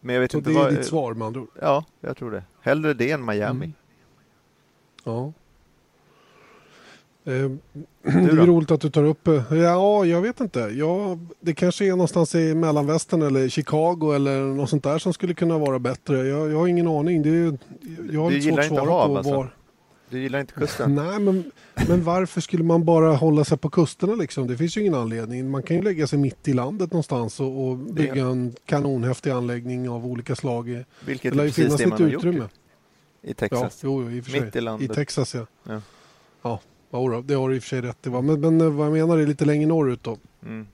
Men 0.00 0.14
jag 0.14 0.20
vet 0.20 0.30
Så 0.32 0.38
inte 0.38 0.50
det 0.50 0.56
är 0.56 0.58
vad... 0.64 0.74
ditt 0.74 0.86
svar 0.86 1.14
med 1.14 1.26
andra 1.26 1.40
ord? 1.40 1.48
Ja, 1.60 1.84
jag 2.00 2.16
tror 2.16 2.30
det. 2.30 2.44
Hellre 2.60 2.94
det 2.94 3.10
än 3.10 3.24
Miami. 3.24 3.64
Mm. 3.64 3.72
Ja. 5.04 5.32
Eh, 7.24 7.32
det 8.02 8.10
är 8.32 8.46
roligt 8.46 8.70
att 8.70 8.80
du 8.80 8.90
tar 8.90 9.04
upp... 9.04 9.28
eh, 9.28 9.42
Ja, 9.50 10.04
jag 10.04 10.20
vet 10.20 10.40
inte. 10.40 10.60
Ja, 10.60 11.18
det 11.40 11.54
kanske 11.54 11.84
är 11.86 11.90
någonstans 11.90 12.34
i 12.34 12.54
mellanvästern 12.54 13.22
eller 13.22 13.48
Chicago 13.48 14.12
eller 14.14 14.40
något 14.40 14.70
sånt 14.70 14.84
där 14.84 14.98
som 14.98 15.12
skulle 15.12 15.34
kunna 15.34 15.58
vara 15.58 15.78
bättre. 15.78 16.26
Jag, 16.28 16.50
jag 16.52 16.58
har 16.58 16.66
ingen 16.66 16.88
aning. 16.88 17.22
Det 17.22 17.28
är, 17.28 17.58
jag 18.12 18.20
har 18.22 18.30
Du 18.30 18.40
svårt 18.40 18.44
gillar 18.44 18.58
att 18.62 18.70
inte 18.70 18.80
hav, 18.82 19.08
på 19.08 19.16
alltså? 19.18 19.32
var... 19.34 19.54
Du 20.10 20.20
gillar 20.22 20.40
inte 20.40 20.52
kusten? 20.54 20.94
Nej, 21.06 21.18
men, 21.20 21.50
men 21.88 22.04
varför 22.04 22.40
skulle 22.40 22.64
man 22.64 22.84
bara 22.84 23.12
hålla 23.14 23.44
sig 23.44 23.58
på 23.58 23.70
kusterna 23.70 24.14
liksom? 24.14 24.46
Det 24.46 24.56
finns 24.56 24.76
ju 24.76 24.80
ingen 24.80 24.94
anledning. 24.94 25.50
Man 25.50 25.62
kan 25.62 25.76
ju 25.76 25.82
lägga 25.82 26.06
sig 26.06 26.18
mitt 26.18 26.48
i 26.48 26.52
landet 26.52 26.92
någonstans 26.92 27.40
och, 27.40 27.68
och 27.68 27.76
bygga 27.76 28.24
en 28.26 28.54
kanonhäftig 28.66 29.30
anläggning 29.30 29.88
av 29.88 30.06
olika 30.06 30.36
slag. 30.36 30.84
Vilket 31.06 31.32
Det 31.32 31.36
lär 31.36 31.42
är 31.42 31.46
ju 31.46 31.52
finnas 31.52 31.76
det 31.76 31.84
lite 31.84 32.02
har 32.02 32.10
gjort 32.10 32.24
utrymme. 32.24 32.44
i 33.22 33.28
Ja, 33.28 33.34
Texas. 33.34 33.80
jo, 33.84 34.02
jo, 34.02 34.10
i 34.10 34.20
och 34.20 34.24
för 34.24 34.30
sig. 34.30 34.40
Mitt 34.40 34.56
i 34.56 34.60
landet. 34.60 34.90
I 34.90 34.94
Texas, 34.94 35.34
ja. 35.34 35.46
Ja. 35.64 35.80
Ja, 36.42 36.60
ja 36.92 37.08
då, 37.08 37.20
det 37.20 37.34
har 37.34 37.48
du 37.48 37.56
i 37.56 37.58
och 37.58 37.62
för 37.62 37.68
sig 37.68 37.80
rätt 37.80 38.06
i. 38.06 38.10
va. 38.10 38.20
Men, 38.20 38.40
men 38.40 38.60
eh, 38.60 38.68
vad 38.68 38.86
jag 38.86 38.92
menar 38.92 39.18
är 39.18 39.26
lite 39.26 39.44
längre 39.44 39.66
norrut 39.66 40.02
då. 40.02 40.16
Mm. 40.46 40.66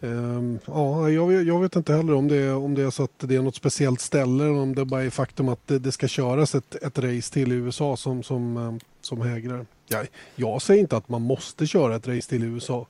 Ehm, 0.00 0.58
ja, 0.66 1.10
jag, 1.10 1.42
jag 1.44 1.60
vet 1.60 1.76
inte 1.76 1.94
heller 1.94 2.14
om 2.14 2.28
det, 2.28 2.36
är, 2.36 2.56
om 2.56 2.74
det 2.74 2.82
är 2.82 2.90
så 2.90 3.04
att 3.04 3.18
det 3.18 3.34
är 3.34 3.42
något 3.42 3.56
speciellt 3.56 4.00
ställe 4.00 4.44
eller 4.44 4.58
om 4.58 4.74
det 4.74 4.84
bara 4.84 5.02
är 5.02 5.10
faktum 5.10 5.48
att 5.48 5.66
det, 5.66 5.78
det 5.78 5.92
ska 5.92 6.08
köras 6.08 6.54
ett, 6.54 6.74
ett 6.74 6.98
race 6.98 7.32
till 7.32 7.52
i 7.52 7.54
USA 7.54 7.96
som, 7.96 8.22
som, 8.22 8.56
ehm, 8.56 8.80
som 9.00 9.20
hägrar. 9.20 9.66
Ja, 9.88 10.04
jag 10.36 10.62
säger 10.62 10.80
inte 10.80 10.96
att 10.96 11.08
man 11.08 11.22
måste 11.22 11.66
köra 11.66 11.96
ett 11.96 12.08
race 12.08 12.28
till 12.28 12.44
i 12.44 12.46
USA. 12.46 12.86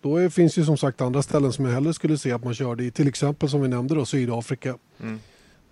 Då 0.00 0.16
är, 0.16 0.28
finns 0.28 0.58
ju 0.58 0.64
som 0.64 0.76
sagt 0.76 1.00
andra 1.00 1.22
ställen 1.22 1.52
som 1.52 1.64
jag 1.64 1.72
hellre 1.72 1.94
skulle 1.94 2.18
se 2.18 2.32
att 2.32 2.44
man 2.44 2.54
körde 2.54 2.84
i. 2.84 2.90
Till 2.90 3.08
exempel 3.08 3.48
som 3.48 3.62
vi 3.62 3.68
nämnde 3.68 3.94
då 3.94 4.04
Sydafrika. 4.04 4.76
Mm. 5.02 5.20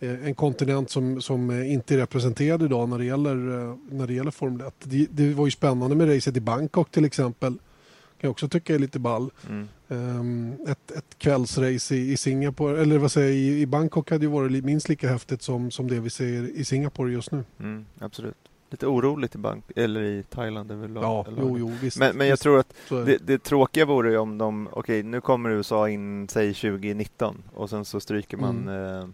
Eh, 0.02 0.26
En 0.26 0.34
kontinent 0.34 0.90
som, 0.90 1.20
som 1.20 1.50
eh, 1.50 1.72
inte 1.72 1.94
är 1.94 1.98
representerad 1.98 2.62
idag 2.62 2.88
när 2.88 2.98
det 2.98 3.04
gäller, 3.04 3.36
eh, 3.70 3.76
när 3.90 4.06
det 4.06 4.14
gäller 4.14 4.30
Formel 4.30 4.66
1. 4.66 4.74
Det, 4.82 5.06
det 5.10 5.34
var 5.34 5.44
ju 5.44 5.50
spännande 5.50 5.96
med 5.96 6.14
racet 6.16 6.36
i 6.36 6.40
Bangkok 6.40 6.90
till 6.90 7.04
exempel. 7.04 7.52
Kan 7.52 8.28
jag 8.28 8.30
också 8.30 8.48
tycka 8.48 8.74
är 8.74 8.78
lite 8.78 8.98
ball. 8.98 9.30
Mm. 9.48 9.68
Um, 9.88 10.52
ett, 10.68 10.90
ett 10.90 11.18
kvällsrace 11.18 11.94
i, 11.94 12.12
i 12.12 12.16
Singapore, 12.16 12.82
eller 12.82 12.98
vad 12.98 13.12
säger 13.12 13.28
jag, 13.28 13.36
i, 13.36 13.60
i 13.60 13.66
Bangkok 13.66 14.10
hade 14.10 14.24
ju 14.24 14.30
varit 14.30 14.64
minst 14.64 14.88
lika 14.88 15.08
häftigt 15.08 15.42
som, 15.42 15.70
som 15.70 15.88
det 15.88 16.00
vi 16.00 16.10
ser 16.10 16.56
i 16.56 16.64
Singapore 16.64 17.12
just 17.12 17.32
nu. 17.32 17.44
Mm. 17.60 17.86
Absolut. 17.98 18.34
Lite 18.70 18.86
oroligt 18.86 19.34
i 19.34 19.38
bank 19.38 19.64
eller 19.76 20.02
i 20.02 20.22
Thailand 20.30 20.70
överlag. 20.70 21.04
Ja, 21.04 21.26
jo, 21.38 21.58
jo, 21.58 21.72
visst. 21.82 21.98
Men, 21.98 22.16
men 22.16 22.26
jag 22.26 22.32
visst, 22.32 22.42
tror 22.42 22.58
att 22.58 22.74
det, 22.88 23.18
det 23.26 23.38
tråkiga 23.42 23.84
vore 23.84 24.10
ju 24.10 24.18
om 24.18 24.38
de, 24.38 24.68
okej 24.72 25.02
nu 25.02 25.20
kommer 25.20 25.50
USA 25.50 25.88
in, 25.88 26.28
säg 26.28 26.54
2019 26.54 27.42
och 27.54 27.70
sen 27.70 27.84
så 27.84 28.00
stryker 28.00 28.36
man, 28.36 28.68
Mm. 28.68 28.98
eh, 28.98 29.06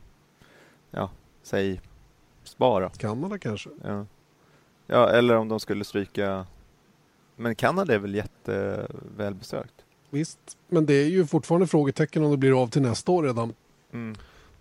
ja, 0.91 1.11
säg 1.43 1.81
Spara. 2.45 2.91
Kanada 2.91 3.39
kanske. 3.39 3.71
Ja. 3.85 4.07
ja, 4.87 5.09
eller 5.11 5.37
om 5.37 5.49
de 5.49 5.61
skulle 5.61 5.85
stryka, 5.85 6.47
men 7.37 7.55
Kanada 7.55 7.95
är 7.95 7.99
väl 7.99 8.15
jättevälbesökt? 8.15 9.75
Visst, 10.11 10.39
men 10.69 10.87
det 10.87 10.95
är 10.95 11.09
ju 11.09 11.27
fortfarande 11.27 11.67
frågetecken 11.67 12.25
om 12.25 12.31
det 12.31 12.37
blir 12.37 12.63
av 12.63 12.69
till 12.69 12.83
nästa 12.83 13.13
år 13.13 13.23
redan. 13.23 13.53
Mm. 13.93 14.17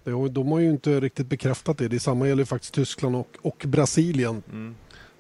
Har- 0.06 0.30
De 0.30 0.52
har 0.52 0.60
ju 0.60 0.70
inte 0.70 1.00
riktigt 1.00 1.28
bekräftat 1.28 1.78
det. 1.78 1.88
Detsamma 1.88 2.28
gäller 2.28 2.42
ju 2.42 2.46
faktiskt 2.46 2.74
Tyskland 2.74 3.16
och, 3.16 3.38
och 3.42 3.64
Brasilien. 3.68 4.44
Mm. 4.52 4.76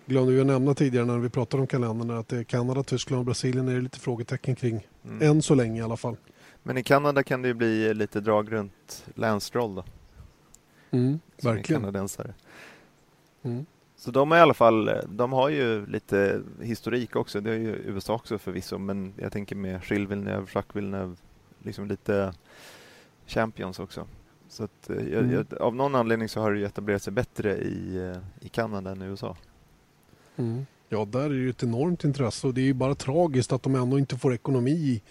Glömde 0.05 0.31
vi 0.33 0.39
att 0.41 0.45
nämna 0.47 0.73
tidigare 0.73 1.05
när 1.05 1.17
vi 1.17 1.29
pratade 1.29 1.61
om 1.61 1.67
kalendern 1.67 2.11
att 2.11 2.27
det 2.27 2.37
är 2.37 2.43
Kanada, 2.43 2.83
Tyskland 2.83 3.19
och 3.19 3.25
Brasilien 3.25 3.67
är 3.67 3.75
det 3.75 3.81
lite 3.81 3.99
frågetecken 3.99 4.55
kring. 4.55 4.87
Mm. 5.05 5.29
Än 5.31 5.41
så 5.41 5.55
länge 5.55 5.79
i 5.79 5.83
alla 5.83 5.97
fall. 5.97 6.15
Men 6.63 6.77
i 6.77 6.83
Kanada 6.83 7.23
kan 7.23 7.41
det 7.41 7.47
ju 7.47 7.53
bli 7.53 7.93
lite 7.93 8.19
drag 8.19 8.51
runt 8.51 9.05
Lance 9.15 9.47
Stroll 9.47 9.75
då, 9.75 9.83
Mm, 10.91 11.19
som 11.37 11.49
är 11.49 11.53
verkligen. 11.55 11.81
kanadensare. 11.81 12.33
Mm. 13.43 13.65
Så 13.95 14.11
de 14.11 14.31
är 14.31 14.37
i 14.37 14.39
alla 14.39 14.53
fall, 14.53 14.91
de 15.09 15.33
har 15.33 15.49
ju 15.49 15.85
lite 15.85 16.41
historik 16.61 17.15
också. 17.15 17.41
Det 17.41 17.51
är 17.51 17.57
ju 17.57 17.75
USA 17.75 18.13
också 18.13 18.37
förvisso, 18.37 18.77
men 18.77 19.13
jag 19.17 19.31
tänker 19.31 19.55
med 19.55 19.81
Gilles 19.89 20.09
Villeneuve, 20.11 20.47
Jacques 20.55 20.75
Villeneuve, 20.75 21.15
liksom 21.63 21.87
lite 21.87 22.33
champions 23.27 23.79
också. 23.79 24.07
Så 24.49 24.63
att, 24.63 24.89
eh, 24.89 24.95
jag, 24.95 25.23
Mm. 25.23 25.31
jag, 25.49 25.61
av 25.61 25.75
någon 25.75 25.95
anledning 25.95 26.29
så 26.29 26.41
har 26.41 26.51
det 26.53 26.59
ju 26.59 26.65
etablerat 26.65 27.01
sig 27.03 27.13
bättre 27.13 27.57
i, 27.57 27.97
eh, 27.97 28.45
i 28.45 28.49
Kanada 28.49 28.91
än 28.91 29.01
i 29.01 29.05
USA. 29.05 29.37
Mm. 30.35 30.65
Ja, 30.89 31.05
där 31.05 31.19
är 31.21 31.29
det 31.29 31.35
ju 31.35 31.49
ett 31.49 31.63
enormt 31.63 32.03
intresse 32.03 32.47
och 32.47 32.53
det 32.53 32.61
är 32.61 32.65
ju 32.65 32.73
bara 32.73 32.95
tragiskt 32.95 33.51
att 33.51 33.63
de 33.63 33.75
ändå 33.75 33.99
inte 33.99 34.17
får 34.17 34.33
ekonomi 34.33 34.71
i, 34.71 35.01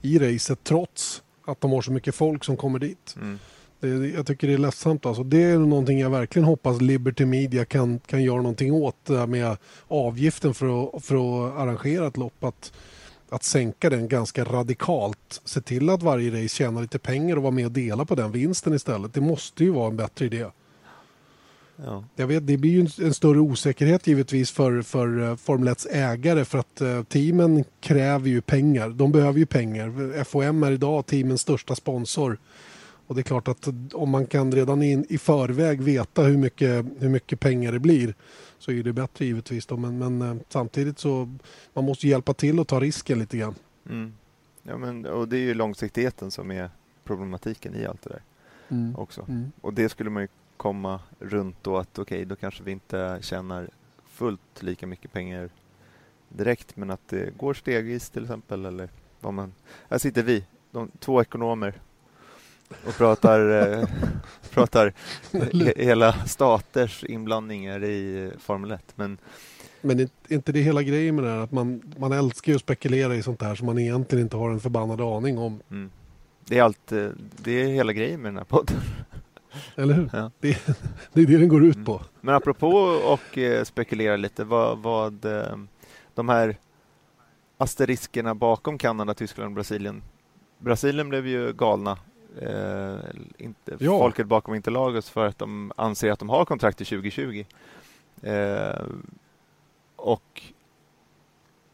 i 0.00 0.18
racet 0.18 0.64
trots 0.64 1.22
att 1.44 1.60
de 1.60 1.72
har 1.72 1.82
så 1.82 1.92
mycket 1.92 2.14
folk 2.14 2.44
som 2.44 2.56
kommer 2.56 2.78
dit. 2.78 3.14
Mm. 3.20 3.38
Det, 3.86 4.08
jag 4.08 4.26
tycker 4.26 4.46
det 4.46 4.54
är 4.54 4.58
ledsamt. 4.58 5.06
Alltså. 5.06 5.22
Det 5.22 5.42
är 5.42 5.58
någonting 5.58 6.00
jag 6.00 6.10
verkligen 6.10 6.46
hoppas 6.46 6.80
Liberty 6.80 7.24
Media 7.24 7.64
kan, 7.64 7.98
kan 7.98 8.22
göra 8.22 8.36
någonting 8.36 8.72
åt. 8.72 8.96
Det 9.04 9.18
här 9.18 9.26
med 9.26 9.56
avgiften 9.88 10.54
för 10.54 10.96
att, 10.96 11.04
för 11.04 11.14
att 11.14 11.58
arrangera 11.58 12.06
ett 12.06 12.16
lopp. 12.16 12.44
Att, 12.44 12.72
att 13.28 13.44
sänka 13.44 13.90
den 13.90 14.08
ganska 14.08 14.44
radikalt. 14.44 15.40
Se 15.44 15.60
till 15.60 15.90
att 15.90 16.02
varje 16.02 16.30
race 16.30 16.48
tjänar 16.56 16.82
lite 16.82 16.98
pengar 16.98 17.36
och 17.36 17.42
vara 17.42 17.52
med 17.52 17.66
och 17.66 17.72
dela 17.72 18.04
på 18.04 18.14
den 18.14 18.32
vinsten 18.32 18.74
istället. 18.74 19.14
Det 19.14 19.20
måste 19.20 19.64
ju 19.64 19.70
vara 19.70 19.88
en 19.88 19.96
bättre 19.96 20.24
idé. 20.24 20.46
Ja. 21.84 22.04
Jag 22.16 22.26
vet, 22.26 22.46
det 22.46 22.56
blir 22.56 22.70
ju 22.70 23.06
en, 23.06 23.14
större 23.14 23.38
osäkerhet 23.38 24.06
givetvis 24.06 24.50
för, 24.50 24.82
för 24.82 25.18
uh, 25.18 25.36
Formel 25.36 25.68
1 25.68 25.86
ägare 25.90 26.44
för 26.44 26.58
att 26.58 26.80
eh, 26.80 27.02
teamen 27.02 27.64
kräver 27.80 28.28
ju 28.28 28.40
pengar. 28.40 28.88
De 28.88 29.12
behöver 29.12 29.38
ju 29.38 29.46
pengar. 29.46 30.24
FOM 30.24 30.62
är 30.62 30.72
idag 30.72 31.06
teamens 31.06 31.40
största 31.40 31.74
sponsor. 31.74 32.38
Och 33.06 33.14
det 33.14 33.20
är 33.20 33.22
klart 33.22 33.48
att 33.48 33.68
om 33.94 34.10
man 34.10 34.26
kan 34.26 34.52
redan 34.52 34.82
in, 34.82 35.06
i 35.08 35.18
förväg 35.18 35.82
veta 35.82 36.22
hur 36.22 36.36
mycket, 36.36 36.86
hur 36.98 37.08
mycket 37.08 37.40
pengar 37.40 37.72
det 37.72 37.78
blir 37.78 38.14
så 38.58 38.72
är 38.72 38.82
det 38.82 38.92
bättre 38.92 39.24
givetvis. 39.24 39.66
Då. 39.66 39.76
Men, 39.76 39.98
men 39.98 40.22
eh, 40.22 40.42
samtidigt 40.48 40.98
så 40.98 41.36
man 41.74 41.84
måste 41.84 42.08
hjälpa 42.08 42.34
till 42.34 42.60
och 42.60 42.68
ta 42.68 42.80
risken 42.80 43.18
lite 43.18 43.36
grann. 43.36 43.54
Mm. 43.90 44.14
Ja, 44.62 44.76
men, 44.76 45.06
och 45.06 45.28
det 45.28 45.36
är 45.36 45.40
ju 45.40 45.54
långsiktigheten 45.54 46.30
som 46.30 46.50
är 46.50 46.70
problematiken 47.04 47.74
i 47.74 47.86
allt 47.86 48.02
det 48.02 48.10
där 48.10 48.22
Mm. 48.68 48.96
också. 48.96 49.24
Mm. 49.28 49.52
Och 49.60 49.74
det 49.74 49.88
skulle 49.88 50.10
man 50.10 50.22
ju 50.22 50.28
komma 50.56 51.00
runt 51.18 51.56
då 51.62 51.76
att 51.76 51.98
okej, 51.98 52.24
då 52.24 52.36
kanske 52.36 52.62
vi 52.62 52.72
inte 52.72 53.18
tjänar 53.22 53.70
fullt 54.06 54.62
lika 54.62 54.86
mycket 54.86 55.12
pengar 55.12 55.50
direkt 56.28 56.76
men 56.76 56.90
att 56.90 57.08
det 57.08 57.36
går 57.36 57.54
stegvis 57.54 58.10
till 58.10 58.22
exempel 58.22 58.64
eller 58.64 58.88
vad 59.20 59.34
man... 59.34 59.52
Här 59.88 59.98
sitter 59.98 60.22
vi, 60.22 60.44
de 60.70 60.90
två 60.98 61.20
ekonomer 61.22 61.80
och 62.86 62.94
pratar, 62.96 63.50
eh, 63.50 63.88
pratar 64.50 64.92
he, 65.32 65.72
hela 65.84 66.12
staters 66.12 67.04
inblandningar 67.04 67.84
i 67.84 68.30
Formel 68.38 68.70
1 68.70 68.82
men 68.94 69.18
Men 69.82 70.00
är 70.00 70.08
inte 70.28 70.52
det 70.52 70.60
hela 70.60 70.82
grejen 70.82 71.14
med 71.14 71.24
det 71.24 71.30
här 71.30 71.38
att 71.38 71.52
man, 71.52 71.94
man 71.98 72.12
älskar 72.12 72.52
ju 72.52 72.56
att 72.56 72.62
spekulera 72.62 73.14
i 73.14 73.22
sånt 73.22 73.42
här 73.42 73.54
som 73.54 73.66
man 73.66 73.78
egentligen 73.78 74.24
inte 74.24 74.36
har 74.36 74.50
en 74.50 74.60
förbannad 74.60 75.00
aning 75.00 75.38
om. 75.38 75.60
mm, 75.70 75.90
det 76.48 76.58
är 76.58 76.62
allt, 76.62 76.92
eh, 76.92 77.08
det 77.42 77.62
är 77.62 77.66
hela 77.66 77.92
grejen 77.92 78.20
med 78.22 78.28
den 78.28 78.36
här 78.36 78.44
podden. 78.44 78.76
Eller 79.76 79.94
hur? 79.94 80.10
Ja. 80.12 80.30
Det, 80.40 80.48
det 81.12 81.20
är 81.22 81.26
det 81.26 81.38
den 81.38 81.48
går 81.48 81.64
ut 81.64 81.74
Mm. 81.74 81.84
på. 81.86 82.00
Men 82.20 82.34
apropå 82.34 82.68
och 83.04 83.38
eh, 83.38 83.64
spekulera 83.64 84.16
lite, 84.16 84.44
vad, 84.44 84.78
vad 84.78 85.24
eh, 85.24 85.56
de 86.14 86.28
här 86.28 86.56
asteriskerna 87.58 88.34
bakom 88.34 88.78
Kanada, 88.78 89.14
Tyskland 89.14 89.46
och 89.46 89.52
Brasilien. 89.54 90.02
Brasilien 90.58 91.08
blev 91.08 91.26
ju 91.26 91.52
galna. 91.52 91.98
Eh, 92.42 92.98
inte, 93.38 93.76
Ja. 93.78 93.98
Folket 93.98 94.26
bakom 94.26 94.54
Interlagos 94.54 95.10
för 95.10 95.26
att 95.26 95.38
de 95.38 95.72
anser 95.76 96.10
att 96.10 96.18
de 96.18 96.28
har 96.28 96.44
kontrakt 96.44 96.78
till 96.78 96.86
2020. 96.86 97.44
Eh, 98.22 98.86
och 99.96 100.42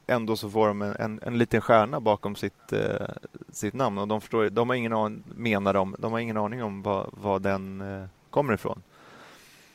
ändå 0.07 0.37
så 0.37 0.51
får 0.51 0.69
de 0.69 0.83
en, 0.83 0.97
en, 0.97 1.21
en 1.23 1.39
liten 1.39 1.61
stjärna 1.61 2.01
bakom 2.01 2.37
sitt, 2.37 2.73
eh, 2.73 3.07
sitt 3.53 3.75
namn 3.75 3.99
och 3.99 4.09
de, 4.09 4.21
förstår, 4.21 4.51
de 4.51 4.69
har 4.69 4.77
ingen 4.77 4.93
aning, 4.93 5.23
menar 5.37 5.75
de, 5.75 5.97
de 5.99 6.13
har 6.13 6.19
ingen 6.19 6.37
aning 6.37 6.63
om 6.63 6.83
vad, 6.83 7.11
vad 7.13 7.43
den 7.43 7.81
eh, 7.81 8.05
kommer 8.31 8.55
ifrån. 8.55 8.83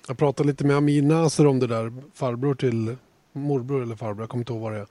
Jag 0.07 0.17
pratade 0.17 0.47
lite 0.47 0.65
med 0.65 0.75
Amir 0.77 1.01
Naser 1.01 1.47
om 1.47 1.59
det 1.59 1.67
där, 1.67 1.93
farbror 2.13 2.55
till 2.55 2.95
morbror 3.31 3.81
eller 3.83 3.95
farbror, 3.95 4.21
jag 4.21 4.29
kommer 4.29 4.41
inte 4.41 4.53
ihåg 4.53 4.61
vad 4.61 4.73
det 4.73 4.79
är, 4.79 4.87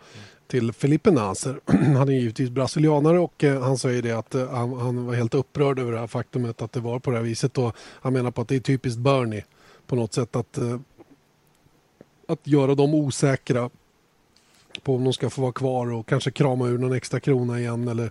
till 0.47 0.72
Felipe 0.72 1.11
Naser. 1.11 1.61
Han 1.97 2.09
är 2.09 2.12
givetvis 2.12 2.51
brasilianare 2.51 3.18
och 3.18 3.44
eh, 3.44 3.62
han 3.62 3.78
säger 3.78 4.03
det 4.03 4.12
att 4.12 4.34
eh, 4.34 4.51
han, 4.51 4.72
han 4.72 5.07
var 5.07 5.14
helt 5.14 5.34
upprörd 5.34 5.78
över 5.78 5.92
det 5.92 5.99
här 5.99 6.07
faktumet 6.07 6.62
att 6.62 6.72
det 6.72 6.80
var 6.80 6.99
på 6.99 7.11
det 7.11 7.16
här 7.16 7.24
viset 7.24 7.59
och 7.59 7.76
han 7.78 8.12
menar 8.12 8.30
på 8.30 8.40
att 8.40 8.49
det 8.49 8.57
är 8.57 8.61
typiskt 8.61 8.99
Bernie 8.99 9.44
på 9.86 9.97
något 9.97 10.14
sätt 10.14 10.36
att, 10.36 10.59
eh, 10.59 10.78
att 12.28 12.47
göra 12.47 12.74
dem 12.74 12.94
osäkra 12.94 13.70
på 14.82 14.94
om 14.94 15.05
de 15.05 15.12
ska 15.12 15.30
få 15.30 15.42
vara 15.42 15.53
kvar 15.53 15.92
och 15.92 16.09
kanske 16.09 16.30
krama 16.30 16.68
ur 16.68 16.78
någon 16.78 16.92
extra 16.92 17.20
krona 17.20 17.61
igen 17.61 17.88
eller 17.88 18.11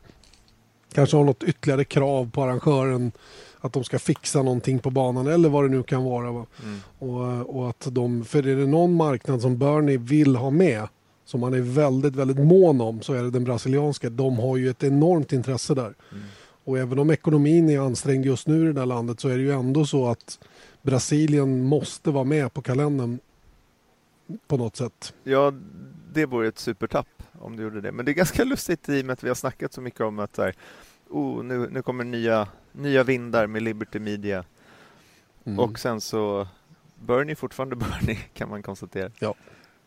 kanske 0.94 1.18
ha 1.18 1.24
något 1.24 1.44
ytterligare 1.44 1.84
krav 1.84 2.32
på 2.32 2.44
arrangören 2.44 3.12
att 3.60 3.74
de 3.74 3.84
ska 3.84 4.00
fixa 4.00 4.44
någonting 4.44 4.80
på 4.80 4.90
banan 4.90 5.28
eller 5.28 5.50
vad 5.50 5.64
det 5.64 5.70
nu 5.70 5.84
kan 5.84 6.04
vara. 6.04 6.32
Va? 6.32 6.46
Mm. 6.64 6.80
Och, 7.00 7.56
och 7.56 7.70
att 7.70 7.88
de, 7.92 8.26
för 8.26 8.48
är 8.48 8.56
det 8.56 8.66
någon 8.66 8.94
marknad 8.94 9.42
som 9.42 9.58
Bernie 9.58 9.98
vill 9.98 10.36
ha 10.36 10.50
med 10.50 10.88
som 11.26 11.44
han 11.44 11.54
är 11.54 11.62
väldigt, 11.62 12.16
väldigt 12.16 12.40
mån 12.40 12.82
om 12.82 13.02
så 13.02 13.14
är 13.14 13.24
det 13.24 13.30
den 13.32 13.44
brasilianska. 13.44 14.10
De 14.10 14.40
har 14.40 14.58
ju 14.58 14.70
ett 14.70 14.84
enormt 14.84 15.34
intresse 15.34 15.74
där. 15.74 15.94
Mm. 16.12 16.24
Och 16.64 16.78
även 16.78 17.00
om 17.00 17.10
ekonomin 17.10 17.70
är 17.70 17.80
ansträngd 17.80 18.26
just 18.26 18.48
nu 18.48 18.62
i 18.62 18.66
det 18.66 18.74
där 18.74 18.86
landet 18.86 19.20
så 19.20 19.30
är 19.30 19.38
det 19.38 19.44
ju 19.44 19.52
ändå 19.52 19.86
så 19.86 20.08
att 20.08 20.40
Brasilien 20.82 21.64
måste 21.64 22.12
vara 22.12 22.24
med 22.24 22.54
på 22.54 22.62
kalendern 22.62 23.20
på 24.48 24.58
något 24.58 24.76
sätt. 24.76 25.14
Ja, 25.24 25.54
det 26.14 26.26
vore 26.26 26.48
ett 26.48 26.60
supertapp 26.60 27.08
om 27.40 27.56
du 27.56 27.64
gjorde 27.64 27.82
det. 27.82 27.92
Men 27.92 28.06
det 28.06 28.12
är 28.12 28.14
ganska 28.14 28.44
lustigt 28.44 28.90
i 28.90 29.02
och 29.02 29.06
med 29.06 29.14
att 29.14 29.24
vi 29.24 29.28
har 29.28 29.36
snackat 29.36 29.74
så 29.74 29.82
mycket 29.82 30.02
om 30.02 30.20
att 30.20 30.36
så 30.36 30.42
här, 30.42 30.56
oh, 31.10 31.44
nu, 31.44 31.70
nu 31.72 31.82
kommer 31.82 32.04
nya, 32.04 32.48
nya 32.72 33.04
vindar 33.04 33.48
med 33.48 33.64
Liberty 33.64 34.00
Media 34.00 34.46
Mm. 35.46 35.60
och 35.60 35.80
sen 35.80 36.02
så 36.02 36.48
Bernie 36.96 37.36
fortfarande 37.36 37.76
Bernie 37.86 38.18
kan 38.34 38.50
man 38.50 38.64
konstatera. 38.64 39.12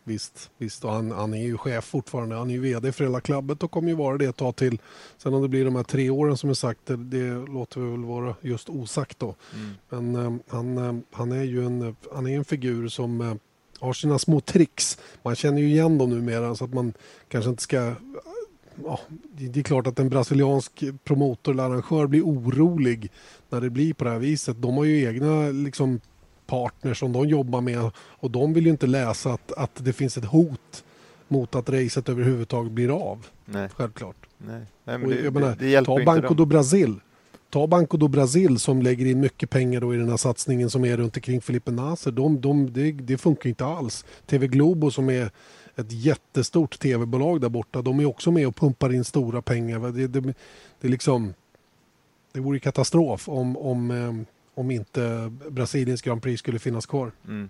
Visst, 0.03 0.51
visst. 0.57 0.85
Och 0.85 0.91
han, 0.91 1.11
han 1.11 1.33
är 1.33 1.43
ju 1.43 1.57
chef 1.57 1.85
fortfarande. 1.85 2.35
Han 2.35 2.49
är 2.49 2.53
ju 2.53 2.59
vd 2.59 2.91
för 2.91 3.03
hela 3.03 3.21
klubbet 3.21 3.63
och 3.63 3.71
kommer 3.71 3.89
ju 3.89 3.95
vara 3.95 4.17
det 4.17 4.25
ett 4.25 4.35
tag 4.35 4.55
till. 4.55 4.81
Sen 5.17 5.33
om 5.33 5.41
det 5.41 5.47
blir 5.47 5.65
de 5.65 5.75
här 5.75 5.83
tre 5.83 6.09
åren 6.09 6.37
som 6.37 6.49
är 6.49 6.53
sagt, 6.53 6.85
det, 6.85 6.97
det 6.97 7.33
låter 7.33 7.81
vi 7.81 7.91
väl 7.91 8.03
vara 8.03 8.35
just 8.41 8.69
osagt 8.69 9.19
då. 9.19 9.35
Mm. 9.53 9.73
Men 9.89 10.25
eh, 10.25 10.41
han, 10.47 10.77
eh, 10.77 11.03
han 11.11 11.31
är 11.31 11.43
ju 11.43 11.65
en, 11.65 11.95
han 12.13 12.27
är 12.27 12.37
en 12.37 12.45
figur 12.45 12.87
som 12.87 13.21
eh, 13.21 13.33
har 13.79 13.93
sina 13.93 14.19
små 14.19 14.41
tricks. 14.41 14.97
Man 15.23 15.35
känner 15.35 15.61
ju 15.61 15.67
igen 15.67 15.97
dem 15.97 16.09
numera 16.09 16.55
så 16.55 16.65
att 16.65 16.73
man 16.73 16.93
kanske 17.27 17.49
inte 17.49 17.63
ska... 17.63 17.93
Ja, 18.83 18.99
det 19.37 19.47
det 19.47 19.59
är 19.59 19.63
klart 19.63 19.87
att 19.87 19.99
en 19.99 20.09
brasiliansk 20.09 20.83
promotor 21.03 21.51
eller 21.51 21.63
arrangör 21.63 22.07
blir 22.07 22.21
orolig 22.21 23.11
när 23.49 23.61
det 23.61 23.69
blir 23.69 23.93
på 23.93 24.03
det 24.03 24.09
här 24.09 24.19
viset. 24.19 24.61
De 24.61 24.77
har 24.77 24.83
ju 24.83 25.05
egna 25.05 25.49
liksom, 25.49 26.01
partners 26.49 26.99
som 26.99 27.13
de 27.13 27.27
jobbar 27.27 27.61
med 27.61 27.91
och 27.97 28.31
de 28.31 28.53
vill 28.53 28.65
ju 28.65 28.71
inte 28.71 28.87
läsa 28.87 29.33
att, 29.33 29.51
att 29.51 29.71
det 29.75 29.93
finns 29.93 30.17
ett 30.17 30.25
hot 30.25 30.83
mot 31.27 31.55
att 31.55 31.69
racet 31.69 32.09
överhuvudtaget 32.09 32.71
blir 32.71 32.89
av. 33.11 33.25
Nej, 33.45 33.69
Självklart. 33.69 34.15
nej. 34.37 34.61
nej 34.83 34.97
men 34.97 35.03
Och 35.03 35.09
det, 35.09 35.31
menar, 35.31 35.55
det, 35.59 35.79
det 35.79 35.85
Ta 35.85 36.03
Banco 36.05 36.27
dem. 36.27 36.37
do 36.37 36.45
Brasil. 36.45 36.99
Ta 37.49 37.67
Banco 37.67 37.97
do 37.97 38.07
Brasil 38.07 38.59
som 38.59 38.81
lägger 38.81 39.05
in 39.05 39.19
mycket 39.19 39.49
pengar 39.49 39.81
då 39.81 39.93
i 39.93 39.97
den 39.97 40.09
här 40.09 40.17
satsningen 40.17 40.69
som 40.69 40.85
är 40.85 40.97
runt 40.97 41.15
omkring 41.17 41.41
Felipe 41.41 41.71
Nasser. 41.71 42.11
De, 42.11 42.41
de, 42.41 42.73
det, 42.73 42.91
det 42.91 43.17
funkar 43.17 43.49
inte 43.49 43.65
alls. 43.65 44.05
TV 44.25 44.47
Globo 44.47 44.91
som 44.91 45.09
är 45.09 45.31
ett 45.75 45.91
jättestort 45.91 46.79
tv-bolag 46.79 47.41
där 47.41 47.49
borta. 47.49 47.81
De 47.81 47.99
är 47.99 48.05
också 48.05 48.31
med 48.31 48.47
och 48.47 48.55
pumpar 48.55 48.93
in 48.93 49.03
stora 49.03 49.41
pengar. 49.41 49.79
Det, 49.79 50.07
det, 50.07 50.21
det, 50.81 50.87
är 50.87 50.91
liksom, 50.91 51.33
det 52.31 52.39
vore 52.39 52.59
katastrof 52.59 53.29
om, 53.29 53.57
om, 53.57 53.91
eh, 53.91 54.35
om 54.59 54.71
inte 54.71 55.31
Brasiliens 55.49 56.01
Grand 56.01 56.21
Prix 56.21 56.39
skulle 56.39 56.59
finnas 56.59 56.85
kvar. 56.85 57.11
Mm. 57.27 57.49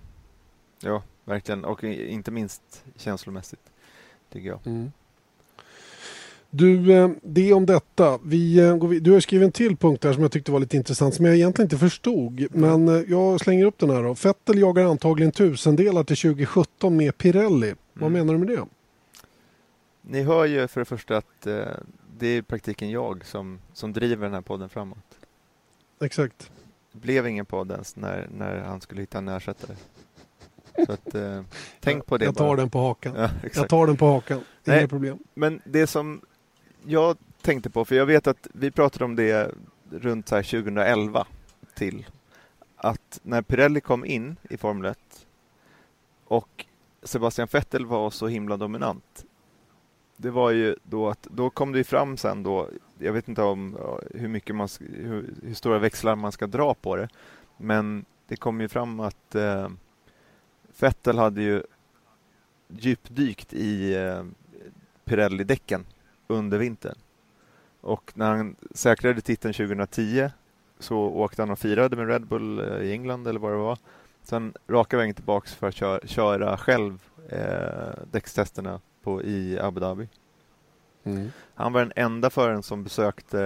Ja, 0.80 1.04
verkligen. 1.26 1.66
Och 1.66 1.84
inte 1.84 2.32
minst 2.32 2.84
känslomässigt, 2.96 3.60
tycker 4.34 4.48
jag. 4.50 4.60
Mm. 4.68 4.92
Du, 6.50 6.94
eh, 6.94 7.10
det 7.24 7.54
om 7.54 7.66
detta. 7.66 8.20
Vi, 8.26 8.60
eh, 8.60 8.78
du 8.78 9.12
har 9.12 9.20
skrivit 9.20 9.46
en 9.46 9.52
till 9.52 9.78
punkt 9.78 10.02
där 10.02 10.14
som 10.14 10.22
jag 10.22 10.32
tyckte 10.32 10.52
var 10.52 10.60
lite 10.60 10.78
intressant 10.78 11.14
som 11.16 11.26
jag 11.26 11.36
egentligen 11.36 11.66
inte 11.66 11.78
förstod. 11.78 12.48
Men 12.52 12.88
eh, 12.88 13.04
jag 13.08 13.40
slänger 13.42 13.66
upp 13.66 13.78
den 13.78 13.90
här 13.90 14.04
då. 14.04 14.14
Vettel 14.14 14.60
jagar 14.60 14.84
antagligen 14.86 15.32
tusendelar 15.32 16.04
till 16.04 16.18
2017 16.18 16.98
med 16.98 17.18
Pirelli. 17.18 17.74
Vad 17.94 18.12
Mm. 18.12 18.14
menar 18.14 18.34
du 18.34 18.40
med 18.46 18.48
det? 18.58 18.66
Ni 20.02 20.22
hör 20.24 20.46
ju 20.46 20.68
för 20.68 20.82
det 20.82 20.86
första 20.86 21.18
att 21.18 21.42
det 22.18 22.28
är 22.28 22.38
i 22.38 22.42
praktiken 22.42 22.90
jag 22.90 23.26
som, 23.26 23.60
som 23.74 23.94
driver 23.94 24.26
den 24.26 24.34
här 24.34 24.42
podden 24.42 24.70
framåt. 24.70 24.98
Exakt. 26.02 26.52
Det 26.92 27.00
blev 27.00 27.28
ingen 27.28 27.46
podd 27.46 27.72
ens 27.72 27.96
när, 27.96 28.28
när 28.32 28.60
han 28.62 28.82
skulle 28.82 29.02
hitta 29.02 29.18
en 29.18 29.28
ersättare. 29.28 29.76
Så 30.86 30.92
att, 30.92 31.16
eh, 31.16 31.42
tänk 31.80 32.06
på 32.06 32.18
det 32.18 32.26
Jag 32.26 32.36
tar 32.36 32.48
bara. 32.48 32.58
den 32.58 32.70
på 32.70 32.80
hakan. 32.80 33.16
Ja. 33.16 33.30
Jag 33.54 33.70
tar 33.70 33.88
den 33.88 33.98
på 33.98 34.06
hakan. 34.06 34.38
Inga 34.38 34.76
Nej. 34.76 34.88
problem. 34.88 35.20
Men 35.34 35.62
det 35.66 35.88
som 35.88 36.22
jag 36.86 37.18
tänkte 37.42 37.70
på, 37.70 37.86
för 37.86 37.96
jag 37.96 38.06
vet 38.06 38.28
att 38.28 38.48
vi 38.54 38.72
pratade 38.72 39.06
om 39.06 39.16
det 39.16 39.52
runt 39.92 40.28
så 40.28 40.36
här 40.36 40.44
2011 40.44 41.28
till 41.76 42.06
att 42.76 43.20
när 43.24 43.42
Pirelli 43.42 43.82
kom 43.82 44.06
in 44.06 44.36
i 44.50 44.58
Formel 44.58 44.92
1 44.92 44.98
och 46.26 46.66
Sebastian 47.04 47.48
Vettel 47.52 47.86
var 47.86 48.10
så 48.10 48.28
himla 48.28 48.58
dominant. 48.58 49.26
Det 50.22 50.30
var 50.30 50.52
ju 50.52 50.76
då 50.84 51.10
att 51.10 51.24
då 51.24 51.50
kom 51.50 51.72
det 51.72 51.78
ju 51.78 51.84
fram 51.84 52.18
sen 52.18 52.44
då, 52.44 52.70
jag 52.98 53.14
vet 53.14 53.28
inte 53.28 53.42
om 53.42 53.78
hur 54.14 54.28
mycket 54.28 54.56
man, 54.56 54.68
hur, 54.80 55.34
hur 55.44 55.54
stora 55.54 55.80
växlar 55.80 56.16
man 56.16 56.32
ska 56.32 56.48
dra 56.48 56.74
på 56.74 56.96
det, 56.96 57.10
men 57.58 58.06
det 58.28 58.36
kom 58.36 58.62
ju 58.62 58.68
fram 58.68 59.00
att 59.00 59.36
eh, 59.36 59.70
Vettel 60.80 61.18
hade 61.18 61.42
ju 61.42 61.64
djupdykt 62.68 63.54
i 63.54 63.96
eh, 63.96 64.24
Pirelli-däcken 65.06 65.86
under 66.28 66.58
vintern. 66.58 66.98
Och 67.82 68.12
när 68.16 68.36
han 68.36 68.56
säkrade 68.72 69.22
titeln 69.22 69.54
2010 69.54 70.30
så 70.80 70.98
åkte 70.98 71.42
han 71.42 71.52
och 71.52 71.60
firade 71.60 71.96
med 71.96 72.08
Red 72.08 72.28
Bull 72.28 72.60
eh, 72.60 72.88
i 72.88 72.92
England 72.92 73.28
eller 73.28 73.40
vad 73.40 73.52
det 73.52 73.58
var. 73.58 73.78
Sen 74.24 74.54
raka 74.68 74.98
vägen 74.98 75.16
tillbaks 75.16 75.56
för 75.56 75.68
att 75.68 75.76
köra, 75.76 76.08
köra 76.08 76.58
själv 76.58 77.00
eh, 77.30 78.04
däckstesterna 78.12 78.80
på, 79.10 79.24
i 79.24 79.60
Abu 79.60 79.80
Dhabi. 79.80 80.08
Mm. 81.04 81.32
Han 81.56 81.74
var 81.74 81.82
den 81.82 81.94
enda 81.96 82.30
föraren 82.30 82.64
som 82.64 82.84
besökte 82.84 83.42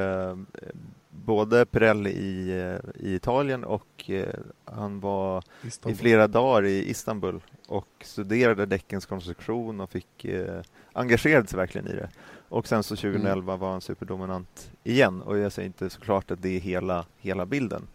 eh, 0.53 0.67
både 1.09 1.65
Pirelli 1.65 2.09
i, 2.09 2.59
eh, 2.59 3.05
i 3.05 3.15
Italien 3.15 3.63
och 3.63 4.09
eh, 4.09 4.33
han 4.65 4.99
var 4.99 5.43
i 5.63 5.67
Istanbul. 5.67 5.97
flera 5.97 6.27
dagar 6.27 6.65
i 6.65 6.89
Istanbul 6.89 7.41
och 7.67 7.87
studerade 8.01 8.65
däckens 8.65 9.05
konstruktion 9.05 9.81
och 9.81 9.89
fick 9.89 10.25
eh, 10.25 10.61
engagerade 10.93 11.47
sig 11.47 11.57
verkligen 11.57 11.87
i 11.87 11.93
det. 11.93 12.09
Och 12.49 12.67
sen 12.67 12.83
så 12.83 12.95
2011 12.95 13.55
var 13.55 13.71
han 13.71 13.81
superdominant 13.81 14.71
igen 14.83 15.21
och 15.21 15.37
jag 15.37 15.51
säger 15.51 15.67
inte 15.67 15.89
såklart 15.89 16.31
att 16.31 16.41
det 16.41 16.55
är 16.55 16.59
hela, 16.59 17.05
hela 17.17 17.45
bilden. 17.45 17.87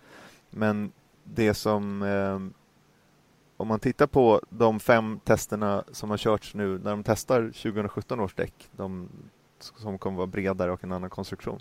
Men 0.50 0.92
det 1.24 1.54
som 1.54 2.02
eh, 2.02 2.57
om 3.59 3.68
man 3.68 3.80
tittar 3.80 4.06
på 4.06 4.40
de 4.50 4.80
fem 4.80 5.20
testerna 5.24 5.84
som 5.92 6.11
har 6.11 6.16
körts 6.16 6.54
nu 6.54 6.78
när 6.78 6.90
de 6.90 7.04
testar 7.04 7.42
2017 7.42 8.20
års 8.20 8.34
däck, 8.34 8.68
de 8.70 9.09
som 9.59 9.98
kommer 9.98 10.16
vara 10.16 10.26
bredare 10.26 10.72
och 10.72 10.84
en 10.84 10.92
annan 10.92 11.11
konstruktion, 11.11 11.61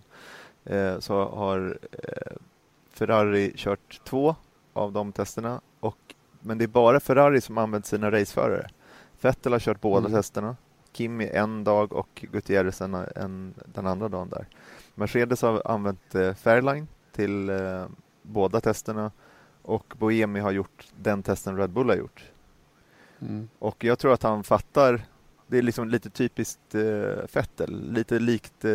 eh, 0.65 0.99
så 0.99 1.25
har 1.29 1.79
eh, 1.91 2.37
Ferrari 2.89 3.53
kört 3.55 4.01
två 4.03 4.35
av 4.73 4.91
de 4.91 5.11
testerna. 5.11 5.61
Och, 5.79 6.15
men 6.39 6.57
det 6.57 6.65
är 6.65 6.67
bara 6.67 6.99
Ferrari 6.99 7.41
som 7.41 7.57
använt 7.57 7.85
sina 7.85 8.11
raceförare. 8.11 8.67
Vettel 9.21 9.51
har 9.51 9.59
kört 9.59 9.81
båda 9.81 10.07
mm. 10.07 10.11
testerna. 10.11 10.55
Kimi 10.93 11.27
en 11.27 11.63
dag 11.63 11.93
och 11.93 12.25
Gutierrez 12.31 12.81
en, 12.81 12.93
en, 12.93 13.53
den 13.65 13.87
andra 13.87 14.09
dagen 14.09 14.29
där. 14.29 14.47
Mercedes 14.95 15.41
har 15.41 15.61
använt 15.65 16.15
eh, 16.15 16.33
Fairline 16.33 16.87
till 17.11 17.49
eh, 17.49 17.85
båda 18.21 18.61
testerna 18.61 19.11
och 19.67 19.93
Boemi 19.97 20.39
har 20.39 20.51
gjort 20.51 20.87
den 20.95 21.23
testen 21.23 21.57
Red 21.57 21.69
Bull 21.69 21.89
har 21.89 21.95
gjort. 21.95 22.23
Mm. 23.19 23.49
Och 23.59 23.83
jag 23.83 23.99
tror 23.99 24.13
att 24.13 24.23
han 24.23 24.43
fattar, 24.43 25.01
det 25.47 25.57
är 25.57 25.61
liksom 25.61 25.89
lite 25.89 26.09
typiskt 26.09 26.75
eh, 26.75 27.25
Vettel, 27.33 27.91
lite 27.93 28.19
likt 28.19 28.65
eh, 28.65 28.71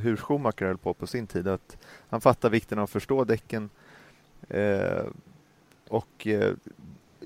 hur 0.00 0.16
Schumacher 0.16 0.66
höll 0.66 0.78
på 0.78 0.94
på 0.94 1.06
sin 1.06 1.26
tid. 1.26 1.48
Att 1.48 1.76
han 2.08 2.20
fattar 2.20 2.50
vikten 2.50 2.78
av 2.78 2.84
att 2.84 2.90
förstå 2.90 3.24
däcken 3.24 3.70
eh, 4.48 5.04
och 5.88 6.26
eh, 6.26 6.54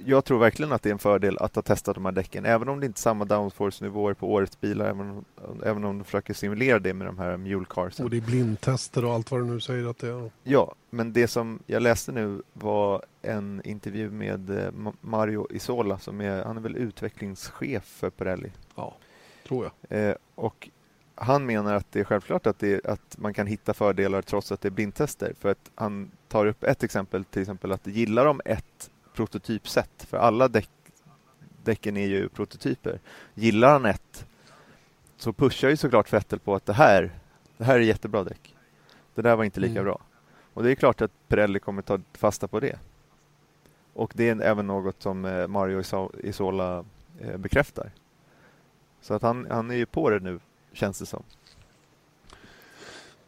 jag 0.07 0.25
tror 0.25 0.39
verkligen 0.39 0.73
att 0.73 0.83
det 0.83 0.89
är 0.89 0.93
en 0.93 0.99
fördel 0.99 1.39
att 1.39 1.55
ha 1.55 1.63
testat 1.63 1.95
de 1.95 2.05
här 2.05 2.13
däcken, 2.13 2.45
även 2.45 2.69
om 2.69 2.81
det 2.81 2.87
inte 2.87 2.99
är 2.99 3.01
samma 3.01 3.25
downforce-nivåer 3.25 4.15
på 4.15 4.33
årets 4.33 4.61
bilar, 4.61 4.85
även 4.85 5.11
om, 5.11 5.25
även 5.65 5.85
om 5.85 5.99
de 5.99 6.05
försöker 6.05 6.35
simulera 6.35 6.79
det 6.79 6.95
med 6.95 7.07
de 7.07 7.19
här 7.19 7.37
mule 7.37 7.67
carsen. 7.69 8.05
Och 8.05 8.11
det 8.11 8.17
är 8.17 8.21
blindtester 8.21 9.05
och 9.05 9.13
allt 9.13 9.31
vad 9.31 9.41
du 9.41 9.45
nu 9.45 9.61
säger 9.61 9.91
att 9.91 9.99
det 9.99 10.09
är. 10.09 10.31
Ja, 10.43 10.75
men 10.91 11.13
det 11.13 11.29
som 11.29 11.59
jag 11.67 11.83
läste 11.83 12.13
nu 12.13 12.43
var 12.53 13.03
en 13.23 13.63
intervju 13.65 14.11
med 14.11 14.51
eh, 14.51 14.73
Mario 15.01 15.47
Isola, 15.51 15.99
som 15.99 16.21
är, 16.21 16.45
han 16.45 16.57
är 16.57 16.61
väl 16.61 16.77
utvecklingschef 16.77 17.85
för 17.85 18.11
Pirelli. 18.11 18.53
Ja, 18.77 18.97
tror 19.49 19.71
jag. 19.89 19.99
Eh, 19.99 20.15
och 20.35 20.71
han 21.15 21.47
menar 21.47 21.75
att 21.75 21.93
det 21.93 22.01
är 22.01 22.05
självklart 22.05 22.47
att, 22.47 22.59
det, 22.59 22.87
att 22.87 23.17
man 23.19 23.35
kan 23.35 23.47
hitta 23.47 23.75
fördelar 23.75 24.23
trots 24.23 24.53
att 24.53 24.61
det 24.61 24.69
är 24.69 24.71
blindtester. 24.71 25.35
För 25.41 25.49
att 25.49 25.71
han 25.75 26.11
tar 26.29 26.47
upp 26.47 26.65
ett 26.65 26.83
exempel, 26.83 27.25
till 27.25 27.43
exempel 27.43 27.73
att 27.73 27.87
gillar 27.87 28.25
de 28.25 28.41
ett 28.45 28.91
prototypsätt, 29.15 30.07
för 30.09 30.17
alla 30.17 30.49
däck, 30.49 30.71
däcken 31.65 31.97
är 31.97 32.07
ju 32.07 32.29
prototyper. 32.29 33.01
Gillar 33.35 33.73
han 33.73 33.87
ett 33.87 34.27
så 35.23 35.33
pushar 35.33 35.69
ju 35.69 35.77
såklart 35.77 36.13
Vettel 36.13 36.39
på 36.39 36.55
att 36.55 36.67
det 36.67 36.73
här, 36.73 37.11
det 37.57 37.65
här 37.65 37.75
är 37.75 37.81
jättebra 37.81 38.25
däck. 38.25 38.55
Det 39.15 39.23
där 39.23 39.37
var 39.37 39.45
inte 39.45 39.61
lika 39.61 39.73
mm. 39.73 39.85
bra. 39.85 39.99
Och 40.55 40.63
det 40.63 40.71
är 40.71 40.75
klart 40.75 41.01
att 41.01 41.11
Pirelli 41.29 41.59
kommer 41.59 41.83
ta 41.83 42.01
fasta 42.13 42.49
på 42.49 42.61
det. 42.61 42.79
Och 43.93 44.13
det 44.15 44.29
är 44.29 44.41
även 44.41 44.67
något 44.67 45.03
som 45.03 45.25
eh, 45.25 45.47
Mario 45.47 45.83
Isola 46.23 46.85
eh, 47.21 47.37
bekräftar. 47.37 47.91
Så 49.01 49.15
att 49.15 49.23
han, 49.23 49.47
han 49.51 49.71
är 49.71 49.75
ju 49.75 49.87
på 49.87 50.11
det 50.11 50.21
nu, 50.21 50.41
känns 50.73 50.99
det 50.99 51.07
som. 51.07 51.23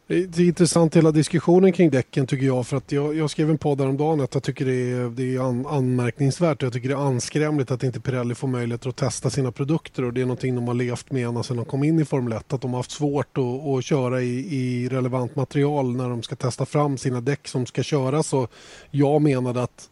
Det 0.07 0.37
är 0.37 0.41
intressant 0.41 0.95
hela 0.95 1.11
diskussionen 1.11 1.71
kring 1.71 1.89
däcken 1.89 2.27
tycker 2.27 2.45
jag. 2.45 2.67
För 2.67 2.77
att 2.77 2.91
jag, 2.91 3.15
jag 3.15 3.29
skrev 3.29 3.49
en 3.49 3.57
podd 3.57 3.81
häromdagen 3.81 4.21
att 4.21 4.33
jag 4.33 4.43
tycker 4.43 4.65
det 4.65 4.91
är, 4.91 5.09
det 5.09 5.35
är 5.35 5.39
an, 5.39 5.65
anmärkningsvärt 5.65 6.63
och 6.63 6.65
jag 6.65 6.73
tycker 6.73 6.89
det 6.89 6.95
är 6.95 7.07
anskrämligt 7.07 7.71
att 7.71 7.83
inte 7.83 7.99
Pirelli 7.99 8.35
får 8.35 8.47
möjlighet 8.47 8.85
att 8.85 8.95
testa 8.95 9.29
sina 9.29 9.51
produkter. 9.51 10.03
Och 10.03 10.13
det 10.13 10.21
är 10.21 10.25
någonting 10.25 10.55
de 10.55 10.67
har 10.67 10.73
levt 10.73 11.11
med 11.11 11.27
ända 11.27 11.43
sedan 11.43 11.57
de 11.57 11.65
kom 11.65 11.83
in 11.83 11.99
i 11.99 12.05
Formel 12.05 12.33
1. 12.33 12.53
Att 12.53 12.61
de 12.61 12.71
har 12.71 12.79
haft 12.79 12.91
svårt 12.91 13.37
att, 13.37 13.67
att 13.67 13.85
köra 13.85 14.21
i, 14.21 14.55
i 14.55 14.89
relevant 14.89 15.35
material 15.35 15.95
när 15.95 16.09
de 16.09 16.23
ska 16.23 16.35
testa 16.35 16.65
fram 16.65 16.97
sina 16.97 17.21
däck 17.21 17.47
som 17.47 17.65
ska 17.65 17.83
köras. 17.83 18.33
Och 18.33 18.51
jag 18.91 19.21
menade 19.21 19.63
att 19.63 19.89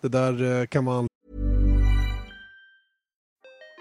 det 0.00 0.08
där 0.08 0.60
eh, 0.60 0.66
kan 0.66 0.84
vara 0.84 1.06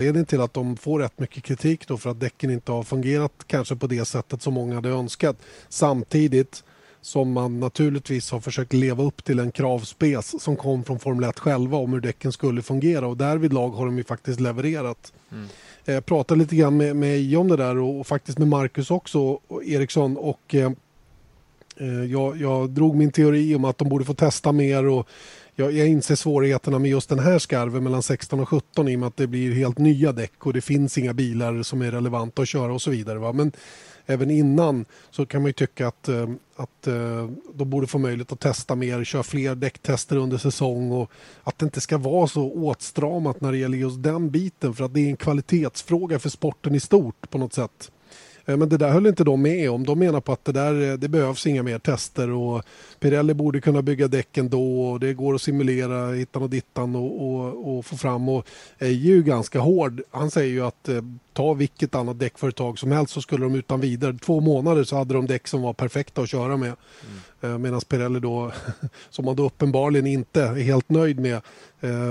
Anledning 0.00 0.24
till 0.24 0.40
att 0.40 0.54
de 0.54 0.76
får 0.76 0.98
rätt 1.00 1.18
mycket 1.18 1.44
kritik 1.44 1.88
då 1.88 1.96
för 1.96 2.10
att 2.10 2.20
däcken 2.20 2.50
inte 2.50 2.72
har 2.72 2.82
fungerat 2.82 3.32
kanske 3.46 3.76
på 3.76 3.86
det 3.86 4.04
sättet 4.04 4.42
som 4.42 4.54
många 4.54 4.74
hade 4.74 4.88
önskat. 4.88 5.36
Samtidigt 5.68 6.64
som 7.00 7.32
man 7.32 7.60
naturligtvis 7.60 8.30
har 8.30 8.40
försökt 8.40 8.72
leva 8.72 9.02
upp 9.02 9.24
till 9.24 9.38
en 9.38 9.52
kravspes 9.52 10.42
som 10.42 10.56
kom 10.56 10.84
från 10.84 10.98
Formel 10.98 11.30
1 11.30 11.38
själva 11.38 11.78
om 11.78 11.92
hur 11.92 12.00
däcken 12.00 12.32
skulle 12.32 12.62
fungera 12.62 13.06
och 13.06 13.16
därvid 13.16 13.52
lag 13.52 13.70
har 13.70 13.86
de 13.86 13.98
ju 13.98 14.04
faktiskt 14.04 14.40
levererat. 14.40 15.12
Mm. 15.32 15.46
Jag 15.84 15.96
eh, 15.96 16.00
pratade 16.00 16.40
lite 16.40 16.56
grann 16.56 16.76
med, 16.76 16.96
med 16.96 17.36
om 17.38 17.48
det 17.48 17.56
där 17.56 17.78
och, 17.78 18.00
och 18.00 18.06
faktiskt 18.06 18.38
med 18.38 18.48
Marcus 18.48 18.90
också, 18.90 19.20
och 19.48 19.64
Eriksson 19.64 20.16
och 20.16 20.54
eh, 20.54 20.72
eh, 21.76 22.04
jag, 22.04 22.36
jag 22.36 22.70
drog 22.70 22.96
min 22.96 23.12
teori 23.12 23.54
om 23.54 23.64
att 23.64 23.78
de 23.78 23.88
borde 23.88 24.04
få 24.04 24.14
testa 24.14 24.52
mer 24.52 24.86
och 24.86 25.08
jag, 25.54 25.72
jag 25.72 25.88
inser 25.88 26.14
svårigheterna 26.14 26.78
med 26.78 26.90
just 26.90 27.08
den 27.08 27.18
här 27.18 27.38
skarven 27.38 27.84
mellan 27.84 28.02
16 28.02 28.40
och 28.40 28.48
17 28.48 28.88
i 28.88 28.96
och 28.96 29.00
med 29.00 29.06
att 29.06 29.16
det 29.16 29.26
blir 29.26 29.54
helt 29.54 29.78
nya 29.78 30.12
däck 30.12 30.46
och 30.46 30.52
det 30.52 30.60
finns 30.60 30.98
inga 30.98 31.14
bilar 31.14 31.62
som 31.62 31.82
är 31.82 31.90
relevanta 31.90 32.42
att 32.42 32.48
köra 32.48 32.72
och 32.72 32.82
så 32.82 32.90
vidare. 32.90 33.18
Va? 33.18 33.32
Men 33.32 33.52
även 34.06 34.30
innan 34.30 34.84
så 35.10 35.26
kan 35.26 35.42
man 35.42 35.48
ju 35.48 35.52
tycka 35.52 35.88
att, 35.88 36.08
eh, 36.08 36.30
att 36.56 36.86
eh, 36.86 37.30
de 37.54 37.70
borde 37.70 37.86
få 37.86 37.98
möjlighet 37.98 38.32
att 38.32 38.40
testa 38.40 38.74
mer, 38.74 39.04
köra 39.04 39.22
fler 39.22 39.54
däcktester 39.54 40.16
under 40.16 40.38
säsong 40.38 40.92
och 40.92 41.10
att 41.42 41.58
det 41.58 41.64
inte 41.64 41.80
ska 41.80 41.98
vara 41.98 42.26
så 42.26 42.52
åtstramat 42.52 43.40
när 43.40 43.52
det 43.52 43.58
gäller 43.58 43.78
just 43.78 44.02
den 44.02 44.30
biten 44.30 44.74
för 44.74 44.84
att 44.84 44.94
det 44.94 45.00
är 45.00 45.08
en 45.08 45.16
kvalitetsfråga 45.16 46.18
för 46.18 46.28
sporten 46.28 46.74
i 46.74 46.80
stort 46.80 47.30
på 47.30 47.38
något 47.38 47.52
sätt. 47.52 47.90
Eh, 48.46 48.56
men 48.56 48.68
det 48.68 48.76
där 48.76 48.90
höll 48.90 49.06
inte 49.06 49.24
de 49.24 49.42
med 49.42 49.70
om. 49.70 49.84
De 49.84 49.98
menar 49.98 50.20
på 50.20 50.32
att 50.32 50.44
det, 50.44 50.52
där, 50.52 50.90
eh, 50.90 50.94
det 50.94 51.08
behövs 51.08 51.46
inga 51.46 51.62
mer 51.62 51.78
tester 51.78 52.30
och 52.30 52.62
Pirelli 53.00 53.34
borde 53.34 53.60
kunna 53.60 53.82
bygga 53.82 54.08
däcken 54.08 54.48
då 54.48 54.82
och 54.82 55.00
det 55.00 55.14
går 55.14 55.34
att 55.34 55.42
simulera 55.42 56.12
hittan 56.12 56.42
och 56.42 56.50
dittan 56.50 56.96
och, 56.96 57.28
och, 57.28 57.78
och 57.78 57.86
få 57.86 57.96
fram. 57.96 58.28
Och 58.28 58.46
är 58.78 58.88
ju 58.88 59.22
ganska 59.22 59.60
hård. 59.60 60.02
Han 60.10 60.30
säger 60.30 60.52
ju 60.52 60.66
att 60.66 60.88
eh, 60.88 61.02
ta 61.32 61.54
vilket 61.54 61.94
annat 61.94 62.18
däckföretag 62.18 62.78
som 62.78 62.92
helst 62.92 63.12
så 63.12 63.20
skulle 63.20 63.44
de 63.44 63.54
utan 63.54 63.80
vidare, 63.80 64.18
två 64.18 64.40
månader 64.40 64.84
så 64.84 64.96
hade 64.96 65.14
de 65.14 65.26
däck 65.26 65.48
som 65.48 65.62
var 65.62 65.72
perfekta 65.72 66.22
att 66.22 66.28
köra 66.28 66.56
med. 66.56 66.72
Mm. 67.42 67.62
Medan 67.62 67.80
Pirelli 67.80 68.20
då, 68.20 68.52
som 69.10 69.24
man 69.24 69.36
då 69.36 69.46
uppenbarligen 69.46 70.06
inte 70.06 70.42
är 70.42 70.54
helt 70.54 70.88
nöjd 70.88 71.20
med, 71.20 71.40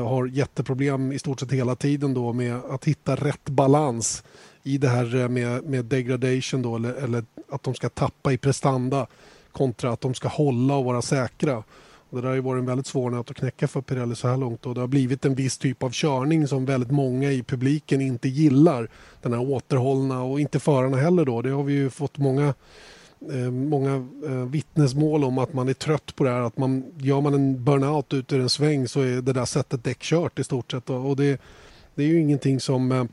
har 0.06 0.28
jätteproblem 0.28 1.12
i 1.12 1.20
stort 1.20 1.40
sett 1.40 1.52
hela 1.52 1.76
tiden 1.76 2.14
då 2.14 2.34
med 2.34 2.56
att 2.56 2.86
hitta 2.86 3.16
rätt 3.16 3.50
balans 3.50 4.24
i 4.64 4.78
det 4.78 4.88
här 4.88 5.28
med, 5.28 5.64
med 5.64 5.86
degradation 5.86 6.62
då, 6.62 6.76
eller, 6.76 6.94
eller, 6.94 7.24
att 7.50 7.64
de 7.64 7.74
ska 7.74 7.90
tappa 7.90 8.34
i 8.34 8.38
prestanda 8.38 9.08
kontra 9.52 9.92
att 9.92 10.02
de 10.02 10.14
ska 10.14 10.28
hålla 10.28 10.76
och 10.76 10.86
vara 10.86 11.02
säkra. 11.02 11.64
Och 12.12 12.18
det 12.18 12.22
där 12.22 12.28
har 12.28 12.36
ju 12.36 12.42
varit 12.42 12.60
en 12.60 12.66
väldigt 12.66 12.88
svår 12.88 13.10
nöt 13.10 13.30
att 13.30 13.38
knäcka 13.38 13.68
för 13.68 13.82
Pirelli 13.82 14.16
så 14.16 14.28
här 14.28 14.38
långt 14.38 14.66
och 14.66 14.76
det 14.76 14.82
har 14.82 14.88
blivit 14.88 15.26
en 15.26 15.36
viss 15.36 15.58
typ 15.58 15.84
av 15.84 15.90
körning 15.90 16.48
som 16.48 16.66
väldigt 16.66 16.92
många 16.92 17.32
i 17.32 17.44
publiken 17.44 18.02
inte 18.02 18.30
gillar. 18.30 18.88
Den 19.22 19.34
här 19.34 19.52
återhållna 19.52 20.24
och 20.24 20.40
inte 20.40 20.60
förarna 20.60 20.98
heller 20.98 21.26
då. 21.26 21.42
Det 21.42 21.50
har 21.50 21.64
vi 21.64 21.74
ju 21.74 21.90
fått 21.90 22.18
många 22.18 22.54
eh, 23.32 23.52
många 23.52 24.08
eh, 24.26 24.32
vittnesmål 24.32 25.24
om 25.24 25.38
att 25.38 25.54
man 25.54 25.70
är 25.70 25.74
trött 25.74 26.16
på 26.16 26.24
det 26.24 26.30
här. 26.30 26.42
Att 26.42 26.58
man, 26.58 26.86
gör 26.98 27.22
man 27.22 27.34
en 27.34 27.64
burnout 27.64 28.14
ut 28.14 28.34
ur 28.34 28.42
en 28.42 28.50
sväng 28.50 28.88
så 28.88 29.02
är 29.02 29.22
det 29.22 29.34
där 29.34 29.46
sättet 29.46 29.84
däck 29.84 30.00
kört 30.00 30.40
i 30.40 30.44
stort 30.44 30.72
sett. 30.72 30.90
Och 30.90 31.16
det, 31.16 31.42
det 31.96 32.04
är 32.04 32.08
ju 32.08 32.20
ingenting 32.20 32.60
som 32.60 32.92
eh, 32.92 33.04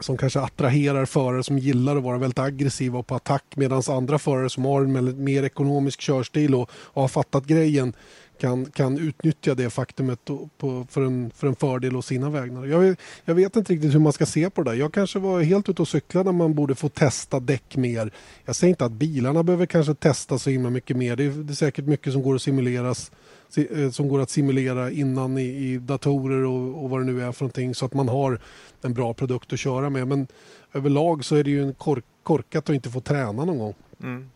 som 0.00 0.16
kanske 0.16 0.40
attraherar 0.40 1.04
förare 1.04 1.42
som 1.42 1.58
gillar 1.58 1.96
att 1.96 2.02
vara 2.02 2.18
väldigt 2.18 2.38
aggressiva 2.38 2.98
och 2.98 3.06
på 3.06 3.14
attack 3.14 3.44
medan 3.56 3.82
andra 3.88 4.18
förare 4.18 4.50
som 4.50 4.64
har 4.64 4.82
en 4.82 5.24
mer 5.24 5.42
ekonomisk 5.42 6.00
körstil 6.00 6.54
och, 6.54 6.70
och 6.72 7.02
har 7.02 7.08
fattat 7.08 7.44
grejen 7.44 7.92
kan, 8.40 8.66
kan 8.66 8.98
utnyttja 8.98 9.54
det 9.54 9.70
faktumet 9.70 10.24
på, 10.58 10.86
för, 10.90 11.02
en, 11.02 11.30
för 11.30 11.46
en 11.46 11.56
fördel 11.56 11.96
och 11.96 12.04
sina 12.04 12.30
vägnar. 12.30 12.66
Jag, 12.66 12.96
jag 13.24 13.34
vet 13.34 13.56
inte 13.56 13.72
riktigt 13.72 13.94
hur 13.94 13.98
man 13.98 14.12
ska 14.12 14.26
se 14.26 14.50
på 14.50 14.62
det 14.62 14.70
där. 14.70 14.76
Jag 14.76 14.92
kanske 14.92 15.18
var 15.18 15.40
helt 15.40 15.68
ute 15.68 15.82
och 15.82 15.88
cyklade 15.88 16.24
när 16.24 16.38
man 16.38 16.54
borde 16.54 16.74
få 16.74 16.88
testa 16.88 17.40
däck 17.40 17.76
mer. 17.76 18.12
Jag 18.44 18.56
säger 18.56 18.70
inte 18.70 18.84
att 18.84 18.92
bilarna 18.92 19.42
behöver 19.42 19.66
kanske 19.66 19.94
testa 19.94 20.38
så 20.38 20.50
himla 20.50 20.70
mycket 20.70 20.96
mer. 20.96 21.16
Det 21.16 21.24
är, 21.24 21.30
det 21.30 21.52
är 21.52 21.54
säkert 21.54 21.84
mycket 21.84 22.12
som 22.12 22.22
går 22.22 22.34
att 22.34 22.42
simuleras 22.42 23.10
Eh, 23.56 23.90
som 23.90 24.08
går 24.08 24.20
att 24.20 24.30
simulera 24.30 24.90
innan 24.90 25.38
i, 25.38 25.42
i 25.42 25.78
datorer 25.78 26.44
och, 26.44 26.84
och, 26.84 26.90
vad 26.90 27.00
det 27.00 27.04
nu 27.04 27.22
är 27.22 27.32
för 27.32 27.44
någonting 27.44 27.74
så 27.74 27.86
att 27.86 27.94
man 27.94 28.08
har 28.08 28.40
en 28.82 28.94
bra 28.94 29.14
produkt 29.14 29.52
att 29.52 29.58
köra 29.58 29.90
med. 29.90 30.08
Men 30.08 30.26
överlag 30.72 31.24
så 31.24 31.36
är 31.36 31.44
det 31.44 31.50
ju 31.50 31.62
en 31.62 31.74
kork, 31.74 32.04
korkat 32.22 32.70
att 32.70 32.74
inte 32.74 32.90
få 32.90 33.00
träna 33.00 33.44
någon 33.44 33.58
gång. 33.58 33.74
Mm. 34.02 34.30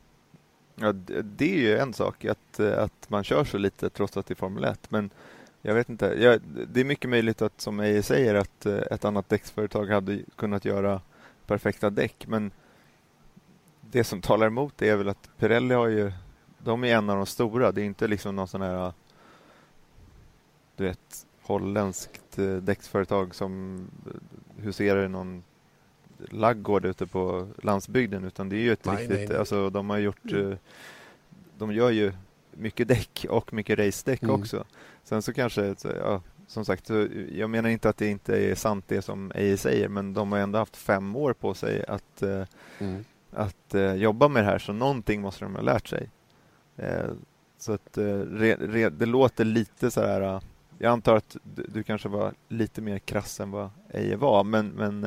Ja, 0.74 0.92
det 1.22 1.54
är 1.54 1.58
ju 1.58 1.78
en 1.78 1.92
sak 1.92 2.24
att, 2.24 2.60
att 2.60 3.10
man 3.10 3.24
kör 3.24 3.44
så 3.44 3.58
lite 3.58 3.90
trots 3.90 4.16
att 4.16 4.26
det 4.26 4.34
är 4.34 4.36
Formel 4.36 4.64
1. 4.64 4.90
Men 4.90 5.10
jag 5.62 5.74
vet 5.74 5.88
inte. 5.88 6.06
Jag, 6.06 6.40
det 6.72 6.80
är 6.80 6.84
mycket 6.84 7.10
möjligt 7.10 7.42
att, 7.42 7.60
som 7.60 7.80
Eje 7.80 8.02
säger, 8.02 8.34
att 8.34 8.66
eh, 8.66 8.78
ett 8.90 9.04
annat 9.04 9.28
däcksföretag 9.28 9.86
hade 9.86 10.18
kunnat 10.36 10.64
göra 10.64 11.00
perfekta 11.46 11.90
däck. 11.90 12.26
Men 12.28 12.50
det 13.80 14.04
som 14.04 14.20
talar 14.20 14.46
emot 14.46 14.74
det 14.76 14.88
är 14.88 14.96
väl 14.96 15.08
att 15.08 15.30
Pirelli 15.38 15.74
har 15.74 15.88
ju, 15.88 16.12
de 16.58 16.84
är 16.84 16.96
en 16.96 17.10
av 17.10 17.16
de 17.16 17.26
stora. 17.26 17.72
Det 17.72 17.80
är 17.80 17.84
inte 17.84 18.08
liksom 18.08 18.36
någon 18.36 18.48
sån 18.48 18.62
här, 18.62 18.92
du 20.83 20.89
vet, 20.89 21.26
holländskt 21.43 22.39
däcksföretag 22.62 23.35
som 23.35 23.80
huserar 24.57 25.05
i 25.05 25.09
någon 25.09 25.43
laggård 26.18 26.85
ute 26.85 27.07
på 27.07 27.49
landsbygden 27.62 28.24
utan 28.24 28.49
det 28.49 28.57
är 28.57 28.61
ju 28.61 28.72
ett 28.72 28.85
nej, 28.85 28.97
riktigt, 28.97 29.18
nej, 29.18 29.28
nej. 29.28 29.39
alltså 29.39 29.70
de 29.70 29.91
har 29.91 29.99
gjort, 29.99 30.33
mm. 30.33 30.57
de 31.59 31.72
gör 31.72 31.91
ju 31.91 32.12
mycket 32.51 32.89
däck 32.89 33.26
och 33.28 33.53
mycket 33.53 33.78
racedäck 33.78 34.22
mm. 34.22 34.35
också. 34.35 34.64
Sen 35.05 35.22
så 35.22 35.33
kanske, 35.33 35.74
ja, 35.83 36.22
som 36.47 36.64
sagt, 36.64 36.91
jag 37.33 37.51
menar 37.51 37.68
inte 37.68 37.89
att 37.89 37.97
det 37.97 38.09
inte 38.09 38.37
är 38.51 38.55
sant 38.55 38.85
det 38.89 39.03
som 39.03 39.33
EI 39.35 39.57
säger, 39.57 39.89
men 39.89 40.14
de 40.14 40.33
har 40.33 40.39
ändå 40.39 40.59
haft 40.59 40.76
fem 40.76 41.16
år 41.16 41.33
på 41.33 41.55
sig 41.55 41.85
att, 41.89 42.22
eh, 42.22 42.45
mm. 42.78 43.05
att 43.30 43.74
jobba 43.97 44.28
med 44.28 44.45
det 44.45 44.51
här, 44.51 44.59
så 44.59 44.72
någonting 44.72 45.20
måste 45.20 45.45
de 45.45 45.55
ha 45.55 45.62
lärt 45.62 45.89
sig. 45.89 46.11
Så 47.59 47.72
att 47.72 47.93
det 47.93 49.07
låter 49.07 49.45
lite 49.45 49.91
så 49.91 50.01
här, 50.01 50.41
jag 50.83 50.93
antar 50.93 51.16
att 51.16 51.37
du, 51.68 51.83
kanske 51.83 52.09
var 52.09 52.33
lite 52.49 52.80
mer 52.80 52.99
krass 52.99 53.41
än 53.41 53.51
vad 53.51 53.70
Eje 53.93 54.16
var, 54.16 54.45
men, 54.45 54.68
men 54.68 55.01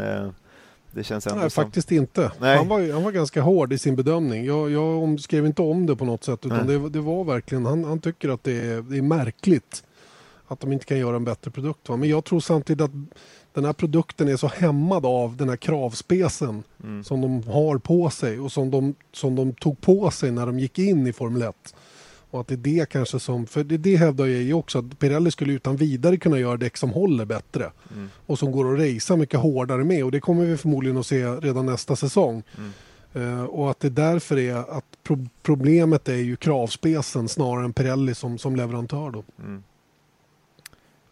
det 0.92 1.04
känns 1.04 1.28
ändå 1.28 1.40
Nej, 1.40 1.50
som... 1.50 1.64
faktiskt 1.64 1.92
inte. 1.92 2.32
Han, 2.40 2.68
var, 2.68 2.94
han 2.94 3.04
var 3.04 3.12
ganska 3.12 3.42
hård 3.42 3.74
i 3.74 3.78
sin 3.78 3.96
bedömning. 3.96 4.46
Jag, 4.46 4.72
jag 4.72 5.20
skrev 5.20 5.46
inte 5.46 5.62
om 5.62 5.86
det 5.86 5.96
på 5.96 6.06
något 6.06 6.24
sätt 6.24 6.46
utan 6.46 6.68
det, 6.68 6.90
det, 6.90 7.00
var 7.00 7.24
verkligen, 7.24 7.66
han, 7.66 7.84
han 7.84 8.00
tycker 8.00 8.30
att 8.30 8.44
det 8.44 8.52
är, 8.52 8.82
det 8.82 8.98
är 8.98 9.02
märkligt 9.02 9.84
att 10.48 10.60
de 10.60 10.72
inte 10.72 10.86
kan 10.86 10.98
göra 11.00 11.16
en 11.16 11.24
bättre 11.24 11.52
produkt. 11.52 11.90
Va? 11.90 11.98
Men 11.98 12.10
jag 12.10 12.26
tror 12.26 12.40
samtidigt 12.40 12.82
att 12.82 12.92
den 13.54 13.66
här 13.66 13.74
produkten 13.74 14.28
är 14.28 14.38
så 14.38 14.48
hämmad 14.48 15.06
av 15.06 15.38
den 15.38 15.50
här 15.50 15.58
kravspecen 15.58 16.64
mm. 16.84 17.04
som 17.04 17.22
de 17.22 17.44
har 17.44 17.78
på 17.78 18.10
sig 18.10 18.40
och 18.40 18.52
som 18.52 18.72
de, 18.72 18.96
som 19.12 19.36
de 19.36 19.54
tog 19.54 19.82
på 19.82 20.12
sig 20.12 20.32
när 20.32 20.46
de 20.46 20.60
gick 20.60 20.80
in 20.80 21.08
i 21.08 21.14
Formel 21.14 21.42
1. 21.42 21.76
Och 22.36 22.42
att 22.42 22.48
det 22.48 22.54
är 22.54 22.58
det 22.58 22.90
kanske 22.90 23.20
som, 23.20 23.46
för 23.46 23.64
det, 23.64 23.78
det 23.78 23.96
hävdar 23.96 24.26
jag 24.26 24.42
ju 24.42 24.54
också 24.54 24.80
att 24.80 25.00
Pirelli 25.00 25.32
skulle 25.32 25.54
utan 25.54 25.76
vidare 25.76 26.18
kunna 26.18 26.40
göra 26.40 26.58
däck 26.58 26.78
som 26.78 26.90
håller 26.90 27.26
bättre 27.26 27.72
mm. 27.94 28.10
och 28.26 28.40
som 28.40 28.52
går 28.52 28.74
att 28.74 28.80
racea 28.80 29.18
mycket 29.18 29.40
hårdare 29.40 29.84
med 29.84 30.04
och 30.04 30.12
det 30.12 30.20
kommer 30.20 30.46
vi 30.46 30.58
förmodligen 30.58 30.98
att 30.98 31.06
se 31.06 31.26
redan 31.26 31.66
nästa 31.66 31.96
säsong. 31.96 32.44
Mm. 32.58 32.72
Uh, 33.16 33.44
och 33.44 33.72
att 33.72 33.80
det 33.80 33.90
därför 33.90 34.38
är 34.38 34.56
att 34.78 34.86
pro 35.04 35.28
problemet 35.44 36.10
är 36.10 36.16
ju 36.16 36.36
kravspecen 36.36 37.28
snarare 37.28 37.66
än 37.66 37.74
Pirelli 37.74 38.16
som, 38.16 38.38
som 38.38 38.56
leverantör 38.56 39.12
då. 39.12 39.24
Mm. 39.40 39.64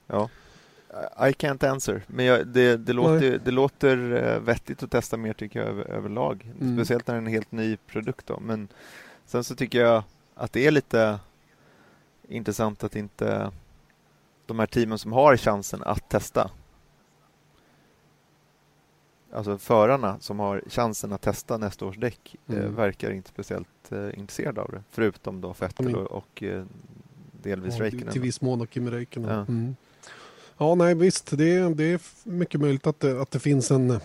Ja. 0.07 0.30
I 1.30 1.32
can't 1.32 1.69
answer, 1.69 2.03
men 2.07 2.26
jag, 2.26 2.47
det, 2.47 2.78
det, 2.78 2.93
låter, 2.93 3.39
det 3.45 3.51
låter 3.51 4.24
eh, 4.24 4.39
vettigt 4.39 4.84
att 4.84 4.91
testa 4.91 5.17
mer 5.17 5.34
tycker 5.34 5.59
jag 5.59 5.69
över, 5.69 5.91
överlag. 5.91 6.51
Mm. 6.61 6.78
Speciellt 6.78 7.07
när 7.07 7.15
det 7.15 7.17
är 7.17 7.21
en 7.21 7.28
helt 7.28 7.51
ny 7.51 7.78
produkt. 7.78 8.28
Då. 8.28 8.39
Men 8.39 8.67
sen 9.26 9.43
så 9.43 9.55
tycker 9.55 9.82
jag 9.82 10.03
att 10.36 10.53
det 10.53 10.67
är 10.67 10.71
lite 10.71 11.19
intressant 12.27 12.84
att 12.84 12.95
inte 12.95 13.51
de 14.45 14.59
här 14.59 14.67
teamen 14.67 14.97
som 14.97 15.11
har 15.11 15.38
chansen 15.38 15.84
att 15.84 16.09
testa 16.09 16.51
Alltså 19.34 19.57
förarna 19.57 20.19
som 20.19 20.39
har 20.39 20.63
chansen 20.67 21.13
att 21.13 21.21
testa 21.21 21.57
nästa 21.57 21.86
års 21.86 21.97
däck 21.97 22.36
eh, 22.47 22.55
mm. 22.55 22.65
eh, 22.65 22.71
verkar 22.71 23.11
inte 23.11 23.29
speciellt 23.29 23.91
eh, 23.91 24.19
intresserade 24.19 24.61
av 24.61 24.71
det. 24.71 24.84
Förutom 24.91 25.41
då 25.41 25.55
Vettel 25.59 25.95
och, 25.95 26.11
och 26.11 26.43
eh, 26.43 26.65
delvis 27.41 27.73
ja, 27.77 27.84
Räikkönen. 27.84 28.13
Till 28.13 28.21
viss 28.21 28.41
mån 28.41 28.61
och 28.61 28.67
Kimi 28.73 28.91
Räikkönen. 28.91 29.29
Ja. 29.29 29.39
Mm. 29.39 29.75
ja, 30.57 30.75
nej 30.75 30.95
visst. 30.95 31.38
Det 31.38 31.73
det 31.73 31.84
är 31.84 32.01
mycket 32.23 32.61
möjligt 32.61 32.88
att 32.88 32.99
det, 32.99 33.21
att 33.21 33.31
det 33.31 33.39
finns 33.39 33.71
en 33.71 33.99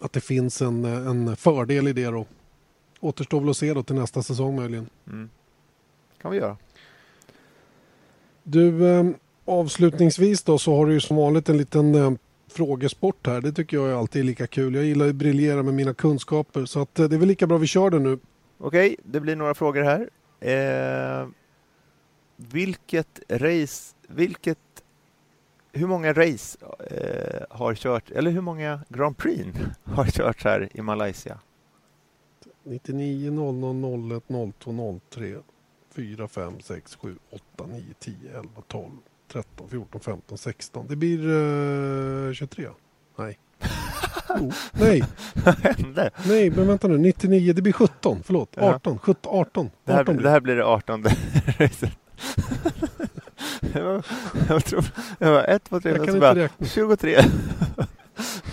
att 0.00 0.12
det 0.12 0.20
finns 0.20 0.62
en, 0.62 0.84
en 0.84 1.36
fördel 1.36 1.88
i 1.88 1.92
det 1.92 2.06
då 2.06 2.26
återstår 3.04 3.40
väl 3.40 3.50
att 3.50 3.56
se 3.56 3.74
då 3.74 3.82
till 3.82 3.94
nästa 3.94 4.22
säsong 4.22 4.56
möjligen. 4.56 4.88
Mm. 5.06 5.30
kan 6.22 6.30
vi 6.30 6.36
göra. 6.36 6.56
Du, 8.42 8.88
eh, 8.88 9.04
avslutningsvis 9.44 10.42
då 10.42 10.58
så 10.58 10.76
har 10.76 10.86
du 10.86 10.92
ju 10.92 11.00
som 11.00 11.16
vanligt 11.16 11.48
en 11.48 11.58
liten 11.58 11.94
eh, 11.94 12.12
frågesport 12.48 13.26
här. 13.26 13.40
Det 13.40 13.52
tycker 13.52 13.76
jag 13.76 13.90
är 13.90 13.94
alltid 13.94 14.24
lika 14.24 14.46
kul. 14.46 14.74
Jag 14.74 14.84
gillar 14.84 15.08
att 15.08 15.14
briljera 15.14 15.62
med 15.62 15.74
mina 15.74 15.94
kunskaper 15.94 16.64
så 16.64 16.82
att 16.82 16.98
eh, 16.98 17.08
det 17.08 17.16
är 17.16 17.18
väl 17.18 17.28
lika 17.28 17.46
bra 17.46 17.58
vi 17.58 17.66
kör 17.66 17.90
det 17.90 17.98
nu. 17.98 18.18
Okej, 18.58 18.96
det 19.04 19.20
blir 19.20 19.36
några 19.36 19.54
frågor 19.54 19.82
här. 19.82 20.10
Eh, 20.40 21.28
vilket 22.36 23.20
race, 23.28 23.94
vilket, 24.08 24.58
hur 25.72 25.86
många 25.86 26.12
race 26.12 26.58
eh, 26.90 27.56
har 27.56 27.74
kört, 27.74 28.10
eller 28.10 28.30
hur 28.30 28.40
många 28.40 28.80
Grand 28.88 29.16
Prix 29.16 29.48
har 29.84 30.06
kört 30.06 30.44
här 30.44 30.68
i 30.72 30.82
Malaysia? 30.82 31.38
99 32.64 33.30
00 33.30 34.20
01 34.28 34.52
02 34.58 35.00
03 35.10 35.36
4 35.94 36.28
5 36.28 36.60
6 36.60 36.96
7 36.96 37.16
8 37.30 37.66
9 37.66 37.82
10 37.98 38.14
11 38.34 38.48
12 38.68 38.90
13 39.32 39.68
14 39.68 40.00
15 40.00 40.38
16. 40.38 40.86
Det 40.88 40.96
blir 40.96 41.26
uh, 41.26 42.32
23. 42.32 42.68
Nej. 43.18 43.38
oh, 44.28 44.52
nej. 44.72 45.02
Vad 45.44 45.54
hände? 45.54 46.10
Nej, 46.26 46.50
men 46.50 46.66
vänta 46.66 46.88
nu. 46.88 46.98
99. 46.98 47.52
Det 47.52 47.62
blir 47.62 47.72
17. 47.72 48.22
Förlåt. 48.24 48.58
18. 48.58 48.98
17, 48.98 49.32
18. 49.34 49.70
Det 49.84 49.92
här, 49.92 50.00
18 50.00 50.16
blir. 50.16 50.24
det 50.24 50.30
här 50.30 50.40
blir 50.40 50.56
det 50.56 50.64
18 50.64 51.04
jag 54.48 54.64
tror... 54.64 54.84
Jag 55.18 55.32
var 55.32 55.44
1, 55.44 55.64
2, 55.64 55.80
3, 55.80 55.90
jag 55.90 56.06
kan 56.06 56.20
räkna. 56.20 56.66
23. 56.66 57.20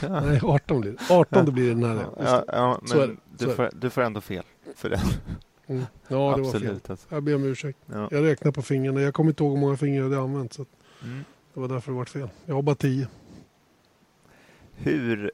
Nej, 0.10 0.40
18 0.44 0.82
blir 0.82 0.92
det. 0.92 1.14
18 1.14 1.46
ja. 1.46 1.52
blir 1.52 1.70
det 1.70 1.76
nära. 1.76 2.06
Ja, 2.20 2.44
ja, 2.48 2.78
men 2.82 2.88
så 2.90 3.00
är 3.00 3.08
det. 3.08 3.16
Du, 3.48 3.56
får, 3.56 3.70
du 3.74 3.90
får 3.90 4.02
ändå 4.02 4.22
fel 4.22 4.44
för 4.76 4.90
det. 4.90 5.02
Mm. 5.68 5.84
Ja, 6.08 6.18
det 6.18 6.42
Absolut, 6.42 6.54
var 6.54 6.60
fel. 6.60 6.82
Alltså. 6.88 7.08
Jag 7.10 7.24
ber 7.24 7.36
om 7.36 7.44
ursäkt. 7.44 7.80
Ja. 7.86 8.08
Jag 8.12 8.24
räknar 8.26 8.52
på 8.52 8.62
fingrarna. 8.62 9.02
Jag 9.02 9.14
kommer 9.14 9.30
inte 9.30 9.44
ihåg 9.44 9.54
hur 9.54 9.60
många 9.60 9.78
fingrar 9.78 10.04
jag 10.04 10.10
hade 10.10 10.22
använt. 10.22 10.54
Så 10.54 10.66
mm. 11.04 11.24
Det 11.54 11.60
var 11.60 11.68
därför 11.68 11.92
det 11.92 11.98
var 11.98 12.06
fel. 12.06 12.30
Jag 12.46 12.56
har 12.56 12.62
bara 12.62 12.76
tio. 12.76 13.08
Hur 14.76 15.32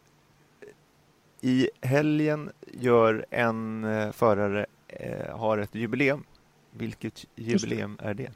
i 1.41 1.69
helgen 1.81 2.51
gör 2.67 3.25
en 3.29 3.83
eh, 3.83 4.11
förare 4.11 4.65
eh, 4.87 5.37
har 5.37 5.57
ett 5.57 5.75
jubileum. 5.75 6.23
Vilket 6.71 7.25
jubileum 7.35 7.97
är 8.01 8.13
det? 8.13 8.31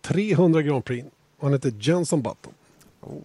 300 0.00 0.62
Grand 0.62 0.84
Prix. 0.84 1.08
Han 1.40 1.52
heter 1.52 1.72
Jenson 1.80 2.22
Button. 2.22 2.52
Oh, 3.00 3.22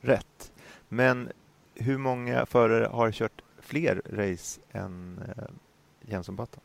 rätt. 0.00 0.52
Men 0.88 1.28
hur 1.74 1.98
många 1.98 2.46
förare 2.46 2.88
har 2.92 3.12
kört 3.12 3.42
fler 3.66 4.02
race 4.04 4.60
än 4.72 5.22
eh, 5.28 5.44
Jenson 6.00 6.36
Button? 6.36 6.60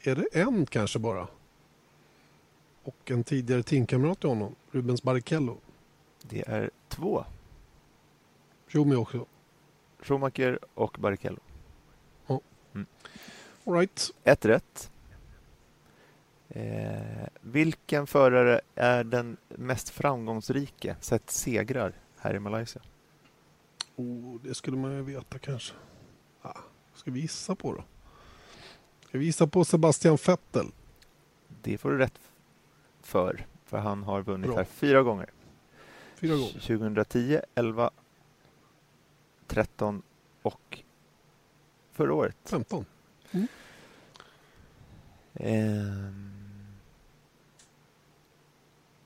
Är 0.00 0.14
det 0.14 0.26
en 0.32 0.66
kanske 0.66 0.98
bara? 0.98 1.28
Och 2.82 3.10
en 3.10 3.24
tidigare 3.24 3.62
teamkamrat 3.62 4.20
till 4.20 4.28
honom, 4.28 4.54
Rubens 4.70 5.02
Barrichello. 5.02 5.58
Det 6.22 6.48
är 6.48 6.70
två. 6.88 7.24
Schumi 8.68 8.94
också. 8.94 9.26
Schumacher 9.98 10.58
och 10.74 10.96
Barrichello. 11.00 11.40
Ja. 12.26 12.40
Mm. 12.74 12.86
All 13.64 13.74
right. 13.74 14.10
Ett 14.24 14.44
rätt. 14.44 14.90
Eh, 16.48 17.28
vilken 17.40 18.06
förare 18.06 18.60
är 18.74 19.04
den 19.04 19.36
mest 19.48 19.88
framgångsrike 19.88 20.96
sett 21.00 21.30
segrar 21.30 21.92
här 22.18 22.34
i 22.34 22.38
Malaysia? 22.38 22.82
Oh, 23.96 24.40
det 24.42 24.54
skulle 24.54 24.76
man 24.76 24.92
ju 24.92 25.02
veta 25.02 25.38
kanske. 25.38 25.74
Ah, 26.42 26.60
ska 26.94 27.10
vi 27.10 27.20
gissa 27.20 27.54
på 27.54 27.72
då? 27.72 27.84
Ska 29.08 29.18
vi 29.18 29.24
gissa 29.24 29.46
på 29.46 29.64
Sebastian 29.64 30.18
Vettel? 30.26 30.66
Det 31.62 31.78
får 31.78 31.90
du 31.90 31.98
rätt 31.98 32.20
för, 33.00 33.46
för 33.64 33.78
han 33.78 34.02
har 34.02 34.22
vunnit 34.22 34.46
Bra. 34.46 34.56
här 34.56 34.64
fyra 34.64 35.02
gånger. 35.02 35.30
Fyra 36.16 36.36
gånger. 36.36 36.52
2010, 36.52 37.40
11, 37.54 37.90
13 39.46 40.02
och 40.42 40.82
förra 41.92 42.14
året. 42.14 42.36
15. 42.44 42.84
Mm. 43.30 43.48
Eh, 45.34 46.12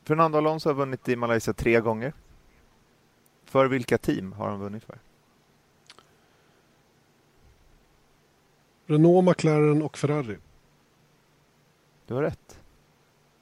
Fernando 0.04 0.38
Alonso 0.38 0.68
har 0.68 0.74
vunnit 0.74 1.08
i 1.08 1.16
Malaysia 1.16 1.54
tre 1.54 1.80
gånger. 1.80 2.12
För 3.50 3.66
vilka 3.66 3.98
team 3.98 4.32
har 4.32 4.48
han 4.48 4.60
vunnit 4.60 4.84
för? 4.84 4.98
Renault, 8.86 9.24
McLaren 9.24 9.82
och 9.82 9.98
Ferrari. 9.98 10.36
Du 12.06 12.14
har 12.14 12.22
rätt. 12.22 12.60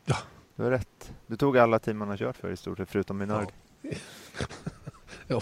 Ja. 0.05 0.17
Du 0.57 0.63
har 0.63 0.71
rätt. 0.71 1.13
Du 1.27 1.37
tog 1.37 1.59
alla 1.59 1.79
team 1.79 2.01
han 2.01 2.11
har 2.11 2.17
kört 2.17 2.37
för 2.37 2.51
i 2.51 2.57
stort 2.57 2.79
sett, 2.79 2.91
förutom 2.91 3.19
Minardi. 3.19 3.53
Ja. 3.83 3.91
ja, 5.27 5.41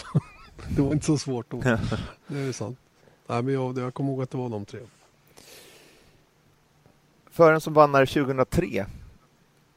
det 0.76 0.82
var 0.82 0.92
inte 0.92 1.06
så 1.06 1.18
svårt 1.18 1.50
då. 1.50 1.60
det 2.26 2.38
är 2.38 2.52
sant. 2.52 2.78
Nej, 3.26 3.42
men 3.42 3.54
jag, 3.54 3.78
jag 3.78 3.94
kommer 3.94 4.10
ihåg 4.10 4.22
att 4.22 4.30
det 4.30 4.38
var 4.38 4.48
de 4.48 4.64
tre. 4.64 4.80
Föraren 7.30 7.60
som 7.60 7.74
vann 7.74 7.94
här 7.94 8.06
2003 8.06 8.86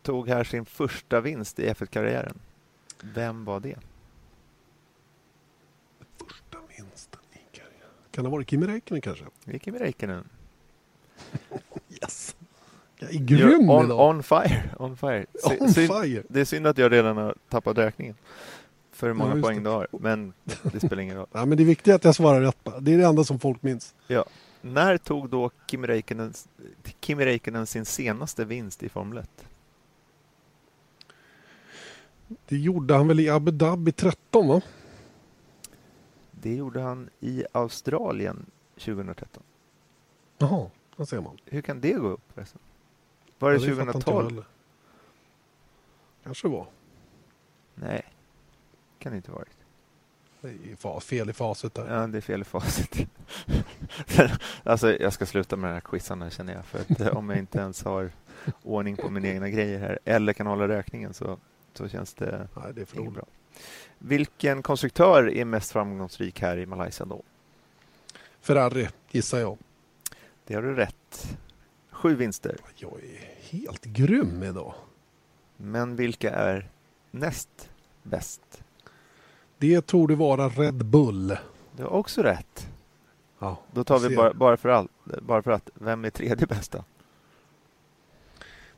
tog 0.02 0.28
här 0.30 0.44
sin 0.44 0.66
första 0.66 1.22
vinst 1.22 1.60
i 1.60 1.70
F1-karriären. 1.70 2.40
Vem 3.02 3.46
var 3.46 3.60
det? 3.60 3.78
Första 6.18 6.58
vinsten 6.78 7.22
i 7.34 7.56
karriären. 7.58 8.09
Kan 8.20 8.24
det 8.24 8.30
ha 8.30 8.36
varit 8.38 8.49
Kimi 8.49 8.67
Räikkönen 8.67 9.01
kanske? 9.01 9.26
Det 9.45 9.55
är 9.55 9.59
Kimi 9.59 9.80
Räikkönen. 9.80 10.30
yes! 11.89 12.36
Jag 12.99 13.13
är 13.15 13.20
grym 13.20 13.70
on, 13.70 13.86
idag. 13.86 14.09
On 14.09 14.24
fire. 14.24 14.63
On 14.80 14.97
fire. 14.97 15.26
On 15.59 15.70
fire. 15.74 16.24
Det 16.30 16.39
är 16.41 16.45
synd 16.45 16.67
att 16.67 16.78
jag 16.78 16.91
redan 16.91 17.17
har 17.17 17.36
tappat 17.49 17.78
räkningen. 17.78 18.15
För 18.91 19.07
hur 19.07 19.13
många 19.13 19.36
Ja, 19.36 19.41
poäng 19.41 19.63
du 19.63 19.70
har. 19.70 19.88
Men 19.91 20.34
det 20.63 20.80
spelar 20.80 20.99
ingen 20.99 21.15
roll. 21.17 21.28
Ja, 21.32 21.45
men 21.45 21.57
det 21.57 21.63
är 21.63 21.65
viktigt 21.65 21.93
att 21.93 22.03
jag 22.03 22.15
svarar 22.15 22.41
rätt. 22.41 22.63
bara. 22.63 22.80
Det 22.80 22.93
är 22.93 22.97
det 22.97 23.05
enda 23.05 23.24
som 23.24 23.39
folk 23.39 23.63
minns. 23.63 23.95
Ja. 24.07 24.26
När 24.61 24.97
tog 24.97 25.30
då 25.30 25.51
Kimi 25.67 25.88
Räikkönen, 25.88 26.34
Kimi 27.01 27.26
Räikkönen 27.26 27.67
sin 27.67 27.86
senaste 27.86 28.45
vinst 28.45 28.84
i 28.84 28.89
Formel 28.89 29.17
1? 29.17 29.30
Det 32.47 32.57
gjorde 32.57 32.93
han 32.93 33.07
väl 33.07 33.20
i 33.20 33.30
Abu 33.30 33.51
Dhabi 33.51 33.91
13 33.91 34.47
va? 34.47 34.61
Det 36.42 36.56
gjorde 36.56 36.82
han 36.82 37.10
i 37.20 37.46
Australien 37.52 38.46
2013. 38.76 39.44
Jaha, 40.38 40.70
där 40.98 41.06
ser 41.06 41.22
man. 41.22 41.38
Hur 41.46 41.62
kan 41.62 41.82
det 41.82 41.94
gå 41.94 42.08
upp? 42.08 42.22
förresten? 42.34 42.60
Var 43.40 43.50
det 43.52 43.56
Ja, 43.58 43.62
inte 43.62 43.70
jag 43.70 43.86
2012? 43.94 44.30
heller. 44.30 44.46
Kanske 46.24 46.48
var. 46.48 46.68
Nej, 47.76 48.02
kan 49.00 49.12
det 49.12 49.16
inte 49.16 49.32
varit. 49.32 49.58
Det 50.42 50.48
är 50.72 51.00
fel 51.00 51.30
i 51.30 51.34
facit 51.34 51.74
där. 51.74 51.96
Ja, 52.02 52.08
det 52.08 52.18
är 52.18 52.22
fel 52.22 52.42
i 52.42 52.44
facit. 52.44 53.08
alltså, 54.64 54.98
jag 54.98 55.14
ska 55.14 55.26
sluta 55.26 55.56
med 55.56 55.70
de 55.70 55.74
här 55.74 55.82
quizarna 55.82 56.30
känner 56.30 56.54
jag. 56.54 56.66
För 56.66 56.80
att 56.80 57.00
eh, 57.02 57.18
om 57.18 57.30
jag 57.30 57.40
inte 57.40 57.60
ens 57.60 57.84
har 57.84 58.12
ordning 58.64 58.98
på 58.98 59.10
mina 59.10 59.28
egna 59.28 59.50
grejer 59.50 59.80
här 59.80 60.00
eller 60.06 60.34
kan 60.34 60.48
hålla 60.48 60.68
räkningen 60.68 61.14
så, 61.14 61.38
så 61.74 61.88
känns 61.88 62.14
det 62.14 62.48
Nej, 62.56 62.74
det 62.74 62.82
är 62.82 62.86
för 62.86 62.98
dåligt. 62.98 63.14
bra. 63.14 63.24
Vilken 63.97 64.62
konstruktör 64.62 65.30
är 65.30 65.45
mest 65.45 65.72
framgångsrik 65.72 66.41
här 66.41 66.57
i 66.57 66.66
Malaysia 66.66 67.05
då? 67.05 67.22
Ferrari 68.41 68.89
gissar 69.12 69.39
jag. 69.39 69.57
Det 70.45 70.53
har 70.55 70.62
du 70.62 70.76
rätt. 70.76 71.38
Sju 71.91 72.16
vinster. 72.16 72.57
Jag 72.76 72.93
är 73.03 73.36
helt 73.39 73.86
grym 73.86 74.43
idag. 74.43 74.74
Men 75.57 75.95
vilka 75.95 76.32
är 76.32 76.70
näst 77.12 77.70
bäst? 78.03 78.64
Det 79.57 79.82
tror 79.82 80.07
det 80.07 80.16
vara 80.16 80.49
Red 80.49 80.86
Bull. 80.86 81.38
Du 81.78 81.84
har 81.84 81.89
också 81.89 82.24
rätt. 82.24 82.68
Ja, 83.39 83.57
Då 83.72 83.84
tar 83.84 83.99
vi 83.99 84.16
bara, 84.16 84.34
bara, 84.34 84.57
för 84.57 84.70
allt, 84.70 84.91
bara 85.22 85.41
för 85.41 85.51
att, 85.51 85.70
vem 85.74 86.05
är 86.05 86.10
tredje 86.10 86.47
bästa? 86.47 86.84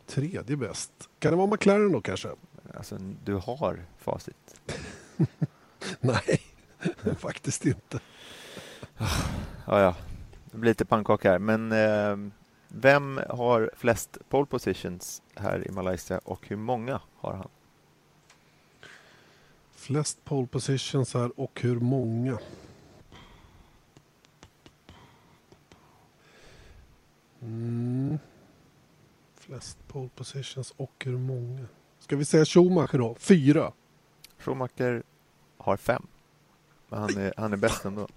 Tredje 0.06 0.58
bäst. 0.58 0.92
Kan 1.20 1.32
det 1.32 1.38
vara 1.38 1.48
McLaren 1.48 1.92
då 1.92 2.02
kanske? 2.02 2.30
Alltså, 2.74 2.98
du 2.98 3.36
har 3.36 3.86
facit. 3.98 4.62
Nej, 6.00 6.42
faktiskt 7.18 7.66
inte. 7.66 8.00
Ja, 8.98 9.82
ja. 9.82 9.96
Det 10.52 10.58
blir 10.58 10.72
lite 10.72 10.86
pannkaka 10.86 11.32
här. 11.32 11.40
Men 11.40 11.72
eh, 11.72 12.32
vem 12.68 13.22
har 13.30 13.72
flest 13.76 14.18
pole 14.30 14.46
positions 14.46 15.22
här 15.36 15.68
i 15.68 15.72
Malaysia 15.72 16.18
och 16.24 16.48
hur 16.48 16.56
många 16.56 17.02
har 17.16 17.34
han? 17.34 17.50
Flest 19.76 20.26
pole 20.26 20.48
positions 20.48 21.14
här 21.14 21.40
och 21.40 21.62
hur 21.62 21.80
många? 21.80 22.40
Mm. 27.42 28.20
Flest 29.36 29.88
pole 29.88 30.10
positions 30.16 30.74
och 30.78 31.04
hur 31.06 31.18
många? 31.18 31.68
Ska 32.12 32.18
vi 32.18 32.26
säga 32.26 32.46
Schumacher 32.46 32.98
då? 32.98 33.16
Fyra. 33.20 33.72
Schumacher 34.38 35.04
har 35.58 35.78
fem. 35.78 36.08
Men 36.90 37.00
han 37.00 37.18
är, 37.18 37.34
han 37.38 37.54
är 37.54 37.58
bäst 37.58 37.86
ändå. 37.86 38.08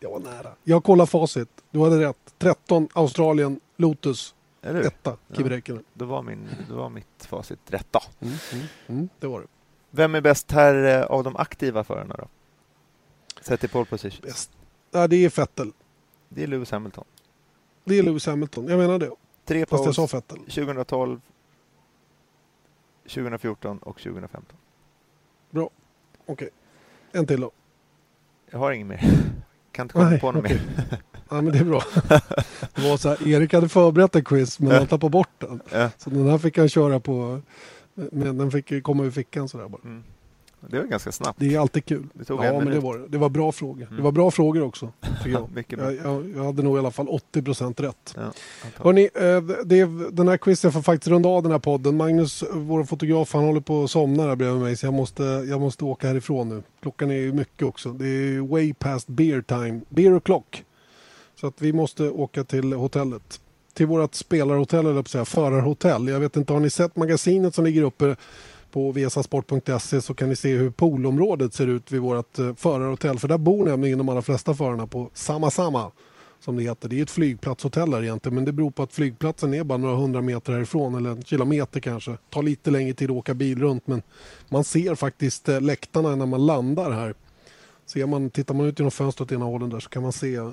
Jag 0.00 0.10
var 0.10 0.20
nära. 0.20 0.54
Jag 0.64 0.84
kollar 0.84 1.06
facit. 1.06 1.48
Du 1.70 1.80
hade 1.80 2.00
rätt. 2.00 2.34
13 2.38 2.88
Australien, 2.92 3.60
Lotus, 3.76 4.34
Eller 4.62 4.80
etta 4.80 5.16
Kimi 5.32 5.62
Ja. 5.64 5.78
Då 5.94 6.04
var, 6.04 6.22
min, 6.22 6.48
då 6.68 6.74
var 6.74 6.88
mitt 6.88 7.06
facit 7.26 7.58
rätt 7.66 7.86
då. 7.90 8.00
Mm, 8.20 8.34
mm, 8.52 8.66
mm, 8.86 9.08
det 9.18 9.26
var 9.26 9.40
det. 9.40 9.46
Vem 9.90 10.14
är 10.14 10.20
bäst 10.20 10.52
här 10.52 11.00
eh, 11.00 11.04
av 11.04 11.24
de 11.24 11.36
aktiva 11.36 11.84
förarna 11.84 12.16
då? 12.18 12.28
Sett 13.40 13.64
i 13.64 13.68
pole 13.68 13.84
positions. 13.84 14.22
Bäst. 14.22 14.50
Ja, 14.90 15.06
det 15.06 15.24
är 15.24 15.36
Vettel. 15.36 15.72
Det 16.28 16.42
är 16.42 16.46
Lewis 16.46 16.70
Hamilton. 16.70 17.04
Det 17.84 17.98
är 17.98 18.02
Lewis 18.02 18.26
Hamilton. 18.26 18.68
Jag 18.68 18.78
menar 18.78 18.98
det. 18.98 19.10
Tre 19.44 19.66
Fast 19.66 19.84
jag 19.84 19.94
sa 19.94 20.06
Vettel. 20.06 20.38
2012, 20.38 21.20
2014 23.08 23.78
och 23.78 23.98
2015. 23.98 24.56
Okej. 26.30 26.48
En 27.12 27.26
till 27.26 27.40
då. 27.40 27.50
Jag 28.50 28.58
har 28.58 28.72
inget 28.72 28.86
mer. 28.86 29.00
Kan 29.72 29.84
inte 29.84 29.92
komma 29.92 30.10
Nej, 30.10 30.20
på 30.20 30.32
något 30.32 30.44
okej. 30.44 30.60
mer. 30.76 30.98
Ja, 31.32 31.40
men 31.40 31.52
det 31.52 31.58
är 31.58 31.64
bra. 31.64 31.82
Det 32.74 32.90
var 32.90 32.96
så 32.96 33.08
här, 33.08 33.28
Erik 33.28 33.52
hade 33.52 33.68
förberett 33.68 34.16
en 34.16 34.24
quiz 34.24 34.60
men 34.60 34.70
han 34.70 34.86
tappade 34.86 35.10
bort 35.10 35.28
den. 35.38 35.60
Ja. 35.72 35.90
Så 35.98 36.10
den 36.10 36.28
här 36.28 36.38
fick 36.38 36.58
han 36.58 36.68
köra 36.68 37.00
på. 37.00 37.40
Men 37.94 38.38
den 38.38 38.50
fick 38.50 38.82
komma 38.82 39.04
ur 39.04 39.10
fickan 39.10 39.48
sådär 39.48 39.68
bara. 39.68 39.82
Mm. 39.84 40.04
Det 40.68 40.78
var 40.78 40.86
ganska 40.86 41.12
snabbt. 41.12 41.40
Det 41.40 41.54
är 41.54 41.58
alltid 41.58 41.84
kul. 41.84 42.06
Det 42.12 42.24
tog 42.24 42.44
en 42.44 42.54
ja, 42.54 42.58
men 42.60 42.70
det 42.72 42.80
var 42.80 42.98
det. 42.98 43.08
Det 43.08 43.18
var 43.18 43.28
bra 43.28 43.52
frågor. 43.52 43.80
Det 43.86 43.90
Mm. 43.90 44.04
var 44.04 44.12
bra 44.12 44.30
frågor 44.30 44.62
också. 44.62 44.92
Jag. 45.26 45.48
Jag, 45.68 45.94
jag, 46.04 46.30
jag 46.36 46.44
hade 46.44 46.62
nog 46.62 46.76
i 46.76 46.78
alla 46.78 46.90
fall 46.90 47.08
80 47.08 47.42
procent 47.42 47.80
rätt. 47.80 48.14
Ja. 48.16 48.32
Hörrni, 48.76 49.02
eh, 49.14 49.40
det 49.64 49.80
är, 49.80 50.12
den 50.12 50.28
här 50.28 50.36
quizen 50.36 50.72
får 50.72 50.82
faktiskt 50.82 51.08
runda 51.08 51.28
av 51.28 51.42
den 51.42 51.52
här 51.52 51.58
podden. 51.58 51.96
Magnus, 51.96 52.44
vår 52.52 52.84
fotograf, 52.84 53.32
han 53.32 53.44
håller 53.44 53.60
på 53.60 53.84
att 53.84 53.90
somna 53.90 54.26
där 54.26 54.36
bredvid 54.36 54.62
mig 54.62 54.76
så 54.76 54.86
jag 54.86 54.94
måste, 54.94 55.22
jag 55.22 55.60
måste 55.60 55.84
åka 55.84 56.08
härifrån 56.08 56.48
nu. 56.48 56.62
Klockan 56.82 57.10
är 57.10 57.14
ju 57.14 57.32
mycket 57.32 57.62
också. 57.68 57.92
Det 57.92 58.06
är 58.06 58.40
way 58.48 58.74
past 58.74 59.08
beer 59.08 59.42
time. 59.42 59.80
Beer 59.88 60.10
o'clock. 60.18 60.64
Så 61.40 61.46
att 61.46 61.54
vi 61.62 61.72
måste 61.72 62.10
åka 62.10 62.44
till 62.44 62.72
hotellet. 62.72 63.40
Till 63.74 63.86
vårt 63.86 64.14
spelarhotell, 64.14 64.80
eller 64.86 64.94
på 64.94 65.00
att 65.00 65.08
säga, 65.08 65.24
förarhotell. 65.24 66.08
Jag 66.08 66.20
vet 66.20 66.36
inte, 66.36 66.52
har 66.52 66.60
ni 66.60 66.70
sett 66.70 66.96
magasinet 66.96 67.54
som 67.54 67.64
ligger 67.64 67.82
uppe 67.82 68.16
på 68.70 68.92
vesasport.se 68.92 70.00
så 70.00 70.14
kan 70.14 70.28
ni 70.28 70.36
se 70.36 70.56
hur 70.56 70.70
poolområdet 70.70 71.54
ser 71.54 71.66
ut 71.66 71.92
vid 71.92 72.00
vårt 72.00 72.38
eh, 72.38 72.54
förarhotell. 72.54 73.18
För 73.18 73.28
där 73.28 73.38
bor 73.38 73.64
nämligen 73.66 73.98
de 73.98 74.08
allra 74.08 74.22
flesta 74.22 74.54
förarna 74.54 74.86
på 74.86 75.10
samma 75.14 75.50
samma 75.50 75.90
som 76.40 76.56
det 76.56 76.62
heter. 76.62 76.88
Det 76.88 76.98
är 76.98 77.02
ett 77.02 77.10
flygplatshotell 77.10 77.94
här 77.94 78.02
egentligen 78.02 78.34
men 78.34 78.44
det 78.44 78.52
beror 78.52 78.70
på 78.70 78.82
att 78.82 78.92
flygplatsen 78.92 79.54
är 79.54 79.64
bara 79.64 79.78
några 79.78 79.96
hundra 79.96 80.20
meter 80.20 80.52
härifrån 80.52 80.94
eller 80.94 81.10
en 81.10 81.22
kilometer 81.22 81.80
kanske. 81.80 82.16
tar 82.30 82.42
lite 82.42 82.70
längre 82.70 82.94
tid 82.94 83.10
att 83.10 83.16
åka 83.16 83.34
bil 83.34 83.58
runt 83.58 83.86
men 83.86 84.02
man 84.48 84.64
ser 84.64 84.94
faktiskt 84.94 85.48
eh, 85.48 85.60
läktarna 85.60 86.16
när 86.16 86.26
man 86.26 86.46
landar 86.46 86.90
här. 86.90 87.14
Ser 87.86 88.06
man, 88.06 88.30
tittar 88.30 88.54
man 88.54 88.66
ut 88.66 88.78
genom 88.78 88.90
fönstret 88.90 89.32
i 89.32 89.34
ena 89.34 89.44
hålen 89.44 89.70
där 89.70 89.80
så 89.80 89.88
kan 89.88 90.02
man 90.02 90.12
se 90.12 90.34
eh, 90.34 90.44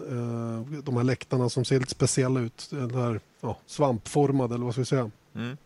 de 0.84 0.98
här 0.98 1.04
läktarna 1.04 1.50
som 1.50 1.66
ser 1.66 1.80
lite 1.80 1.92
speciella 1.92 2.40
ut. 2.40 2.68
Den 2.70 2.96
här 2.96 3.20
ja, 3.42 3.58
svampformade 3.66 4.56
eller 4.56 4.66
vad 4.66 4.74
ska 4.74 4.82
vi 4.82 4.86
säga. 4.86 5.12
Mm. 5.36 5.58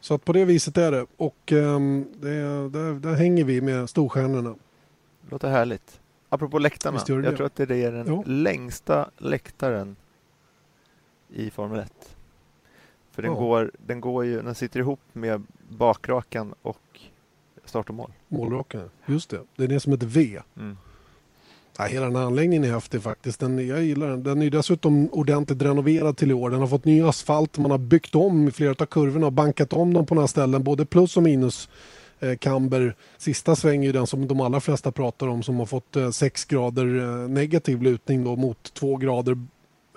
Så 0.00 0.14
att 0.14 0.24
på 0.24 0.32
det 0.32 0.44
viset 0.44 0.76
är 0.78 0.90
det. 0.92 1.06
Och 1.16 1.52
ehm, 1.52 2.06
det, 2.20 2.28
där, 2.68 3.00
där 3.00 3.14
hänger 3.14 3.44
vi 3.44 3.60
med 3.60 3.90
storstjärnorna. 3.90 4.54
Låter 5.30 5.48
härligt. 5.50 6.00
Apropå 6.28 6.58
läktarna. 6.58 6.98
Det 7.06 7.12
Jag 7.12 7.22
det. 7.22 7.36
tror 7.36 7.46
att 7.46 7.56
det 7.56 7.70
är 7.76 7.92
den 7.92 8.06
Ja. 8.06 8.22
längsta 8.26 9.10
läktaren 9.18 9.96
i 11.28 11.50
Formel 11.50 11.78
1. 11.80 12.16
För 13.10 13.22
den, 13.22 13.32
Ja. 13.32 13.38
går, 13.38 13.70
den 13.86 14.00
går 14.00 14.24
ju, 14.24 14.42
den 14.42 14.54
sitter 14.54 14.80
ihop 14.80 15.00
med 15.12 15.42
bakrakan 15.68 16.54
och 16.62 17.00
start 17.64 17.88
och 17.88 17.94
mål. 17.94 18.12
Målrakan. 18.28 18.90
Just 19.06 19.30
det. 19.30 19.40
Den 19.56 19.70
är 19.70 19.78
som 19.78 19.92
ett 19.92 20.02
V. 20.02 20.40
Mm. 20.56 20.76
Ja, 21.80 21.84
hela 21.84 22.06
den 22.06 22.16
här 22.16 22.22
anläggningen 22.22 22.64
är 22.64 22.72
häftig 22.72 23.02
faktiskt. 23.02 23.40
Den, 23.40 23.68
jag 23.68 23.84
gillar 23.84 24.08
den. 24.08 24.22
Den 24.22 24.42
är 24.42 24.50
dessutom 24.50 25.08
ordentligt 25.12 25.62
renoverad 25.62 26.16
till 26.16 26.30
i 26.30 26.34
år. 26.34 26.50
Den 26.50 26.60
har 26.60 26.66
fått 26.66 26.84
ny 26.84 27.02
asfalt. 27.02 27.58
Man 27.58 27.70
har 27.70 27.78
byggt 27.78 28.14
om 28.14 28.50
flera 28.50 28.70
av 28.70 28.86
kurvorna 28.86 29.26
och 29.26 29.32
bankat 29.32 29.72
om 29.72 29.94
dem 29.94 30.06
på 30.06 30.14
några 30.14 30.28
ställen. 30.28 30.62
Både 30.62 30.86
plus 30.86 31.16
och 31.16 31.22
minus 31.22 31.68
eh, 32.20 32.36
camber. 32.36 32.94
Sista 33.18 33.56
sväng 33.56 33.82
är 33.82 33.86
ju 33.86 33.92
den 33.92 34.06
som 34.06 34.28
de 34.28 34.40
allra 34.40 34.60
flesta 34.60 34.92
pratar 34.92 35.28
om 35.28 35.42
som 35.42 35.58
har 35.58 35.66
fått 35.66 35.96
eh, 35.96 36.10
6 36.10 36.44
grader 36.44 36.98
eh, 36.98 37.28
negativ 37.28 37.82
lutning 37.82 38.24
då 38.24 38.36
mot 38.36 38.74
2 38.74 38.96
grader 38.96 39.38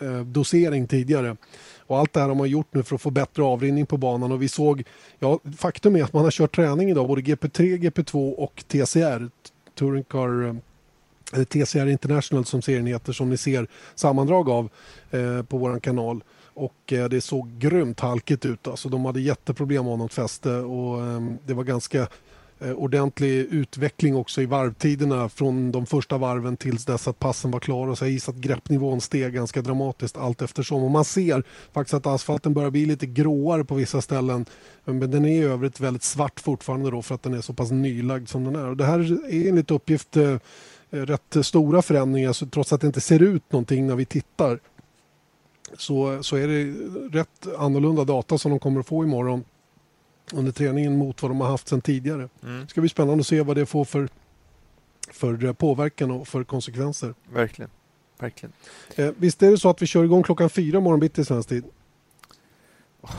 eh, 0.01 0.19
dosering 0.19 0.87
tidigare. 0.87 1.37
Och 1.77 1.99
allt 1.99 2.13
det 2.13 2.19
här 2.19 2.27
har 2.27 2.35
man 2.35 2.49
gjort 2.49 2.73
nu 2.73 2.83
för 2.83 2.95
att 2.95 3.01
få 3.01 3.09
bättre 3.09 3.43
avrinning 3.43 3.85
på 3.85 3.97
banan 3.97 4.31
och 4.31 4.41
vi 4.41 4.47
såg, 4.47 4.83
ja 5.19 5.39
faktum 5.57 5.95
är 5.95 6.03
att 6.03 6.13
man 6.13 6.23
har 6.23 6.31
kört 6.31 6.55
träning 6.55 6.89
idag, 6.89 7.07
både 7.07 7.21
GP3, 7.21 7.77
GP2 7.77 8.31
och 8.31 8.63
TCR, 8.67 9.29
Touring 9.75 10.03
Car 10.03 10.47
eh, 10.47 10.55
Eh, 11.33 11.43
TCR 11.43 11.87
International 11.87 12.45
som 12.45 12.61
serien 12.61 12.85
heter, 12.85 13.13
som 13.13 13.29
ni 13.29 13.37
ser 13.37 13.67
sammandrag 13.95 14.49
av 14.49 14.69
eh, 15.11 15.43
på 15.43 15.57
vår 15.57 15.79
kanal. 15.79 16.23
Och 16.53 16.93
eh, 16.93 17.09
det 17.09 17.21
såg 17.21 17.49
grymt 17.59 17.99
halkigt 17.99 18.45
ut. 18.45 18.67
Alltså, 18.67 18.89
de 18.89 19.05
hade 19.05 19.21
jätteproblem 19.21 19.85
med 19.85 19.97
något 19.97 20.13
fäste 20.13 20.51
och 20.51 21.05
eh, 21.05 21.21
det 21.45 21.53
var 21.53 21.63
ganska 21.63 22.07
eh, 22.59 22.71
ordentlig 22.71 23.29
utveckling 23.29 24.15
också 24.15 24.41
i 24.41 24.45
varvtiderna 24.45 25.29
från 25.29 25.71
de 25.71 25.85
första 25.85 26.17
varven 26.17 26.57
tills 26.57 26.85
dess 26.85 27.07
att 27.07 27.19
passen 27.19 27.51
var 27.51 27.59
klara. 27.59 27.95
Så 27.95 28.05
jag 28.05 28.11
gissar 28.11 28.33
att 28.33 28.39
greppnivån 28.39 29.01
steg 29.01 29.33
ganska 29.33 29.61
dramatiskt 29.61 30.17
allt 30.17 30.41
eftersom. 30.41 30.83
Och 30.83 30.91
man 30.91 31.05
ser 31.05 31.43
faktiskt 31.71 31.93
att 31.93 32.07
asfalten 32.07 32.53
börjar 32.53 32.69
bli 32.69 32.85
lite 32.85 33.05
gråare 33.05 33.65
på 33.65 33.75
vissa 33.75 34.01
ställen. 34.01 34.45
Eh, 34.85 34.93
men 34.93 35.11
den 35.11 35.25
är 35.25 35.41
i 35.41 35.43
övrigt 35.43 35.79
väldigt 35.79 36.03
svart 36.03 36.39
fortfarande 36.39 36.91
då 36.91 37.01
för 37.01 37.15
att 37.15 37.23
den 37.23 37.33
är 37.33 37.41
så 37.41 37.53
pass 37.53 37.71
nylagd 37.71 38.29
som 38.29 38.43
den 38.43 38.55
är. 38.55 38.67
Och 38.67 38.77
det 38.77 38.85
här 38.85 38.99
är 39.33 39.49
enligt 39.49 39.71
uppgift 39.71 40.17
eh, 40.17 40.37
rätt 40.91 41.37
stora 41.41 41.81
förändringar 41.81 42.33
så 42.33 42.45
trots 42.45 42.73
att 42.73 42.81
det 42.81 42.87
inte 42.87 43.01
ser 43.01 43.21
ut 43.21 43.51
någonting 43.51 43.87
när 43.87 43.95
vi 43.95 44.05
tittar 44.05 44.59
så, 45.77 46.23
så 46.23 46.35
är 46.35 46.47
det 46.47 46.73
rätt 47.19 47.47
annorlunda 47.57 48.03
data 48.03 48.37
som 48.37 48.51
de 48.51 48.59
kommer 48.59 48.79
att 48.79 48.87
få 48.87 49.03
imorgon 49.03 49.43
under 50.33 50.51
träningen 50.51 50.97
mot 50.97 51.21
vad 51.21 51.31
de 51.31 51.41
har 51.41 51.47
haft 51.47 51.67
sedan 51.67 51.81
tidigare. 51.81 52.29
Mm. 52.43 52.61
Det 52.61 52.67
ska 52.67 52.81
bli 52.81 52.89
spännande 52.89 53.21
att 53.21 53.27
se 53.27 53.41
vad 53.41 53.57
det 53.57 53.65
får 53.65 53.85
för, 53.85 54.09
för 55.11 55.53
påverkan 55.53 56.11
och 56.11 56.27
för 56.27 56.43
konsekvenser. 56.43 57.13
Verkligen. 57.33 57.71
Verkligen. 58.19 58.53
Eh, 58.95 59.11
visst 59.17 59.43
är 59.43 59.51
det 59.51 59.57
så 59.57 59.69
att 59.69 59.81
vi 59.81 59.85
kör 59.85 60.03
igång 60.03 60.23
klockan 60.23 60.49
fyra 60.49 60.79
morgon 60.79 60.99
bitti 60.99 61.25
svensk 61.25 61.49
tid? 61.49 61.63
Oh. 63.01 63.15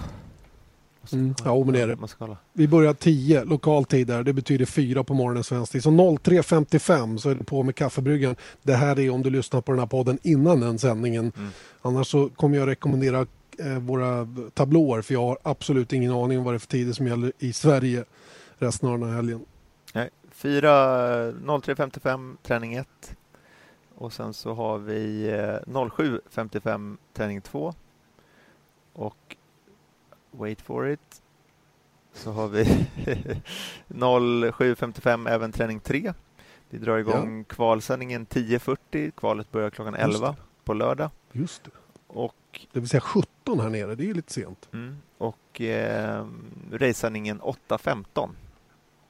Mm. 1.13 1.35
Ja, 1.45 1.65
men 1.65 1.73
det 1.73 1.81
är 1.81 1.87
det. 1.87 2.37
Vi 2.53 2.69
börjar 2.69 2.95
10 2.95 3.45
lokal 3.45 3.85
tid 3.85 4.07
där. 4.07 4.23
Det 4.23 4.33
betyder 4.33 4.67
4 4.67 5.05
på 5.05 5.15
morgonen 5.15 5.45
svensk 5.45 5.73
tid. 5.73 5.83
Så 5.83 5.91
03.55 5.91 7.17
så 7.17 7.31
är 7.31 7.35
det 7.35 7.45
på 7.45 7.63
med 7.63 7.75
kaffebryggan. 7.75 8.37
Det 8.63 8.75
här 8.75 8.99
är 8.99 9.11
om 9.11 9.23
du 9.23 9.31
lyssnar 9.31 9.61
på 9.61 9.73
den 9.73 9.79
här 9.79 9.87
podden 9.87 10.19
innan 10.23 10.61
den 10.61 10.79
sändningen. 10.79 11.33
Mm. 11.37 11.51
Annars 11.83 12.07
så 12.07 12.29
kommer 12.29 12.59
jag 12.59 12.69
rekommendera 12.69 13.27
eh, 13.59 13.79
våra 13.79 14.29
tablåer 14.55 15.03
för 15.03 15.15
jag 15.15 15.23
har 15.23 15.39
absolut 15.43 15.93
ingen 15.93 16.13
aning 16.13 16.39
om 16.39 16.45
vad 16.45 16.55
det 16.55 16.57
är 16.57 16.59
för 16.59 16.67
tider 16.67 16.93
som 16.93 17.07
gäller 17.07 17.33
i 17.39 17.53
Sverige 17.53 18.05
resten 18.59 18.89
av 18.89 18.99
den 18.99 19.09
här 19.09 19.17
helgen. 19.17 19.45
Nej, 19.95 20.11
03.55 20.43 22.37
träning 22.43 22.75
1 22.75 22.89
och 23.95 24.13
sen 24.13 24.35
så 24.35 24.55
har 24.55 24.79
vi 24.79 25.31
07.55 25.67 26.93
eh, 26.93 26.97
träning 27.13 27.41
2 27.41 27.75
och 28.93 29.37
wait 30.33 30.61
for 30.61 30.91
it, 30.91 31.22
så 32.12 32.33
har 32.33 32.49
vi 32.49 32.64
07.55 33.89 35.30
även 35.30 35.53
träning 35.53 35.80
3. 35.80 36.12
Vi 36.70 36.78
drar 36.78 36.99
igång 36.99 37.39
ja. 37.39 37.55
kvalsändningen 37.55 38.26
10.40. 38.26 39.11
Kvalet 39.11 39.53
börjar 39.53 39.70
klockan 39.70 39.95
11 39.95 40.37
på 40.64 40.74
lördag. 40.74 41.11
Just 41.33 41.64
det. 41.64 41.70
Och, 42.07 42.66
det 42.72 42.80
vill 42.80 42.89
säga 42.89 43.01
17 43.01 43.61
här 43.61 43.70
nere, 43.70 43.95
det 43.95 44.11
är 44.11 44.14
lite 44.14 44.33
sent. 44.33 44.68
Mm, 44.72 44.97
och 45.18 45.61
eh, 45.61 46.26
racesändningen 46.72 47.41
8.15. 47.41 48.30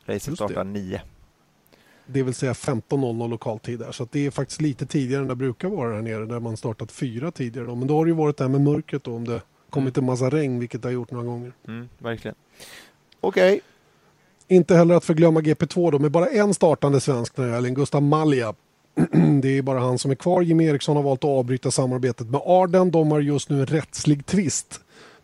Racet 0.04 0.34
startar 0.34 0.64
9. 0.64 1.02
Det 2.06 2.22
vill 2.22 2.34
säga 2.34 2.52
15.00 2.52 3.28
lokaltid 3.28 3.78
där. 3.78 3.92
Så 3.92 4.08
det 4.10 4.26
är 4.26 4.30
faktiskt 4.30 4.60
lite 4.60 4.86
tidigare 4.86 5.22
än 5.22 5.28
det 5.28 5.34
brukar 5.34 5.68
vara 5.68 5.94
här 5.94 6.02
nere 6.02 6.26
där 6.26 6.40
man 6.40 6.56
startat 6.56 6.92
fyra 6.92 7.30
tidigare. 7.30 7.66
Då. 7.66 7.74
Men 7.74 7.88
då 7.88 7.96
har 7.96 8.04
det 8.04 8.08
ju 8.08 8.16
varit 8.16 8.36
det 8.36 8.44
här 8.44 8.48
med 8.48 8.60
mörkret 8.60 9.04
då, 9.04 9.16
om 9.16 9.28
det 9.28 9.42
kommit 9.72 9.98
en 9.98 10.04
massa 10.04 10.30
regn, 10.30 10.58
vilket 10.58 10.82
det 10.82 10.88
har 10.88 10.92
gjort 10.92 11.10
några 11.10 11.26
gånger. 11.26 11.52
Mm, 11.68 11.88
verkligen. 11.98 12.34
Okej. 13.20 13.52
Okay. 13.52 13.60
Inte 14.48 14.74
heller 14.74 14.94
att 14.94 15.04
förglömma 15.04 15.40
GP2 15.40 15.90
då, 15.90 15.98
med 15.98 16.10
bara 16.10 16.26
en 16.26 16.54
startande 16.54 17.00
svensk 17.00 17.36
den 17.36 17.44
här 17.44 17.52
helgen, 17.52 17.74
Gustav 17.74 18.02
Malja. 18.02 18.54
Det 19.42 19.58
är 19.58 19.62
bara 19.62 19.80
han 19.80 19.98
som 19.98 20.10
är 20.10 20.14
kvar. 20.14 20.42
Jimmy 20.42 20.64
Eriksson 20.64 20.96
har 20.96 21.02
valt 21.02 21.24
att 21.24 21.30
avbryta 21.30 21.70
samarbetet 21.70 22.26
med 22.26 22.40
Arden. 22.44 22.90
De 22.90 23.10
har 23.10 23.20
just 23.20 23.50
nu 23.50 23.60
en 23.60 23.66
rättslig 23.66 24.26
tvist 24.26 24.80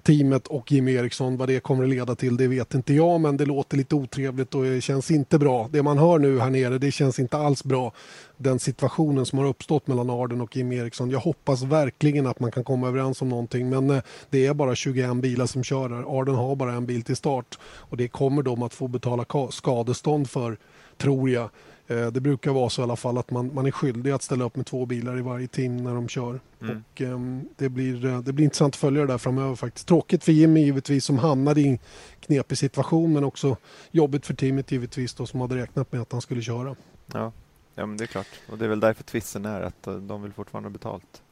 teamet 0.08 0.46
och 0.46 0.72
Jimmy 0.72 0.94
Eriksson. 0.94 1.36
Vad 1.36 1.48
det 1.48 1.60
kommer 1.60 1.84
att 1.84 1.90
leda 1.90 2.14
till 2.14 2.36
det 2.36 2.48
vet 2.48 2.74
inte 2.74 2.94
jag 2.94 3.20
men 3.20 3.36
det 3.36 3.44
låter 3.44 3.76
lite 3.76 3.94
otrevligt 3.94 4.54
och 4.54 4.64
det 4.64 4.80
känns 4.80 5.10
inte 5.10 5.38
bra. 5.38 5.68
Det 5.72 5.82
man 5.82 5.98
hör 5.98 6.18
nu 6.18 6.40
här 6.40 6.50
nere 6.50 6.78
det 6.78 6.90
känns 6.90 7.18
inte 7.18 7.36
alls 7.36 7.64
bra. 7.64 7.92
Den 8.36 8.58
situationen 8.58 9.26
som 9.26 9.38
har 9.38 9.46
uppstått 9.46 9.86
mellan 9.86 10.10
Arden 10.10 10.40
och 10.40 10.56
Jimmy 10.56 10.76
Eriksson. 10.76 11.10
Jag 11.10 11.18
hoppas 11.18 11.62
verkligen 11.62 12.26
att 12.26 12.40
man 12.40 12.50
kan 12.50 12.64
komma 12.64 12.88
överens 12.88 13.22
om 13.22 13.28
någonting 13.28 13.68
men 13.68 13.90
eh, 13.90 14.02
det 14.30 14.46
är 14.46 14.54
bara 14.54 14.74
21 14.74 15.16
bilar 15.16 15.46
som 15.46 15.64
kör 15.64 15.90
här. 15.90 16.20
Arden 16.20 16.34
har 16.34 16.56
bara 16.56 16.72
en 16.72 16.86
bil 16.86 17.02
till 17.02 17.16
start 17.16 17.58
och 17.62 17.96
det 17.96 18.08
kommer 18.08 18.42
de 18.42 18.62
att 18.62 18.74
få 18.74 18.88
betala 18.88 19.24
skadestånd 19.50 20.30
för 20.30 20.56
tror 20.98 21.30
jag. 21.30 21.50
Eh, 21.90 22.06
det 22.06 22.20
brukar 22.20 22.50
vara 22.50 22.70
så 22.70 22.82
i 22.82 22.84
alla 22.84 22.96
fall 22.96 23.18
att 23.18 23.30
man, 23.30 23.54
man 23.54 23.66
är 23.66 23.70
skyldig 23.70 24.10
att 24.10 24.22
ställa 24.22 24.44
upp 24.44 24.56
med 24.56 24.66
två 24.66 24.86
bilar 24.86 25.18
i 25.18 25.22
varje 25.22 25.46
team 25.46 25.76
när 25.76 25.94
de 25.94 26.08
kör. 26.08 26.40
Mm. 26.60 26.84
Och, 26.92 27.00
um, 27.00 27.48
det, 27.56 27.68
blir, 27.68 28.06
eh, 28.06 28.20
det 28.20 28.32
blir 28.32 28.44
intressant 28.44 28.74
att 28.74 28.80
följa 28.80 29.00
det 29.00 29.06
där 29.06 29.18
framöver 29.18 29.54
faktiskt. 29.54 29.88
Tråkigt 29.88 30.24
för 30.24 30.32
Jimmy 30.32 30.60
givetvis 30.60 31.04
som 31.04 31.18
hamnade 31.18 31.60
i 31.60 31.68
en 31.68 31.78
knepig 32.20 32.58
situation 32.58 33.12
men 33.12 33.24
också 33.24 33.56
jobbigt 33.90 34.26
för 34.26 34.34
teamet 34.34 34.72
givetvis 34.72 35.14
då, 35.14 35.26
som 35.26 35.40
hade 35.40 35.56
räknat 35.56 35.92
med 35.92 36.00
att 36.00 36.12
han 36.12 36.20
skulle 36.20 36.42
köra. 36.42 36.76
Ja, 37.12 37.32
ja 37.74 37.86
men 37.86 37.96
det 37.96 38.04
är 38.04 38.06
klart. 38.06 38.28
Och 38.50 38.58
det 38.58 38.64
är 38.64 38.68
väl 38.68 38.80
därför 38.80 39.04
tvisten 39.04 39.44
är 39.44 39.60
att 39.60 39.86
eh, 39.86 39.94
de 39.94 40.22
vill 40.22 40.32
fortfarande 40.32 40.68
ha 40.68 40.72
betalt. 40.72 41.22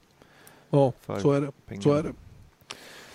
Ja, 0.71 0.93
så 1.07 1.33
är 1.33 1.41
det. 1.41 1.83
Så 1.83 1.93
är 1.93 2.03
det. 2.03 2.13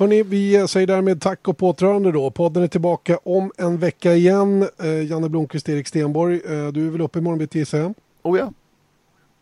Hörrni, 0.02 0.24
vi 0.24 0.68
säger 0.68 0.88
därmed 0.88 1.22
tack 1.22 1.47
och 1.47 1.58
påtrörande 1.58 2.12
då. 2.12 2.32
Podden 2.32 2.64
är 2.64 2.68
tillbaka 2.68 3.18
om 3.24 3.52
en 3.58 3.78
vecka 3.78 4.14
igen. 4.14 4.70
Eh, 4.80 5.06
Janne 5.06 5.30
Blomqvist, 5.30 5.70
Erik 5.70 5.88
Stenborg. 5.88 6.36
Eh, 6.36 6.68
du 6.68 6.88
är 6.88 6.91
väl 6.91 7.02
uppe 7.02 7.20
imorgon 7.20 7.39
bitti 7.39 7.60
gissar 7.60 7.78
jag? 7.78 7.93
Oh 8.22 8.39
ja. 8.39 8.54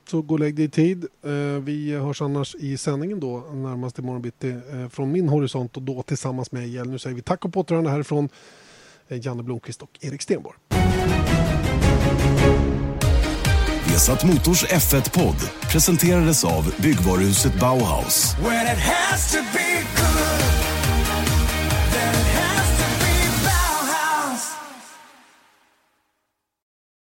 Så 0.10 0.22
gå 0.22 0.34
och 0.34 0.40
lägg 0.40 0.56
dig 0.56 0.66
i 0.66 0.70
tid. 0.70 1.06
Eh, 1.24 1.32
vi 1.64 1.92
hörs 1.92 2.22
annars 2.22 2.56
i 2.56 2.78
sändningen 2.78 3.20
då 3.20 3.38
närmast 3.54 4.00
imorgon 4.00 4.22
bitti 4.22 4.50
eh, 4.50 4.90
från 4.90 5.12
min 5.12 5.30
horisont 5.30 5.78
och 5.78 5.84
då 5.84 6.04
tillsammans 6.04 6.52
med 6.52 6.70
Hjell. 6.70 6.90
Nu 6.90 7.00
säger 7.00 7.16
vi 7.16 7.22
tack 7.22 7.46
och 7.46 7.54
påtrörande 7.54 7.90
härifrån 7.90 8.30
eh, 9.08 9.26
Janne 9.26 9.44
Blomqvist 9.44 9.82
och 9.82 10.00
Erik 10.02 10.22
Stenborg. 10.22 10.58
Vesat 13.88 14.24
Motors 14.26 14.66
F1-podd 14.66 15.70
presenterades 15.72 16.46
av 16.46 16.74
byggvaruhuset 16.82 17.60
Bauhaus. 17.60 18.36